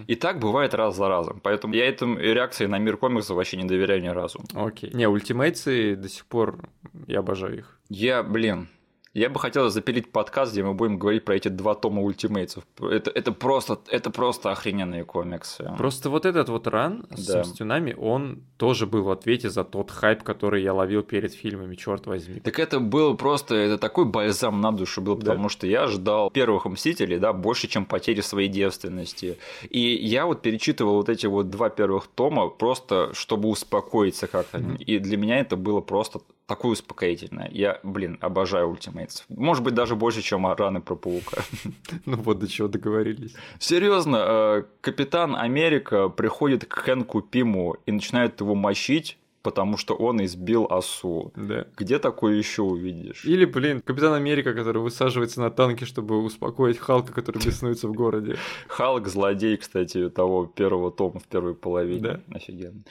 [0.07, 1.41] И так бывает раз за разом.
[1.43, 4.45] Поэтому я этим реакции на мир комиксов вообще не доверяю ни разу.
[4.53, 4.91] Окей.
[4.93, 6.59] Не, ультимейтсы до сих пор,
[7.07, 7.79] я обожаю их.
[7.89, 8.69] Я, блин,
[9.15, 12.65] я бы хотел запилить подкаст, где мы будем говорить про эти два тома ультимейтсов.
[12.81, 15.71] Это, это, просто, это просто охрененные комиксы.
[15.77, 17.41] Просто вот этот вот ран с Да.
[17.41, 22.07] Мстюнами, он тоже был в ответе за тот хайп, который я ловил перед фильмами, черт
[22.07, 22.41] возьми.
[22.41, 25.33] Так это был просто, это такой бальзам на душу был, Да.
[25.33, 29.39] потому что я ждал первых Мстителей, да, больше, чем потери своей девственности.
[29.69, 34.59] И я вот перечитывал вот эти вот два первых тома просто, чтобы успокоиться как-то.
[34.59, 34.77] Мгм.
[34.77, 36.21] И для меня это было просто
[36.53, 37.49] такое успокоительное.
[37.51, 39.25] Я, блин, обожаю ультимейтс.
[39.31, 41.39] Может быть, даже больше, чем раны про паука.
[42.07, 43.35] Ну вот до чего договорились.
[43.59, 50.25] Серьезно, э, Капитан Америка приходит к Хэнку Пиму и начинает его мочить, потому что он
[50.25, 51.33] избил осу.
[51.37, 51.67] Да.
[51.77, 53.25] Где такое еще увидишь?
[53.25, 58.37] Или, блин, Капитан Америка, который высаживается на танке, чтобы успокоить Халка, который беснуется в городе.
[58.69, 62.01] Халк злодей, кстати, того первого тома в первой половине.
[62.01, 62.21] Да.
[62.31, 62.83] Офигенно.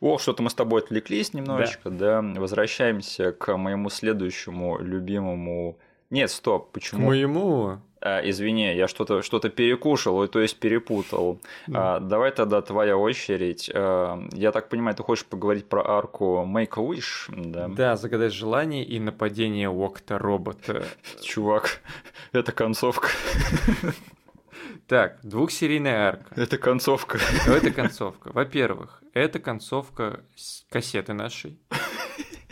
[0.00, 2.22] О, что-то мы с тобой отвлеклись немножечко, да.
[2.22, 5.78] Возвращаемся к моему следующему любимому.
[6.10, 7.06] Нет, стоп, К почему?
[7.08, 7.80] моему...
[8.00, 11.40] А, извини, я что-то что перекушал, ой, то есть перепутал.
[11.66, 11.96] Да.
[11.96, 13.70] А, давай тогда твоя очередь.
[13.74, 17.68] А, я так понимаю, ты хочешь поговорить про арку Make a Wish, да?
[17.68, 20.84] Да, загадать желание и нападение Окта робота.
[21.22, 21.80] Чувак,
[22.32, 23.08] это концовка.
[24.86, 26.40] Так, двухсерийная арка.
[26.40, 27.18] Это концовка.
[27.46, 28.30] Ну, Это концовка.
[28.32, 30.20] Во-первых, это концовка
[30.70, 31.58] кассеты нашей.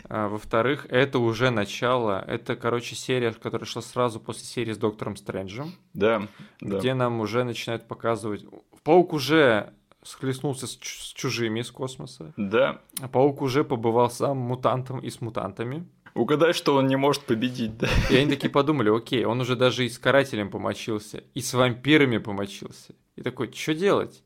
[0.09, 2.23] А, во-вторых, это уже начало.
[2.27, 6.27] Это, короче, серия, которая шла сразу после серии с Доктором Стрэнджем, Да,
[6.61, 6.79] да.
[6.79, 8.45] где нам уже начинают показывать...
[8.83, 9.73] Паук уже
[10.03, 12.33] схлестнулся с, с чужими из космоса.
[12.37, 12.81] Да.
[13.01, 15.85] А Паук уже побывал сам мутантом и с мутантами.
[16.13, 17.87] Угадай, что он не может победить, да?
[18.09, 22.17] И они такие подумали, окей, он уже даже и с карателем помочился, и с вампирами
[22.17, 22.95] помочился.
[23.15, 24.23] И такой, что делать?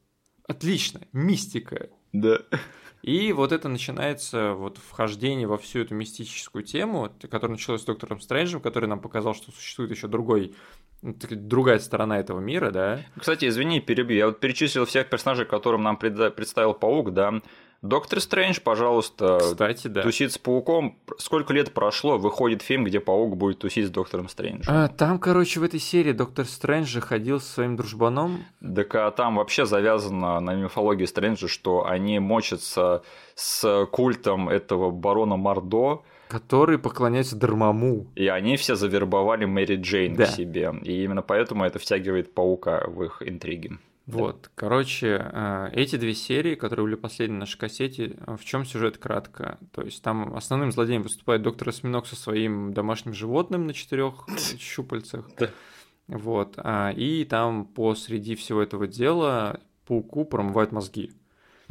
[0.48, 1.90] Отлично, мистика.
[2.14, 2.40] Да.
[3.02, 8.22] И вот это начинается вот вхождение во всю эту мистическую тему, которая началась с Доктором
[8.22, 10.54] Стрэнджем, который нам показал, что существует еще другой,
[11.02, 13.02] другая сторона этого мира, да?
[13.18, 14.18] Кстати, извини, перебью.
[14.18, 17.42] Я вот перечислил всех персонажей, которым нам преда- представил Паук, да.
[17.82, 20.04] Доктор Стрэндж, пожалуйста, Кстати, да.
[20.04, 20.98] тусит с пауком.
[21.18, 24.72] Сколько лет прошло, выходит фильм, где паук будет тусить с доктором Стрэнджем.
[24.72, 28.44] А, там, короче, в этой серии доктор Стрэндж же ходил со своим дружбаном.
[28.76, 33.02] Так а там вообще завязано на мифологии Стрэнджа, что они мочатся
[33.34, 38.06] с культом этого барона Мордо, Который поклоняется Дармаму.
[38.16, 40.26] и они все завербовали Мэри Джейн Да.
[40.26, 40.72] к себе.
[40.84, 43.72] И именно поэтому это втягивает паука в их интриги.
[44.12, 48.66] Вот, короче, э, эти две серии, которые были последние на нашей кассете, э, в чем
[48.66, 49.58] сюжет кратко?
[49.72, 54.26] То есть там основным злодеем выступает доктор Осьминог со своим домашним животным на четырех
[54.60, 55.30] щупальцах.
[55.38, 55.50] Да.
[56.08, 61.12] Вот, а, и там посреди всего этого дела пауку промывают мозги.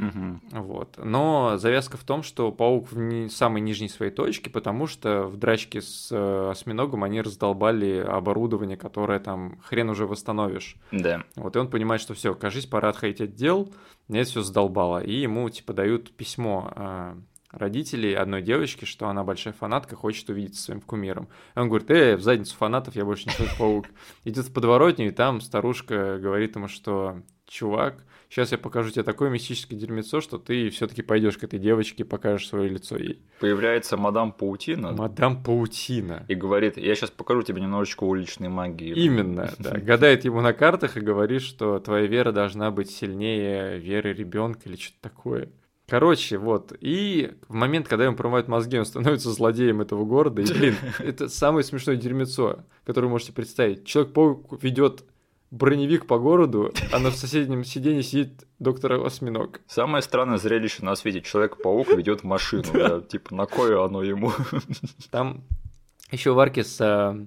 [0.01, 0.41] Мгм.
[0.51, 0.97] Вот.
[0.97, 5.37] Но завязка в том, что паук в ни- самой нижней своей точке, потому что в
[5.37, 10.75] драчке с э, осьминогом они раздолбали оборудование, которое там хрен уже восстановишь.
[10.91, 11.23] Да.
[11.35, 13.71] Вот, и он понимает, что все, кажись, пора отходить от дел,
[14.07, 15.03] мне все задолбало.
[15.03, 17.15] И ему, типа, дают письмо э,
[17.51, 21.27] родителей одной девочки, что она большая фанатка, хочет увидеться своим кумиром.
[21.55, 23.85] И он говорит, э, в задницу фанатов, я больше не Человек-паук.
[24.23, 29.29] Идет в подворотню, и там старушка говорит ему, что, чувак, сейчас я покажу тебе такое
[29.29, 33.21] мистическое дерьмецо, что ты все-таки пойдешь к этой девочке и покажешь свое лицо ей.
[33.39, 36.25] Появляется мадам Паутина Мадам Паутина.
[36.29, 38.93] и говорит, я сейчас покажу тебе немножечко уличной магии.
[38.93, 39.77] Именно, да.
[39.77, 44.77] Гадает ему на картах и говорит, что твоя вера должна быть сильнее веры ребенка или
[44.77, 45.49] что-то такое.
[45.91, 46.71] Короче, вот.
[46.79, 50.41] И в момент, когда ему промывают мозги, он становится злодеем этого города.
[50.41, 53.83] И, блин, это самое смешное дерьмецо, которое вы можете представить.
[53.83, 55.03] Человек-паук ведет
[55.51, 59.59] броневик по городу, а на соседнем сиденье сидит доктор Осьминог.
[59.67, 61.21] Самое странное зрелище на свете.
[61.21, 64.31] Человек-паук ведет машину, да, типа на кое оно ему.
[65.11, 65.43] Там
[66.11, 67.25] еще в арке с э,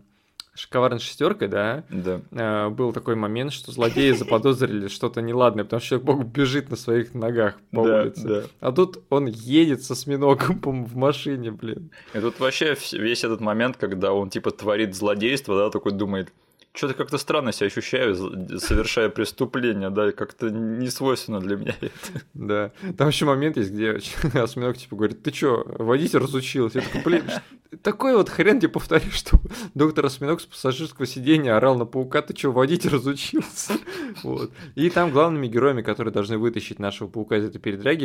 [0.71, 2.21] коварной шестеркой, да, Да.
[2.31, 7.13] э, был такой момент, что злодеи заподозрили что-то неладное, потому что человек бежит на своих
[7.15, 8.27] ногах по Да, улице.
[8.29, 8.43] да.
[8.61, 11.91] А тут он едет со осьминогом по- в машине, блин.
[12.15, 16.33] И тут вообще весь этот момент, когда он типа творит злодейство, да, такой думает,
[16.75, 18.17] что-то как-то странно себя ощущаю,
[18.59, 21.93] совершая преступление, да, как-то не свойственно для меня это.
[22.35, 22.73] Да.
[22.99, 23.91] Там еще момент есть, где
[24.35, 26.81] осьминог типа говорит, ты чё, водитель разучился?
[26.81, 27.23] Я такой, блин,
[27.83, 29.39] такой вот хрен тебе повторишь, что
[29.75, 33.75] доктор осьминог с пассажирского сиденья орал на паука, ты чё, водитель разучился?
[34.23, 34.53] Вот.
[34.75, 38.05] И там главными героями, которые должны вытащить нашего паука из этой передряги,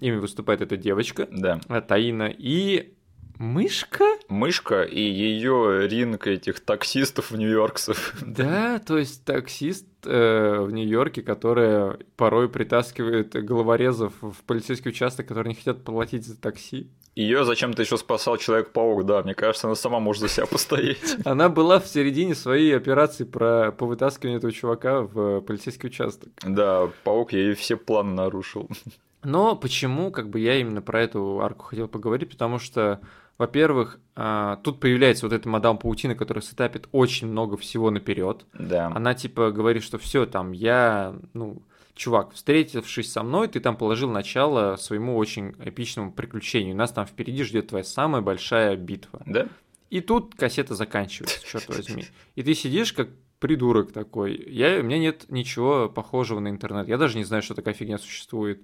[0.00, 1.60] ими выступает эта девочка, Да.
[1.68, 2.94] а, Таина, и
[3.38, 4.04] мышка?
[4.28, 8.14] Мышка и ее ринг этих таксистов в Нью-Йорксов.
[8.22, 15.50] Да, то есть таксист э, в Нью-Йорке, которая порой притаскивает головорезов в полицейский участок, которые
[15.50, 16.90] не хотят платить за такси.
[17.14, 21.16] Ее зачем-то еще спасал Человек-паук, да, мне кажется, она сама может за себя постоять.
[21.24, 26.30] Она была в середине своей операции про, по вытаскиванию этого чувака в полицейский участок.
[26.42, 28.68] Да, паук ей все планы нарушил.
[29.22, 33.00] Но почему, как бы я именно про эту арку хотел поговорить, потому что,
[33.38, 38.46] во-первых, а, тут появляется вот эта мадам Паутина, которая сетапит очень много всего наперед.
[38.54, 38.92] Да.
[38.94, 41.62] Она типа говорит, что все, там, я, ну,
[41.94, 46.76] чувак, встретившись со мной, ты там положил начало своему очень эпичному приключению.
[46.76, 49.22] Нас там впереди ждет твоя самая большая битва.
[49.26, 49.48] Да?
[49.90, 52.04] И тут кассета заканчивается, черт возьми.
[52.34, 53.08] И ты сидишь как
[53.40, 54.36] придурок такой.
[54.48, 56.88] Я, у меня нет ничего похожего на интернет.
[56.88, 58.62] Я даже не знаю, что такая фигня существует.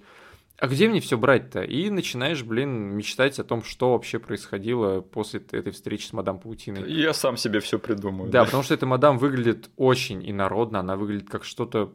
[0.61, 1.63] А где мне все брать-то?
[1.63, 6.93] И начинаешь, блин, мечтать о том, что вообще происходило после этой встречи с мадам Паутиной.
[6.93, 8.31] Я сам себе все придумаю.
[8.31, 11.95] Да, потому что эта мадам выглядит очень инородно, она выглядит как что-то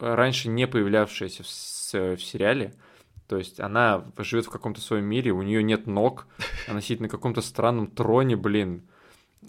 [0.00, 2.74] раньше не появлявшееся в, в сериале.
[3.28, 6.26] То есть она живет в каком-то своем мире, у нее нет ног,
[6.66, 8.88] она сидит на каком-то странном троне, блин.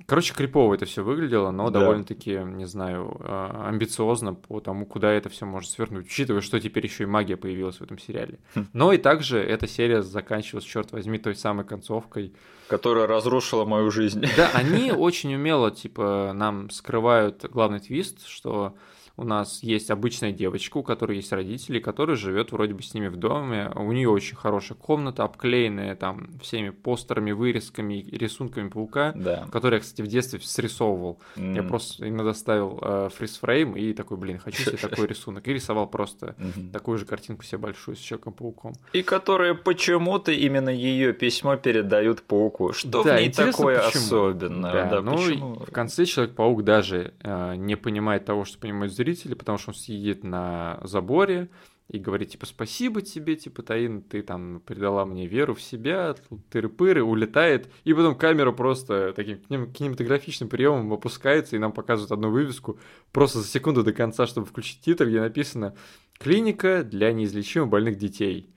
[0.05, 1.79] Короче, крипово это все выглядело, но Да.
[1.79, 6.85] довольно-таки, не знаю, а, амбициозно по тому, куда это все может свернуть, учитывая, что теперь
[6.85, 8.39] еще и магия появилась в этом сериале.
[8.55, 8.67] Хм.
[8.73, 12.33] Но и также эта серия заканчивалась, черт возьми, той самой концовкой,
[12.67, 14.23] Которая разрушила мою жизнь.
[14.37, 18.75] да, они очень умело, типа, нам скрывают главный твист, что
[19.19, 23.07] у нас есть обычная девочка, у которой есть родители, которая живет вроде бы с ними
[23.07, 23.71] в доме.
[23.75, 29.47] У нее очень хорошая комната, обклеенная там всеми постерами, вырезками и рисунками паука, Да.
[29.51, 31.19] который я, кстати, в детстве срисовывал.
[31.35, 31.67] Я М.
[31.67, 35.47] просто иногда ставил э, фризфрейм и такой, блин, хочу себе такой рисунок.
[35.47, 36.35] И рисовал просто
[36.73, 38.73] такую же картинку себе большую с Человеком-пауком.
[38.93, 42.73] И которые почему-то именно ее письмо передают пауку.
[42.73, 44.03] Что Да, в ней такое почему.
[44.03, 44.71] особенное?
[44.71, 45.55] Да, Да, ну почему?
[45.55, 50.23] в конце Человек-паук даже э, не понимает того, что понимают зрители, потому что он сидит
[50.23, 51.49] на заборе
[51.89, 56.15] и говорит, типа, спасибо тебе, типа, Таин, ты там передала мне веру в себя,
[56.51, 62.29] тыры-пыры, улетает, и потом камера просто таким кинем- кинематографичным приемом опускается, и нам показывают одну
[62.29, 62.79] вывеску
[63.11, 65.75] просто за секунду до конца, чтобы включить титр, где написано
[66.19, 68.53] «Клиника для неизлечимо больных детей».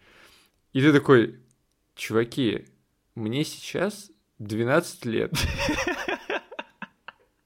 [0.75, 1.41] И ты такой,
[1.95, 2.67] чуваки,
[3.15, 5.33] мне сейчас 12 лет.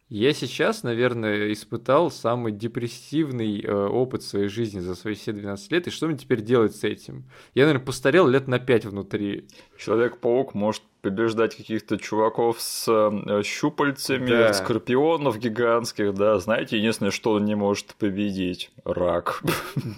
[0.08, 5.88] Я сейчас, наверное, испытал самый депрессивный э, опыт своей жизни за свои все 12 лет,
[5.88, 7.24] и что мне теперь делать с этим?
[7.54, 9.48] Я, наверное, постарел лет на 5 внутри.
[9.76, 14.52] Человек-паук может побеждать каких-то чуваков с э, щупальцами, Да.
[14.54, 16.38] скорпионов гигантских, да.
[16.38, 19.42] Знаете, единственное, что он не может победить– рак.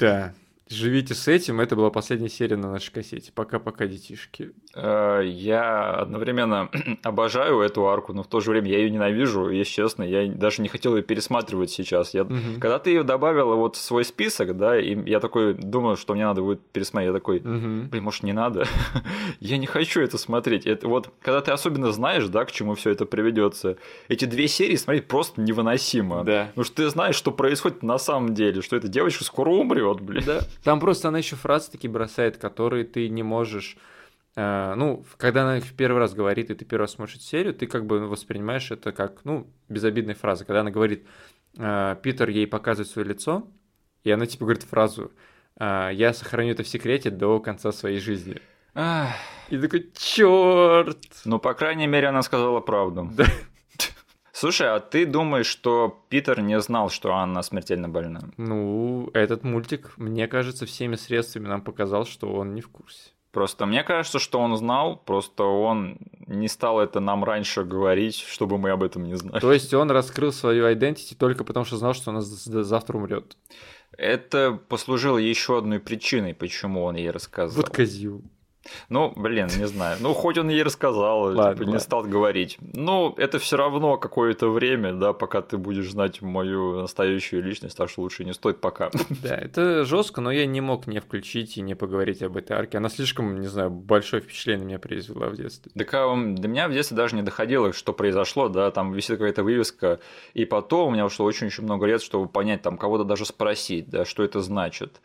[0.00, 0.32] Да.
[0.70, 3.32] Живите с этим, это была последняя серия на нашей кассете.
[3.34, 4.50] Пока-пока, детишки.
[4.74, 6.68] Э, Я одновременно
[7.02, 10.02] обожаю эту арку, но в то же время я ее ненавижу, если честно.
[10.02, 12.12] Я даже не хотел ее пересматривать сейчас.
[12.12, 12.24] Я...
[12.24, 12.60] Мгм.
[12.60, 16.24] Когда ты ее добавила вот в свой список, да, и я такой думаю, что мне
[16.26, 17.88] надо будет пересмотреть, я такой, Мгм.
[17.88, 18.66] блин, может, не надо?
[19.40, 20.66] я не хочу это смотреть.
[20.66, 23.78] Это вот, когда ты особенно знаешь, да, к чему все это приведется,
[24.08, 26.24] эти две серии смотреть просто невыносимо.
[26.24, 26.46] Да.
[26.48, 30.22] Потому что ты знаешь, что происходит на самом деле, что эта девочка скоро умрет, блин.
[30.26, 30.40] Да.
[30.64, 33.76] Там просто она еще фразы такие бросает, которые ты не можешь.
[34.36, 37.24] э, ну, когда она их в первый раз говорит, и ты первый раз смотришь эту
[37.24, 40.44] серию, ты как бы воспринимаешь это как, ну, безобидные фразы.
[40.44, 41.06] Когда она говорит,
[41.58, 43.48] э, Питер ей показывает свое лицо,
[44.04, 45.12] и она типа говорит фразу,
[45.58, 48.40] э, я сохраню это в секрете до конца своей жизни.
[48.74, 49.14] Ах,
[49.48, 50.98] И такой, черт!
[51.24, 53.10] Ну, по крайней мере, она сказала правду.
[53.14, 53.24] Да.
[54.40, 58.20] Слушай, а ты думаешь, что Питер не знал, что Анна смертельно больна?
[58.36, 63.10] Ну, этот мультик, мне кажется, всеми средствами нам показал, что он не в курсе.
[63.32, 65.98] Просто мне кажется, что он знал, просто он
[66.28, 69.40] не стал это нам раньше говорить, чтобы мы об этом не знали.
[69.40, 73.36] То есть он раскрыл свою identity только потому, что знал, что она завтра умрет.
[73.96, 77.56] Это послужило еще одной причиной, почему он ей рассказал.
[77.56, 78.22] Вот козел.
[78.88, 79.98] Ну, блин, не знаю.
[80.00, 81.80] Ну, хоть он ей рассказал, Ладно, типа, не ладно.
[81.80, 82.58] стал говорить.
[82.60, 87.90] Ну, это все равно какое-то время, да, пока ты будешь знать мою настоящую личность, так
[87.90, 88.90] что лучше не стоит пока.
[89.22, 92.78] Да, это жестко, но я не мог не включить и не поговорить об этой арке.
[92.78, 95.72] Она слишком, не знаю, большое впечатление меня произвела в детстве.
[95.76, 99.42] Так а, до меня в детстве даже не доходило, что произошло, да, там висит какая-то
[99.42, 100.00] вывеска,
[100.34, 104.04] и потом у меня ушло очень-очень много лет, чтобы понять, там, кого-то даже спросить, да,
[104.04, 105.00] что это значит.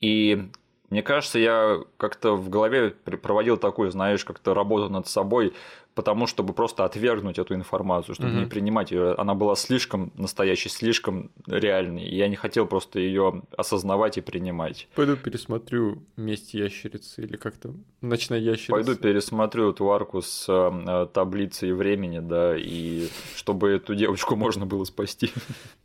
[0.00, 0.50] И
[0.90, 5.52] мне кажется, я как-то в голове пр- проводил такую, знаешь, как-то работу над собой,
[5.94, 8.40] потому чтобы просто отвергнуть эту информацию, чтобы Мгм.
[8.40, 9.12] не принимать ее.
[9.14, 14.88] Она была слишком настоящей, слишком реальной, и я не хотел просто ее осознавать и принимать.
[14.96, 18.72] Пойду пересмотрю «Месть ящерицы» или как там, «Ночная ящерица».
[18.72, 24.84] Пойду пересмотрю эту арку с э, таблицей времени, да, и чтобы эту девочку можно было
[24.84, 25.30] спасти.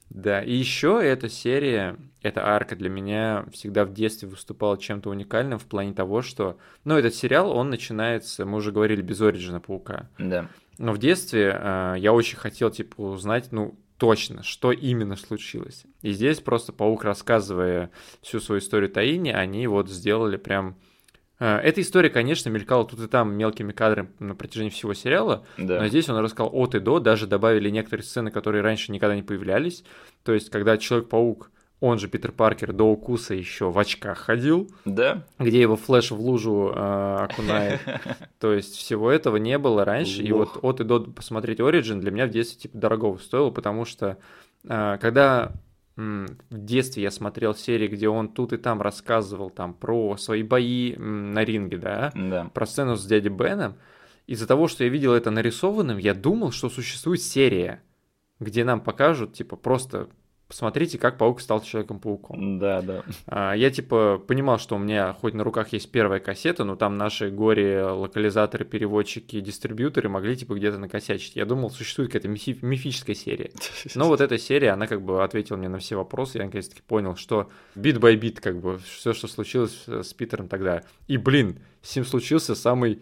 [0.10, 5.58] Да, и еще эта серия, эта арка для меня всегда в детстве выступала чем-то уникальным
[5.60, 6.58] в плане того, что...
[6.84, 10.10] Ну, этот сериал, он начинается, мы уже говорили, без Ориджина Паука.
[10.18, 10.48] Да.
[10.78, 15.86] Но в детстве э, я очень хотел, типа, узнать, ну, точно, что именно случилось.
[16.02, 17.92] И здесь просто Паук, рассказывая
[18.22, 20.76] всю свою историю Таини, они вот сделали прям...
[21.40, 25.80] Э, Эта история, конечно, мелькала тут и там мелкими кадрами на протяжении всего сериала, Да.
[25.82, 29.24] но здесь он рассказал от и до, даже добавили некоторые сцены, которые раньше никогда не
[29.24, 29.84] появлялись.
[30.24, 35.24] То есть, когда Человек-паук, он же Питер Паркер, до укуса еще в очках ходил, Да?
[35.40, 37.80] где его флеш в лужу э, окунает.
[38.40, 40.22] То есть всего этого не было раньше.
[40.22, 43.86] И вот от и до посмотреть Origin для меня в детстве типа дорогого стоило, потому
[43.86, 44.18] что
[44.68, 45.54] э, когда
[45.96, 50.96] в детстве я смотрел серии, где он тут и там рассказывал там про свои бои
[50.96, 52.46] на ринге, да, Да.
[52.54, 53.76] про сцену с дядей Беном,
[54.26, 57.82] из-за того, что я видел это нарисованным, я думал, что существует серия,
[58.40, 60.08] где нам покажут, типа, просто
[60.50, 62.60] посмотрите, как паук стал Человеком-пауком.
[62.60, 63.04] Да, да.
[63.28, 66.98] А, Я, типа, понимал, что у меня хоть на руках есть первая кассета, но там
[66.98, 71.36] наши горе-локализаторы, переводчики, дистрибьюторы могли, типа, где-то накосячить.
[71.36, 73.52] Я думал, существует какая-то мифи- мифическая серия.
[73.96, 76.40] Но вот эта серия, она как бы ответила мне на все вопросы.
[76.40, 80.48] Я наконец-таки понял, что бит бай бит, как бы, все, что случилось э, с Питером
[80.48, 80.84] тогда.
[81.08, 83.02] И, блин, с ним случился самый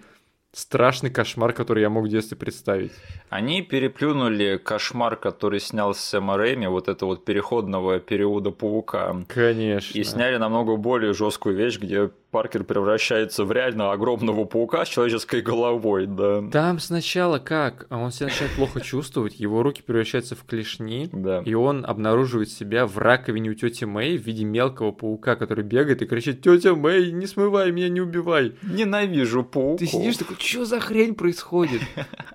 [0.57, 2.91] страшный кошмар, который я мог в детстве представить.
[3.29, 9.15] Они переплюнули кошмар, который снял Сэма Рэйми, вот это вот переходного периода паука.
[9.27, 9.97] Конечно.
[9.97, 15.41] И сняли намного более жесткую вещь, где Паркер превращается в реально огромного паука с человеческой
[15.41, 16.43] головой, да.
[16.51, 17.87] Там сначала как?
[17.89, 21.41] Он себя начинает плохо чувствовать, его руки превращаются в клешни, Да.
[21.45, 26.01] и он обнаруживает себя в раковине у тети Мэй в виде мелкого паука, который бегает
[26.01, 29.79] и кричит «Тетя Мэй, не смывай меня, не убивай!» Ненавижу пауков.
[29.79, 31.81] Ты сидишь такой, что за хрень происходит?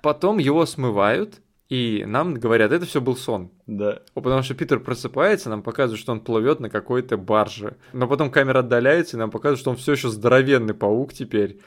[0.01, 3.51] Потом его смывают, и нам говорят, это все был сон.
[3.65, 4.01] Да.
[4.13, 7.77] Потому что Питер просыпается, нам показывают, что он плывет на какой-то барже.
[7.93, 11.59] Но потом камера отдаляется, и нам показывают, что он все еще здоровенный паук теперь.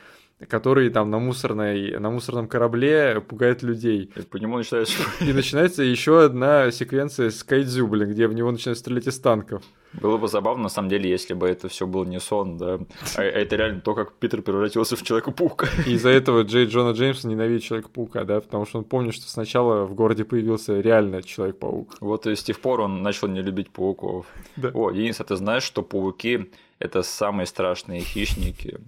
[0.49, 4.11] Который там на, мусорной, на мусорном корабле пугает людей.
[4.15, 4.99] И по нему начинается...
[5.21, 9.63] И начинается еще одна секвенция с Кайдзю, блин, где в него начинают стрелять из танков.
[9.95, 12.79] Было бы забавно, на самом деле, если бы это все был не сон, да.
[13.17, 15.69] А это реально то, как Питер превратился в Человека-паука.
[15.87, 19.87] И из-за этого Джей Джона Джеймса ненавидит Человека-паука, да, потому что он помнит, что сначала
[19.87, 21.97] в городе появился реально Человек-паук.
[22.01, 24.27] Вот и с тех пор он начал не любить пауков.
[24.57, 24.71] Да.
[24.75, 28.81] О, Денис, а ты знаешь, что пауки– это самые страшные хищники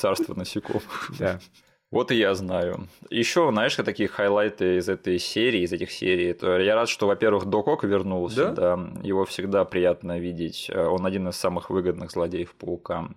[0.00, 1.12] царства насекомых?
[1.18, 1.38] Да.
[1.90, 2.88] Вот и я знаю.
[3.10, 6.32] Еще, знаешь, такие хайлайты из этой серии, из этих серий.
[6.34, 8.52] То я рад, что, во-первых, Док Ок вернулся.
[8.52, 8.76] Да?
[8.76, 8.90] Да?
[9.02, 10.70] Его всегда приятно видеть.
[10.72, 13.08] Он один из самых выгодных злодеев паука.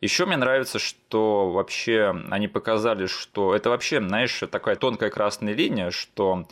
[0.00, 5.90] Еще мне нравится, что вообще они показали, что это вообще, знаешь, такая тонкая красная линия,
[5.90, 6.46] что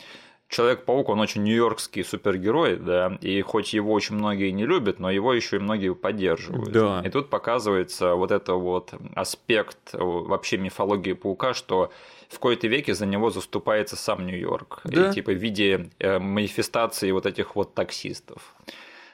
[0.49, 5.33] Человек-паук, он очень нью-йоркский супергерой, да, и хоть его очень многие не любят, но его
[5.33, 6.71] еще и многие поддерживают.
[6.71, 7.01] Да.
[7.03, 11.91] И тут показывается вот это вот аспект вообще мифологии паука, что
[12.29, 14.81] в какой-то веке за него заступается сам Нью-Йорк.
[14.85, 15.09] Да.
[15.09, 18.53] И, типа в виде э, манифестации вот этих вот таксистов.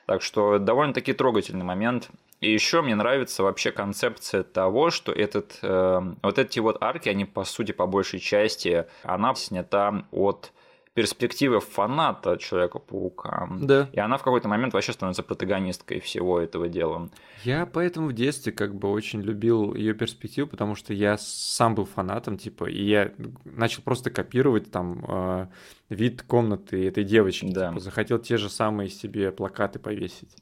[0.06, 2.10] Так что довольно-таки трогательный момент.
[2.42, 7.26] И еще мне нравится вообще концепция того, что этот, э, вот эти вот арки, они
[7.26, 10.52] по сути по большей части, она снята от
[10.94, 13.50] перспективы фаната Человека-паука.
[13.62, 13.90] Да.
[13.92, 17.10] И она в какой-то момент вообще становится протагонисткой всего этого дела.
[17.44, 21.86] Я поэтому в детстве как бы очень любил ее перспективу, потому что я сам был
[21.86, 23.12] фанатом, типа, и я
[23.44, 25.48] начал просто копировать там э,
[25.90, 27.52] вид комнаты этой девочки.
[27.52, 27.70] Да.
[27.70, 30.36] Типа, захотел те же самые себе плакаты повесить.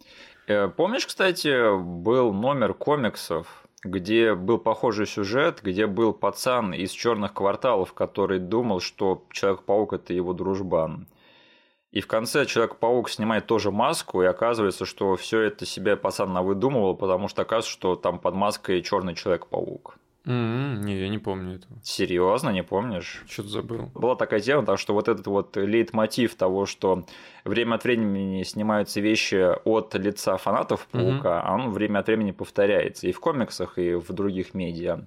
[0.47, 7.33] Э, Помнишь, кстати, был номер комиксов, где был похожий сюжет, где был пацан из черных
[7.33, 11.07] кварталов, который думал, что Человек-паук это его дружбан.
[11.91, 16.95] И в конце Человек-паук снимает тоже маску, и оказывается, что все это себе пацан навыдумывал,
[16.95, 19.97] потому что оказывается, что там под маской черный Человек-паук.
[20.25, 21.79] М-м, не, я не помню этого.
[21.83, 23.23] Серьезно, не помнишь?
[23.27, 23.89] Что-то забыл.
[23.95, 27.05] Была такая тема, так что вот этот вот лейтмотив того, что
[27.43, 33.07] время от времени снимаются вещи от лица фанатов Паука, а он время от времени повторяется
[33.07, 34.99] и в комиксах, и в других медиа.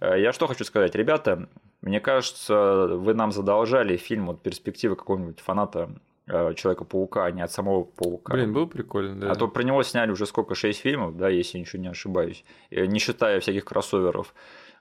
[0.00, 1.48] Э, Я что хочу сказать, ребята,
[1.80, 5.90] мне кажется, вы нам задолжали фильм от перспективы какого-нибудь фаната
[6.26, 8.32] Человека-паука, а не от самого Паука.
[8.34, 9.32] Блин, было прикольно, да.
[9.32, 12.44] А то про него сняли уже сколько, шесть фильмов, да, если я ничего не ошибаюсь,
[12.70, 14.32] э, не считая всяких кроссоверов.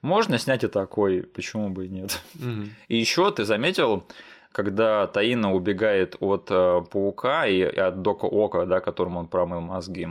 [0.03, 2.22] Можно снять и такой, почему бы и нет.
[2.35, 2.69] Мгм.
[2.88, 4.03] И еще ты заметил,
[4.51, 9.61] когда Таина убегает от э, паука и и от Дока Ока, да, которому он промыл
[9.61, 10.07] мозги,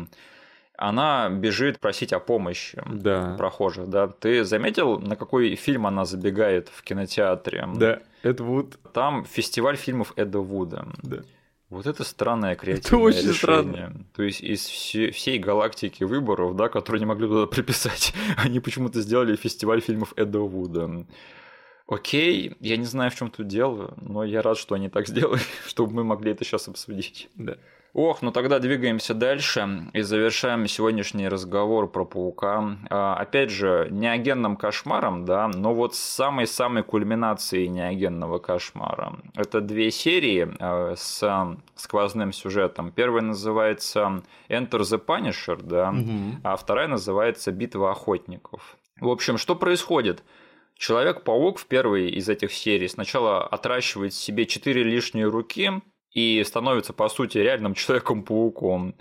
[0.76, 3.34] она бежит просить о помощи Да.
[3.38, 4.08] прохожих, да.
[4.08, 7.68] Ты заметил, на какой фильм она забегает в кинотеатре?
[7.76, 8.78] Да, это вот...
[8.92, 10.88] Там фестиваль фильмов Эда Вуда.
[11.02, 11.22] Да.
[11.68, 13.34] Вот это странное креативное очень решение.
[13.34, 14.06] странно.
[14.14, 19.00] То есть из все- всей галактики выборов, да, которые не могли туда приписать, они почему-то
[19.00, 21.06] сделали фестиваль фильмов Эда Вуда.
[21.86, 25.40] Окей, я не знаю, в чем тут дело, но я рад, что они так сделали,
[25.66, 27.28] чтобы мы могли это сейчас обсудить.
[27.36, 27.56] Да.
[27.92, 32.76] Ох, ну тогда двигаемся дальше и завершаем сегодняшний разговор про паука.
[32.88, 39.14] А, опять же, неогенным кошмаром, да, но вот с самой-самой кульминацией неогенного кошмара.
[39.34, 42.92] Это две серии а, с сквозным сюжетом.
[42.92, 46.40] Первая называется Enter the Punisher, да, Мгм.
[46.44, 48.76] а вторая называется Битва охотников.
[49.00, 50.22] В общем, что происходит?
[50.76, 55.72] Человек-паук в первой из этих серий сначала отращивает себе четыре лишние руки
[56.12, 58.94] и становится, по сути, реальным Человеком-пауком.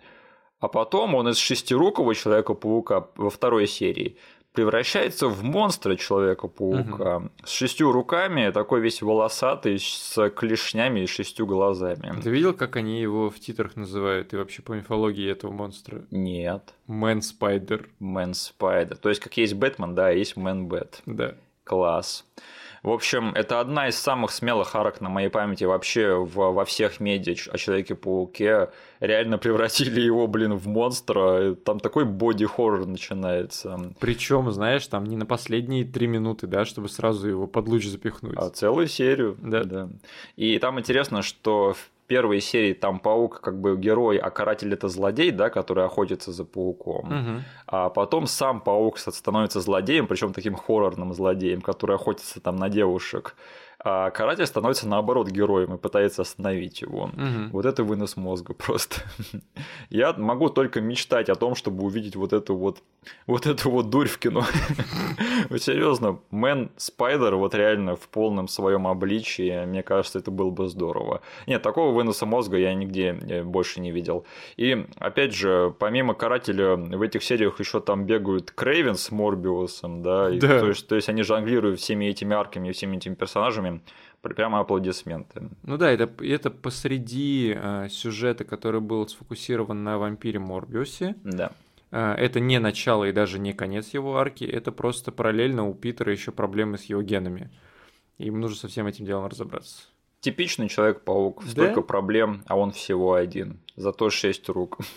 [0.60, 4.18] А потом он из шестирукого Человека-паука во второй серии
[4.53, 12.19] превращается в монстра Человека-паука с шестью руками, такой весь волосатый, с клешнями и шестью глазами.
[12.22, 14.34] Ты видел, как они его в титрах называют?
[14.34, 16.03] И вообще по мифологии этого монстра?
[16.11, 17.90] Нет, Man-Spider.
[17.99, 18.98] Man-Spider.
[18.98, 21.03] То есть, как есть Бэтмен, да, есть Man-Bat.
[21.06, 21.36] Да.
[21.64, 22.26] Класс.
[22.84, 26.99] В общем, это одна из самых смелых арок на моей памяти вообще в- во всех
[26.99, 28.69] медиа о Человеке-пауке.
[28.99, 31.56] Реально превратили его, блин, в монстра.
[31.56, 33.93] Там такой боди-хоррор начинается.
[33.99, 38.38] Причем, знаешь, там не на последние три минуты, да, чтобы сразу его под луч запихнуть.
[38.38, 39.38] А целую серию.
[39.41, 39.89] Да.
[40.35, 44.90] И там интересно, что в первой серии там паук как бы герой, а каратель это
[44.90, 47.06] злодей, да, который охотится за пауком.
[47.06, 47.44] Мгм.
[47.68, 53.36] А потом сам паук становится злодеем, причем таким хоррорным злодеем, который охотится там на девушек.
[53.81, 57.07] А каратель становится наоборот героем и пытается остановить его.
[57.14, 57.49] Мгм.
[57.51, 59.01] Вот это вынос мозга просто.
[59.89, 62.84] Я могу только мечтать о том, чтобы увидеть вот эту вот,
[63.27, 64.43] вот эту вот дурь в кино.
[65.49, 71.22] Вот серьезно, Man-Spider вот реально в полном своем обличии, мне кажется, это было бы здорово.
[71.47, 74.26] Нет, такого выноса мозга я нигде э, больше не видел.
[74.57, 80.30] И опять же, помимо карателя, в этих сериях еще там бегают Крейвен с Морбиусом, да,
[80.30, 80.60] и Да.
[80.60, 83.69] то есть, то есть они жонглируют всеми этими арками и всеми этими персонажами,
[84.22, 85.50] Пр- прямо аплодисменты.
[85.64, 91.16] Ну да, это, это посреди э, сюжета, который был сфокусирован на вампире Морбиусе.
[91.24, 91.52] Да.
[91.91, 96.12] Э, это не начало и даже не конец его арки, это просто параллельно у Питера
[96.12, 97.50] еще проблемы с его генами.
[98.18, 99.84] И Ему нужно со всем этим делом разобраться.
[100.20, 101.50] Типичный человек-паук, Да?
[101.52, 103.62] столько проблем, а он всего один.
[103.78, 104.78] Зато шесть рук.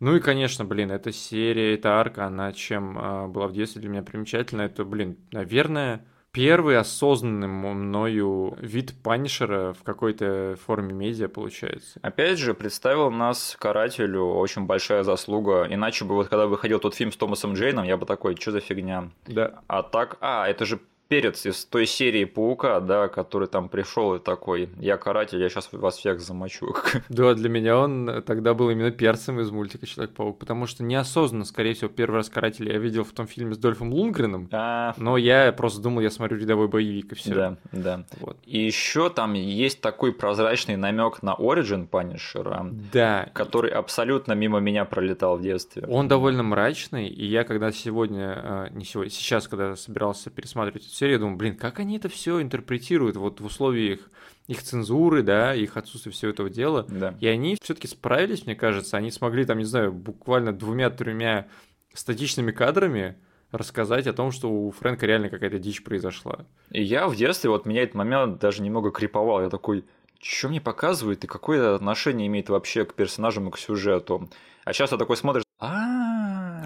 [0.00, 3.88] Ну и, конечно, блин, эта серия, эта арка, она чем а, была в детстве для
[3.90, 12.00] меня примечательна, это, блин, наверное, первый осознанный мною вид панишера в какой-то форме медиа получается.
[12.02, 15.66] Опять же, представил нас карателю очень большая заслуга.
[15.70, 18.60] Иначе бы вот когда выходил тот фильм с Томасом Джейном, я бы такой, что за
[18.60, 19.10] фигня?
[19.26, 19.60] Да.
[19.68, 24.18] А так, а, это же перец из той серии Паука, да, который там пришел и
[24.18, 26.74] такой, я каратель, я сейчас вас всех замочу.
[27.08, 31.74] Да, для меня он тогда был именно перцем из мультика Человек-паук, потому что неосознанно, скорее
[31.74, 35.52] всего, первый раз карателя я видел в том фильме с Дольфом Лунгреном, А, но я
[35.52, 37.34] просто думал, я смотрю рядовой боевик и все.
[37.34, 38.04] да, да.
[38.20, 38.36] Вот.
[38.46, 44.84] И еще там есть такой прозрачный намек на Origin Панишера, Да, который абсолютно мимо меня
[44.84, 45.84] пролетал в детстве.
[45.88, 51.14] Он довольно мрачный, и я когда сегодня, а, не сегодня, сейчас, когда собирался пересматривать серию,
[51.14, 54.00] я думаю, блин, как они это все интерпретируют вот в условиях
[54.46, 56.86] их цензуры, да, их отсутствия всего этого дела.
[56.88, 57.14] Да.
[57.20, 61.48] И они все-таки справились, мне кажется, они смогли там, не знаю, буквально двумя-тремя
[61.92, 63.16] статичными кадрами
[63.52, 66.44] рассказать о том, что у Фрэнка реально какая-то дичь произошла.
[66.70, 69.42] И я в детстве, вот меня этот момент даже немного криповал.
[69.42, 69.84] Я такой,
[70.20, 74.28] что мне показывают и какое это отношение имеет вообще к персонажам и к сюжету.
[74.64, 76.03] А сейчас ты такой смотришь, а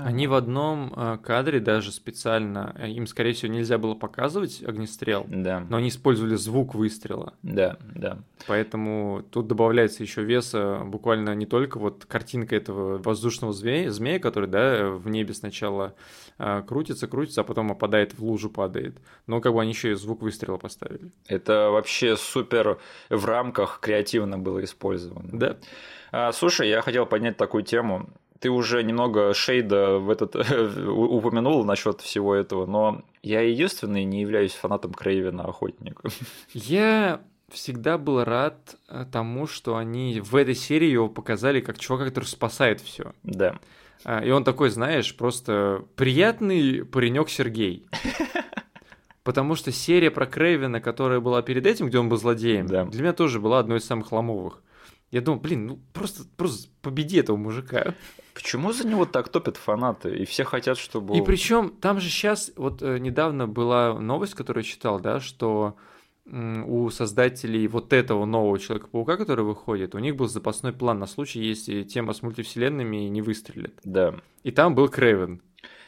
[0.09, 5.27] Они в одном а, кадре даже специально, э, им, скорее всего, нельзя было показывать огнестрел,
[5.29, 7.35] Да, но они использовали звук выстрела.
[7.43, 8.19] да, да.
[8.47, 14.49] Поэтому тут добавляется еще веса буквально не только вот картинка этого воздушного змея, змея который,
[14.49, 15.95] да, в небе сначала
[16.39, 18.97] а, крутится, крутится, а потом опадает в лужу, падает.
[19.27, 21.13] Но как бы они еще и звук выстрела поставили.
[21.27, 22.79] Это вообще супер
[23.11, 25.29] в рамках креативно было использовано.
[25.33, 25.57] Да.
[26.13, 28.09] А, слушай, я хотел поднять такую тему.
[28.41, 30.37] Ты уже немного шейда в этот
[30.87, 36.09] упомянул насчет всего этого, но я единственный не являюсь фанатом Крейвена охотника.
[36.53, 37.21] Я
[37.51, 42.25] всегда был рад э, тому, что они в этой серии его показали как чувака, который
[42.27, 43.13] спасает все.
[43.23, 43.59] Да.
[44.25, 47.87] И он такой, знаешь, просто приятный паренек Сергей.
[49.25, 52.85] Потому что серия про Крейвена, которая была перед этим, где он был злодеем, Да.
[52.85, 54.63] для меня тоже была одной из самых ломовых.
[55.11, 57.95] Я думал, блин, ну просто, просто победи этого мужика.
[58.35, 60.17] Почему за него так топят фанаты?
[60.17, 61.17] И все хотят, чтобы...
[61.17, 65.77] И причем там же сейчас, вот э, недавно была новость, которую я читал, да, что
[66.31, 71.41] у создателей вот этого нового Человека-паука, который выходит, у них был запасной план на случай,
[71.41, 73.81] если тема с мультивселенными не выстрелит.
[73.83, 74.15] Да.
[74.43, 75.41] И там был Крейвен.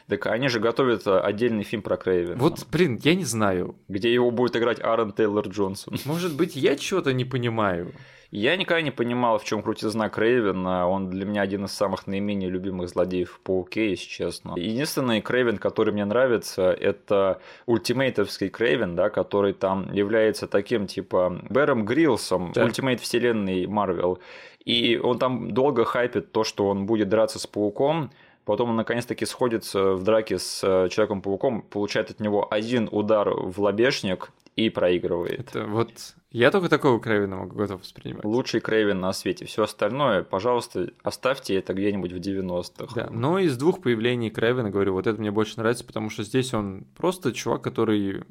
[0.07, 2.37] Так они же готовят а, отдельный фильм про Крейвена.
[2.41, 3.75] Вот, блин, я не знаю.
[3.87, 5.95] Где его будет играть Аарон Тейлор Джонсон.
[6.05, 7.93] Может быть, я чего-то не понимаю.
[8.31, 10.87] Я никогда не понимал, в чем крутизна Крейвена.
[10.87, 14.53] Он для меня один из самых наименее любимых злодеев в Пауке, если честно.
[14.55, 21.85] Единственный Крейвен, который мне нравится, это ультимейтовский Крейвен, да, который там является таким, типа, Бэром
[21.85, 22.63] Грилсом, Да.
[22.63, 24.19] ультимейт вселенной Марвел.
[24.63, 28.11] И он там долго хайпит то, что он будет драться с Пауком,
[28.43, 33.61] Потом он наконец-таки сходится в драке с э, Человеком-пауком, получает от него один удар в
[33.61, 35.55] лобешник и проигрывает.
[35.55, 35.91] Это вот...
[36.31, 38.23] Я только такого Крейвена могу готов воспринимать.
[38.23, 39.45] Лучший Крейвен на свете.
[39.45, 42.93] Все остальное, пожалуйста, оставьте это где-нибудь в 90-х.
[42.95, 46.53] Да, но из двух появлений Крейвена, говорю, вот это мне больше нравится, потому что здесь
[46.53, 48.23] он просто чувак, который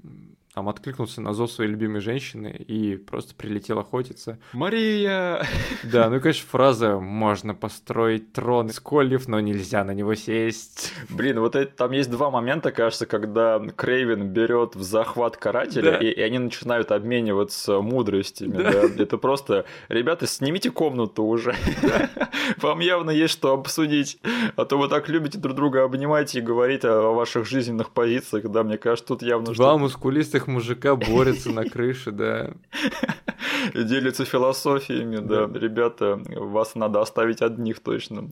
[0.55, 4.39] там откликнулся на зов своей любимой женщины и просто прилетел охотиться.
[4.53, 5.47] Мария!
[5.85, 10.93] Да, ну и, конечно, фраза «можно построить трон из кольев, но нельзя на него сесть».
[11.09, 15.99] Блин, вот это, там есть два момента, кажется, когда Крейвен берет в захват карателя, Да.
[15.99, 18.57] и, и они начинают обмениваться мудростями.
[18.57, 18.89] Да.
[18.89, 19.03] да.
[19.03, 21.55] Это просто, ребята, снимите комнату уже.
[22.59, 24.19] Вам явно есть что обсудить.
[24.57, 28.51] А то вы так любите друг друга обнимать и говорить о ваших жизненных позициях.
[28.51, 32.53] Да, мне кажется, тут явно Два что мускулистых мужика борются на крыше, да.
[33.75, 35.17] делятся философиями.
[35.17, 38.31] Да, ребята, вас надо оставить одних точно.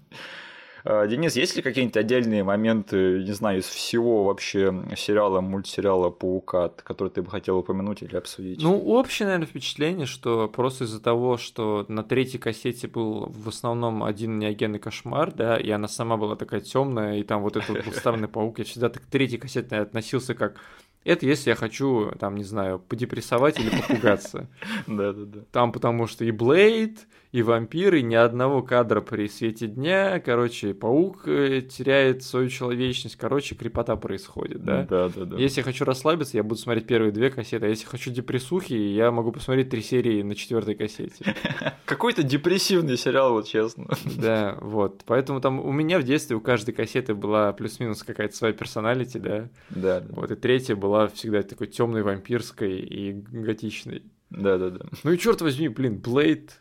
[0.85, 6.71] А, Денис, есть ли какие-нибудь отдельные моменты, не знаю, из всего вообще сериала, мультсериала «Паука»,
[6.71, 8.63] которые ты бы хотел упомянуть или обсудить?
[8.63, 14.03] Ну, общее, наверное, впечатление, что просто из-за того, что на третьей кассете был в основном
[14.03, 18.29] один неогенный кошмар, да, и она сама была такая темная, и там вот этот странный
[18.29, 20.57] паук, я всегда так к третьей кассете относился как
[21.05, 24.49] это если я хочу, там, не знаю, подепрессовать или попугаться.
[24.87, 25.41] Да-да-да.
[25.53, 31.29] Там потому что и Блейд, и вампиры, ни одного кадра при свете дня, короче, паук
[31.29, 34.87] э, теряет свою человечность, короче, крепота происходит, да?
[34.89, 35.37] Да, да, да.
[35.37, 39.11] Если я хочу расслабиться, я буду смотреть первые две кассеты, а если хочу депрессухи, я
[39.11, 41.35] могу посмотреть три серии на четвертой кассете.
[41.85, 43.87] Какой-то депрессивный сериал, вот честно.
[44.19, 45.03] Да, вот.
[45.07, 49.49] Поэтому там у меня в детстве у каждой кассеты была плюс-минус какая-то своя персоналити, да?
[49.71, 50.07] Да, да.
[50.11, 54.03] Вот, и третья была всегда такой темной, вампирской и готичной.
[54.31, 54.87] Да, да, да.
[55.05, 56.59] Ну и черт возьми, блин, Блейд,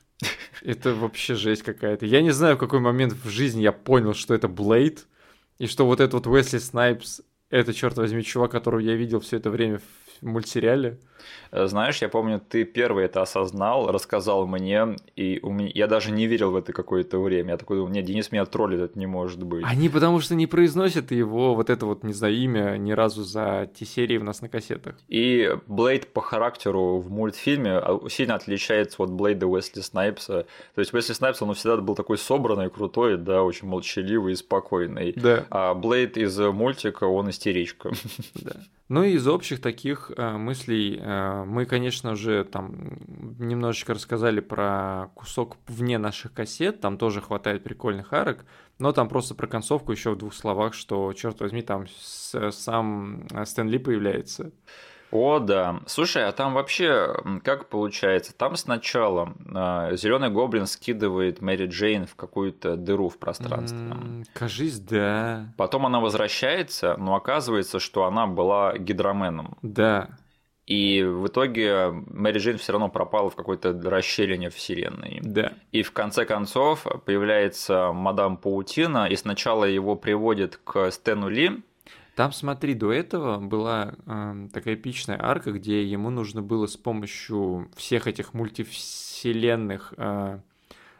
[0.62, 2.06] это вообще жесть какая-то.
[2.06, 5.08] Я не знаю, в какой момент в жизни я понял, что это Блейд,
[5.58, 9.38] и что вот этот вот Уэсли Снайпс, это, черт возьми, чувак, которого я видел все
[9.38, 11.00] это время в мультсериале.
[11.52, 15.72] Э, знаешь, я помню, ты первый это осознал, рассказал мне, и у меня...
[15.74, 17.52] я даже не верил в это какое-то время.
[17.52, 19.64] Я такой думал, нет, Денис меня троллит, это не может быть.
[19.66, 23.70] Они потому что не произносят его, вот это вот, не знаю, имя ни разу за
[23.74, 24.96] те серии у нас на кассетах.
[25.08, 30.46] И Блейд по характеру в мультфильме а, сильно отличается от Блейда Уэсли Снайпса.
[30.76, 35.14] То есть Уэсли Снайпс, он всегда был такой собранный, крутой, да, очень молчаливый и спокойный.
[35.16, 35.46] Да.
[35.50, 37.92] А Блейд из мультика, он истеричка.
[38.36, 38.54] Да.
[38.90, 42.76] Ну и из общих таких э, мыслей мы, конечно же, там
[43.40, 48.46] немножечко рассказали про кусок вне наших кассет, там тоже хватает прикольных арок,
[48.80, 51.86] но там просто про концовку еще в двух словах, что, черт возьми, там
[52.52, 54.52] сам Стэн Ли появляется.
[55.10, 55.80] О, да.
[55.86, 58.36] Слушай, а там вообще как получается?
[58.36, 63.78] Там сначала э, зеленый гоблин скидывает Мэри Джейн в какую-то дыру в пространстве.
[63.80, 65.54] М, Кажись, да.
[65.56, 69.58] Потом она возвращается, но оказывается, что она была гидроменом.
[69.62, 70.10] Да.
[70.68, 75.20] И в итоге Мэри Джейн все равно пропала в какой-то расщелине вселенной.
[75.24, 75.54] Да.
[75.72, 81.64] И в конце концов появляется мадам Паутина, и сначала его приводит к Стэну Ли,
[82.16, 87.70] Там, смотри, до этого была э, такая эпичная арка, где ему нужно было с помощью
[87.76, 90.40] всех этих мультивселенных э,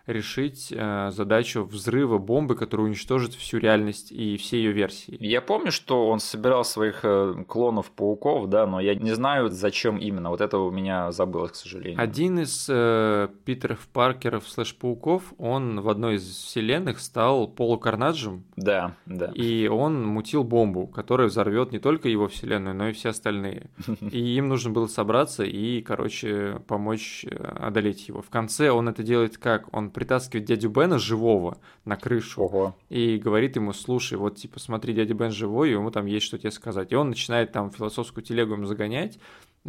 [0.08, 5.18] решить э, задачу взрыва бомбы, которая уничтожит всю реальность и все ее версии.
[5.20, 9.98] Я помню, что он собирал своих э, клонов пауков, да, но я не знаю, зачем
[9.98, 10.30] именно.
[10.30, 12.02] Вот это у меня забылось, к сожалению.
[12.02, 18.96] Один из э, Питеров Паркеров слэш пауков, он в одной из вселенных стал полукарнаджем, Да,
[19.06, 19.32] да.
[19.34, 23.70] и он мутил бомбу, которая взорвет не только его вселенную, но и все остальные.
[24.12, 28.22] И им нужно было собраться и, короче, помочь э, одолеть его.
[28.22, 29.74] В конце он это делает как?
[29.76, 32.76] Он притаскивает дядю Бена живого на крышу Ого.
[32.88, 36.38] и говорит ему, слушай, вот типа смотри, дядя Бен живой, и ему там есть что
[36.38, 36.92] тебе сказать.
[36.92, 39.18] И он начинает там философскую телегу ему загонять,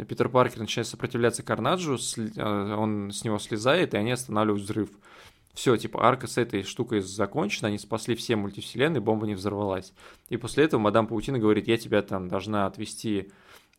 [0.07, 4.89] Питер Паркер начинает сопротивляться Карнаджу, э, он с него слезает, и они останавливают взрыв.
[5.55, 9.93] Все, типа, арка с этой штукой закончена, они спасли все мультивселенные, бомба не взорвалась.
[10.29, 13.31] И после этого мадам Паутина говорит, я тебя там должна отвезти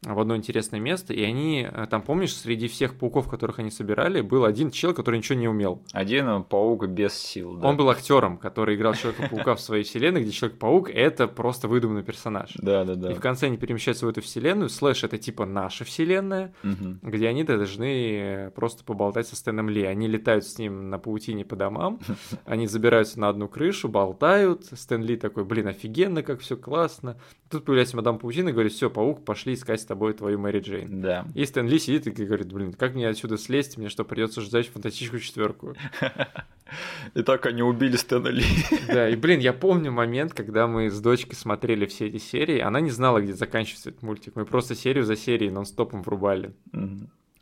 [0.03, 4.23] в одно интересное место, и они, э, там, помнишь, среди всех пауков, которых они собирали,
[4.23, 5.83] был один чел, который ничего не умел.
[5.93, 7.69] Один паук без сил, да.
[7.69, 12.53] Он был актером, который играл Человека-паука в своей вселенной, где Человек-паук— это просто выдуманный персонаж.
[12.55, 13.13] Да, да, да.
[13.13, 16.55] И в конце они перемещаются в эту вселенную, слэш— это типа наша вселенная,
[17.03, 19.85] где они должны просто поболтать со Стэном Ли.
[19.85, 22.01] Они летают с ним на паутине по домам,
[22.47, 24.65] они забираются на одну крышу, болтают.
[24.73, 27.19] Стэн Ли такой, блин, офигенно, как все классно.
[27.51, 31.01] Тут появляется мадам Паутина и говорит, все, паук, пошли искать тобой твою Мэри Джейн.
[31.03, 31.27] Да.
[31.35, 33.77] И Стэн Ли сидит и говорит, блин, как мне отсюда слезть?
[33.77, 35.75] Мне что, придется ждать фантастическую четверку?
[37.15, 38.45] И так они убили Стэна Ли.
[38.87, 42.81] Да, и, блин, я помню момент, когда мы с дочкой смотрели все эти серии, она
[42.81, 44.37] не знала, где заканчивается этот мультик.
[44.37, 46.55] Мы просто серию за серией нон-стопом врубали.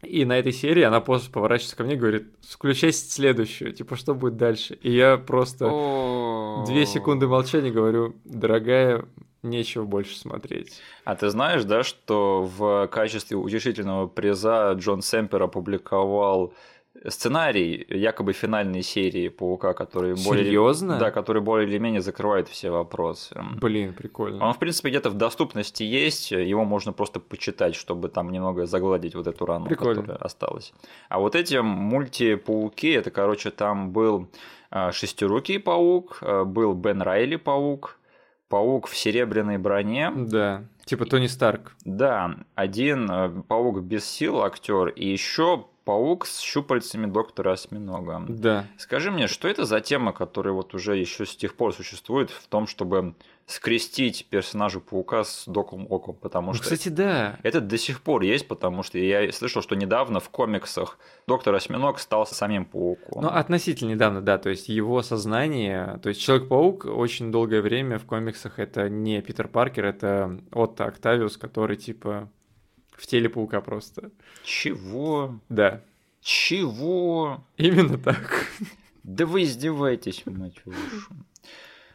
[0.02, 4.14] И на этой серии она просто поворачивается ко мне и говорит, включай следующую, типа, что
[4.14, 4.78] будет дальше?
[4.80, 9.04] И я просто две секунды молчания говорю, дорогая,
[9.43, 10.81] нечего больше смотреть.
[11.05, 16.55] А ты знаешь, да, что в качестве утешительного приза Джон Сэмпер опубликовал
[17.06, 20.44] сценарий якобы финальной серии Паука, который более...
[20.44, 20.98] Серьезно?
[20.98, 23.40] Да, который более или менее закрывает все вопросы.
[23.60, 24.44] Блин, прикольно.
[24.44, 29.15] Он, в принципе, где-то в доступности есть, его можно просто почитать, чтобы там немного загладить
[29.15, 30.02] вот эту рану, Прикольно.
[30.02, 30.73] которая осталась.
[31.09, 34.28] А вот эти мультипауки, это, короче, там был
[34.70, 37.97] а, шестирукий паук, а, был Бен Райли паук,
[38.48, 40.64] паук в серебряной броне, Да.
[40.89, 41.74] Типа Тони Старк.
[41.85, 48.24] Да, один э, паук без сил актер, и еще паук с щупальцами доктора осьминога.
[48.28, 48.65] Да.
[48.78, 52.47] Скажи мне, что это за тема, которая вот уже еще с тех пор существует в
[52.47, 53.15] том, чтобы
[53.48, 57.39] скрестить персонажа паука с Доком Оком, потому Ну, что кстати, да.
[57.43, 61.98] это до сих пор есть, потому что я слышал, что недавно в комиксах доктор Осьминог
[61.98, 63.23] стал самим пауком.
[63.23, 68.05] Ну, относительно недавно, да, то есть его сознание, то есть Человек-паук очень долгое время в
[68.05, 70.39] комиксах это не Питер Паркер, это
[70.78, 72.28] Отто Октавиус, который типа
[72.92, 74.10] в теле паука просто.
[74.44, 75.40] Чего?
[75.48, 75.80] Да,
[76.20, 77.44] Чего?
[77.56, 78.46] именно так.
[79.02, 81.14] Да вы издеваетесь, мать вашу.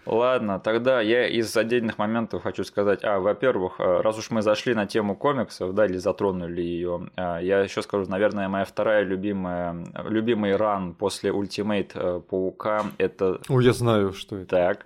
[0.05, 3.05] Ладно, тогда я из отдельных моментов хочу сказать.
[3.05, 7.61] А, во-первых, э, раз уж мы зашли на тему комиксов, да, или затронули ее, я
[7.61, 13.71] еще скажу, наверное, моя вторая любимая, любимый run после Ultimate э, Паука это Ой, я
[13.71, 14.47] знаю, что это.
[14.47, 14.85] так.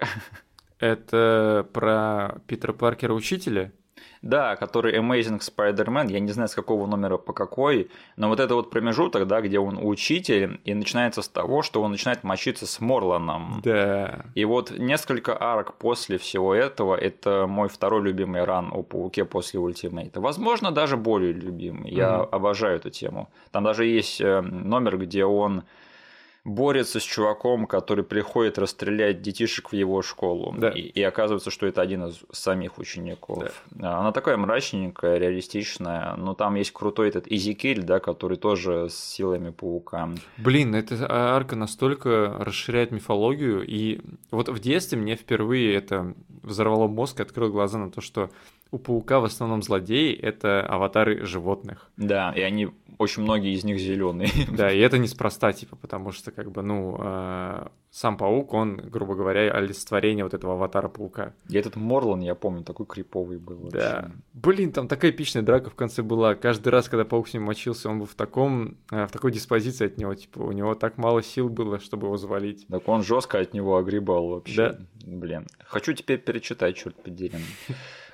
[0.79, 3.71] Это про Питера Паркера учителя?
[4.27, 8.55] Да, который Amazing Spider-Man, я не знаю с какого номера по какой, но вот это
[8.55, 12.81] вот промежуток, да, где он учитель, и начинается с того, что он начинает мочиться с
[12.81, 13.61] Морланом.
[13.63, 14.25] Да.
[14.35, 19.61] И вот несколько арок после всего этого, это мой второй любимый ран о Пауке после
[19.61, 20.19] Ультимейта.
[20.19, 21.89] Возможно, даже более любимый.
[21.91, 22.27] Я Мгм.
[22.31, 23.29] обожаю эту тему.
[23.51, 25.63] Там даже есть э, номер, где он
[26.47, 30.55] борется с чуваком, который приходит расстрелять детишек в его школу.
[30.57, 30.69] Да.
[30.69, 33.63] И, и оказывается, что это один из самих учеников.
[33.81, 38.95] А, Она такая мрачненькая, реалистичная, но там есть крутой этот Изикель, да, который тоже с
[38.95, 40.09] силами паука.
[40.37, 43.99] Блин, эта арка настолько расширяет мифологию, и
[44.31, 46.13] вот в детстве мне впервые это
[46.43, 48.29] взорвало мозг и открыл глаза на то, что
[48.71, 51.89] у паука в основном злодеи— это аватары животных.
[51.97, 54.29] Да, и они, очень многие из них зеленые.
[54.51, 59.15] Да, и это неспроста, типа, потому что, как бы, ну, э, сам паук, он, грубо
[59.15, 61.33] говоря, олицетворение вот этого аватара паука.
[61.49, 63.57] И этот Морлан, я помню, такой криповый был.
[63.57, 63.77] вообще.
[63.77, 64.11] Да.
[64.33, 66.35] Блин, там такая эпичная драка в конце была.
[66.35, 69.85] Каждый раз, когда паук с ним мочился, он был в таком, э, в такой диспозиции
[69.85, 72.67] от него, типа, у него так мало сил было, чтобы его завалить.
[72.67, 74.55] Так он жестко от него огребал вообще.
[74.55, 74.79] Да.
[75.05, 75.47] Блин.
[75.65, 77.31] Хочу теперь перечитать, черт подери.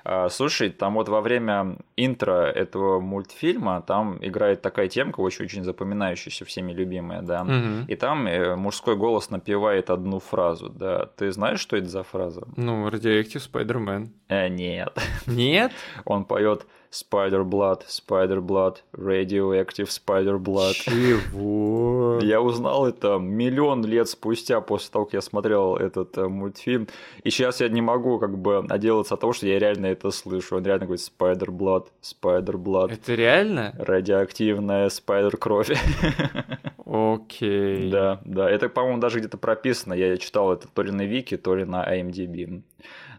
[0.04, 6.44] А, Слушай, там вот во время интро этого мультфильма там играет такая темка, очень-очень запоминающаяся,
[6.44, 7.44] всеми любимая, да.
[7.44, 7.86] Мгм.
[7.88, 11.06] И там э, мужской голос напевает одну фразу, да.
[11.16, 12.46] Ты знаешь, что это за фраза?
[12.56, 14.08] Ну, Radioactive Spider-Man.
[14.28, 14.92] Э, нет.
[15.26, 15.72] Нет?
[16.04, 20.74] Он поет Spider Blood, Spider Blood, Radioactive Spider Blood.
[20.74, 22.18] Чего?
[22.22, 26.86] Я узнал это миллион лет спустя после того, как я смотрел этот э, мультфильм.
[27.24, 30.56] И сейчас я не могу как бы отделаться от того, что я реально это слышу.
[30.56, 32.92] Он реально говорит Spider Blood, Spider Blood.
[32.92, 33.74] Это реально?
[33.78, 35.70] Радиоактивная спайдер кровь.
[36.86, 37.90] Окей.
[37.90, 38.48] Да, да.
[38.48, 39.94] Это, по-моему, даже где-то прописано.
[39.94, 42.62] Я читал это то ли на Вики, то ли на IMDb.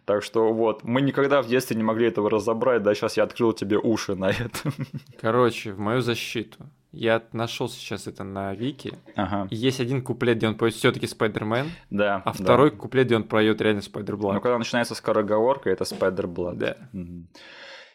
[0.06, 3.54] Так что вот, мы никогда в детстве не могли этого разобрать, да, сейчас я открыл
[3.54, 4.72] тебе уши на это.
[5.20, 6.60] Короче, в мою защиту.
[6.92, 8.94] Я нашел сейчас это на Вики.
[9.16, 12.22] Ага, И есть один куплет, где он поет все-таки Спайдермен, да.
[12.24, 12.44] а да.
[12.44, 14.42] второй куплет, где он поет реально Ну, Спайдерблад.
[14.42, 16.56] когда начинается скороговорка, это Blood.
[16.56, 16.78] Да.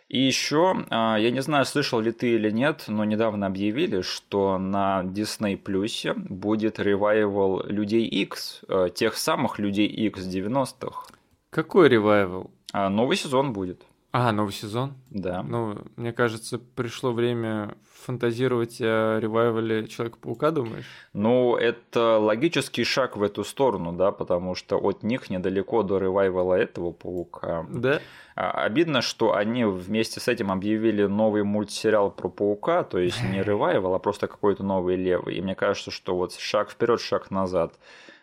[0.08, 5.02] И еще, я не знаю, слышал ли ты или нет, но недавно объявили, что на
[5.04, 11.06] Disney Плюсе будет ревайвал Людей X, э, тех самых Людей X 90-х.
[11.50, 12.50] Какой ревайвал?
[12.72, 13.82] А новый сезон будет,
[14.12, 14.94] А, новый сезон?
[15.10, 15.42] да.
[15.42, 17.74] Ну, мне кажется, пришло время
[18.04, 20.86] фантазировать о ревайвале Человека-паука, думаешь?
[21.12, 26.54] Ну, это логический шаг в эту сторону, да, потому что от них недалеко до ревайвала
[26.54, 27.66] этого паука.
[27.68, 28.00] Да?
[28.36, 33.42] А, Обидно, что они вместе с этим объявили новый мультсериал про паука, то есть не
[33.42, 35.34] ревайвал, а просто какой-то новый левый.
[35.36, 37.74] И мне кажется, что вот шаг вперед, шаг назад.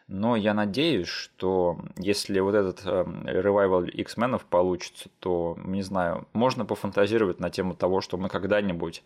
[0.08, 7.42] Но я надеюсь, что если вот этот ревайвал X-менов получится, то, не знаю, можно пофантазировать
[7.42, 9.04] на тему того, что мы когда-нибудь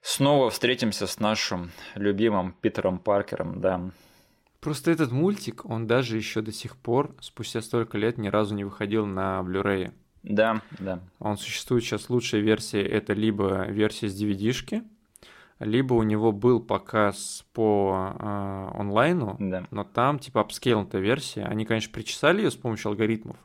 [0.00, 3.90] снова встретимся с нашим любимым Питером Паркером, да.
[4.60, 8.64] Просто этот мультик, он даже еще до сих пор, спустя столько лет, ни разу не
[8.64, 9.92] выходил на Blu-ray.
[10.22, 11.00] Да, да.
[11.18, 14.82] Он существует сейчас лучшая версия, это либо версия с DVD-шки,
[15.58, 19.64] либо у него был показ по э, онлайну, Да.
[19.70, 21.44] но там типа апскейлнутая версия.
[21.44, 23.36] Они, конечно, причесали ее с помощью алгоритмов.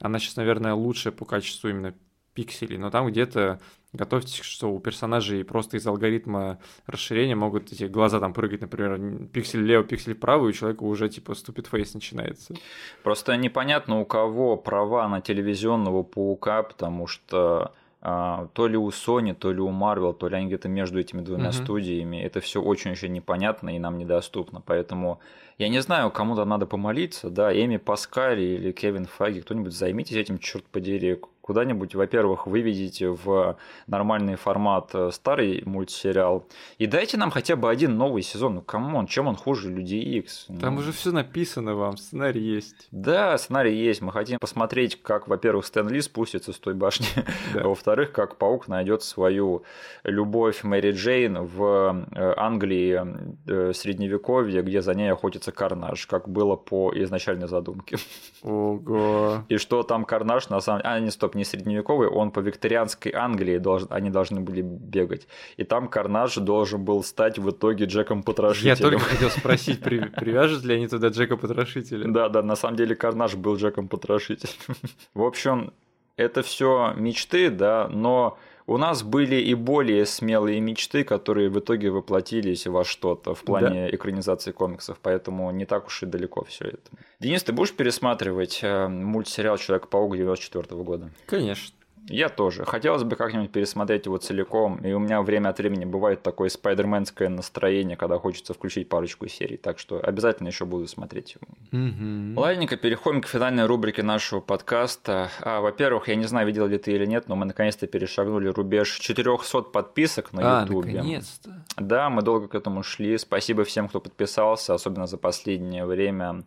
[0.00, 1.94] Она сейчас, наверное, лучшая по качеству именно
[2.34, 3.60] пикселей, но там где-то
[3.94, 9.62] готовьтесь, что у персонажей просто из алгоритма расширения могут эти глаза там прыгать, например, пиксель
[9.62, 12.54] влево, пиксель вправо, и у человека уже типа ступит фейс начинается.
[13.02, 19.52] Просто непонятно, у кого права на телевизионного паука, потому что то ли у Sony, то
[19.52, 21.52] ли у Marvel, то ли они где-то между этими двумя Мгм.
[21.52, 22.18] студиями.
[22.18, 24.60] Это все очень-очень непонятно и нам недоступно.
[24.64, 25.18] Поэтому
[25.58, 30.38] я не знаю, кому-то надо помолиться, да, Эми Паскаль или Кевин Файги, кто-нибудь займитесь этим,
[30.38, 33.56] черт подери, Куда-нибудь, во-первых, выведите в
[33.86, 36.44] нормальный формат э, старый мультсериал.
[36.78, 38.56] И дайте нам хотя бы один новый сезон.
[38.56, 40.46] Ну, come on, чем он хуже Людей Икс?
[40.60, 40.80] Там ну...
[40.80, 42.88] уже все написано вам, сценарий есть.
[42.90, 44.00] Да, сценарий есть.
[44.00, 47.06] Мы хотим посмотреть, как, во-первых, Стэн Ли спустится с той башни,
[47.54, 47.60] да.
[47.60, 49.62] а во-вторых, как Паук найдет свою
[50.02, 53.00] любовь Мэри Джейн в э, Англии
[53.46, 55.12] э, средневековья, где за ней
[55.46, 57.96] охотится Карнаж, как было по изначальной задумке.
[58.42, 59.44] Ого.
[59.48, 60.94] И что там Карнаж на самом деле...
[60.94, 63.88] А, не, стоп, не средневековый, он по викторианской Англии должен...
[63.90, 65.26] они должны были бегать.
[65.58, 68.74] И там Карнаж должен был стать в итоге Джеком Потрошителем.
[68.74, 69.98] Я только хотел спросить, при...
[69.98, 72.04] привяжут ли они туда Джека Потрошителя?
[72.12, 74.54] Да, да, на самом деле Карнаж был Джеком Потрошителем.
[75.14, 75.72] В общем,
[76.16, 81.90] это все мечты, да, но у нас были и более смелые мечты, которые в итоге
[81.90, 83.96] воплотились во что-то в плане да.
[83.96, 86.90] экранизации комиксов, поэтому не так уж и далеко все это.
[87.20, 91.10] Денис, ты будешь пересматривать э, мультсериал Человек-паук 94 года?
[91.26, 91.74] Конечно.
[92.08, 92.64] Я тоже.
[92.64, 94.76] Хотелось бы как-нибудь пересмотреть его целиком.
[94.78, 99.56] И у меня время от времени бывает такое спайдерменское настроение, когда хочется включить парочку серий.
[99.56, 101.46] Так что обязательно еще буду смотреть его.
[101.72, 102.40] Угу.
[102.40, 105.30] Ладненько, переходим к финальной рубрике нашего подкаста.
[105.40, 108.98] А, во-первых, я не знаю, видел ли ты или нет, но мы наконец-то перешагнули рубеж
[108.98, 110.84] 400 подписок на YouTube.
[110.84, 111.64] А, наконец-то.
[111.76, 113.18] Да, мы долго к этому шли.
[113.18, 116.44] Спасибо всем, кто подписался, особенно за последнее время.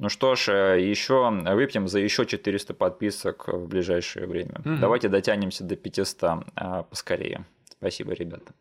[0.00, 4.54] Ну что ж, э, еще выпьем за еще 400 подписок в ближайшее время.
[4.64, 4.76] Угу.
[4.80, 7.44] Давайте дотянемся до 500 а, поскорее.
[7.78, 8.54] Спасибо, ребята.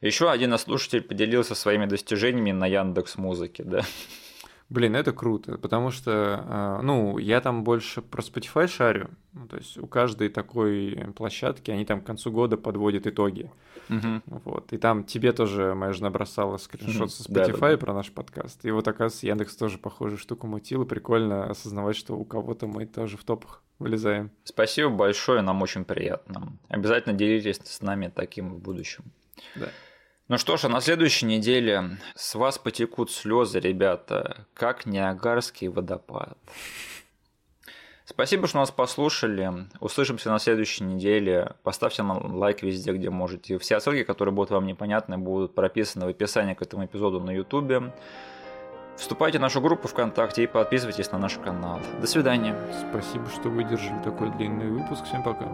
[0.00, 3.82] Еще один слушатель поделился своими достижениями на Яндекс Музыке, да.
[4.68, 9.56] Блин, это круто, потому что, а, ну, я там больше про Spotify шарю, ну, то
[9.56, 13.50] есть у каждой такой площадки они там к концу года подводят итоги.
[13.88, 14.40] Угу.
[14.44, 14.72] Вот.
[14.72, 17.76] И там тебе тоже моя жена бросала скриншот со Spotify да, да, да.
[17.78, 18.64] про наш подкаст.
[18.64, 22.86] И вот, оказывается, Яндекс тоже похожую штуку мутил, и прикольно осознавать, что у кого-то мы
[22.86, 24.30] тоже в топах вылезаем.
[24.42, 26.52] Спасибо большое, нам очень приятно.
[26.68, 29.04] Обязательно делитесь с нами таким в будущем.
[29.54, 29.68] Да.
[30.28, 36.36] Ну что ж, а на следующей неделе с вас потекут слезы, ребята, как Ниагарский водопад.
[38.04, 39.52] Спасибо, что нас послушали.
[39.78, 41.52] Услышимся на следующей неделе.
[41.62, 43.58] Поставьте нам лайк везде, где можете.
[43.58, 47.92] Все ссылки, которые будут вам непонятны, будут прописаны в описании к этому эпизоду на YouTube.
[48.96, 51.80] Вступайте в нашу группу ВКонтакте и подписывайтесь на наш канал.
[52.00, 52.56] До свидания.
[52.90, 55.04] Спасибо, что выдержали такой длинный выпуск.
[55.04, 55.46] Всем пока.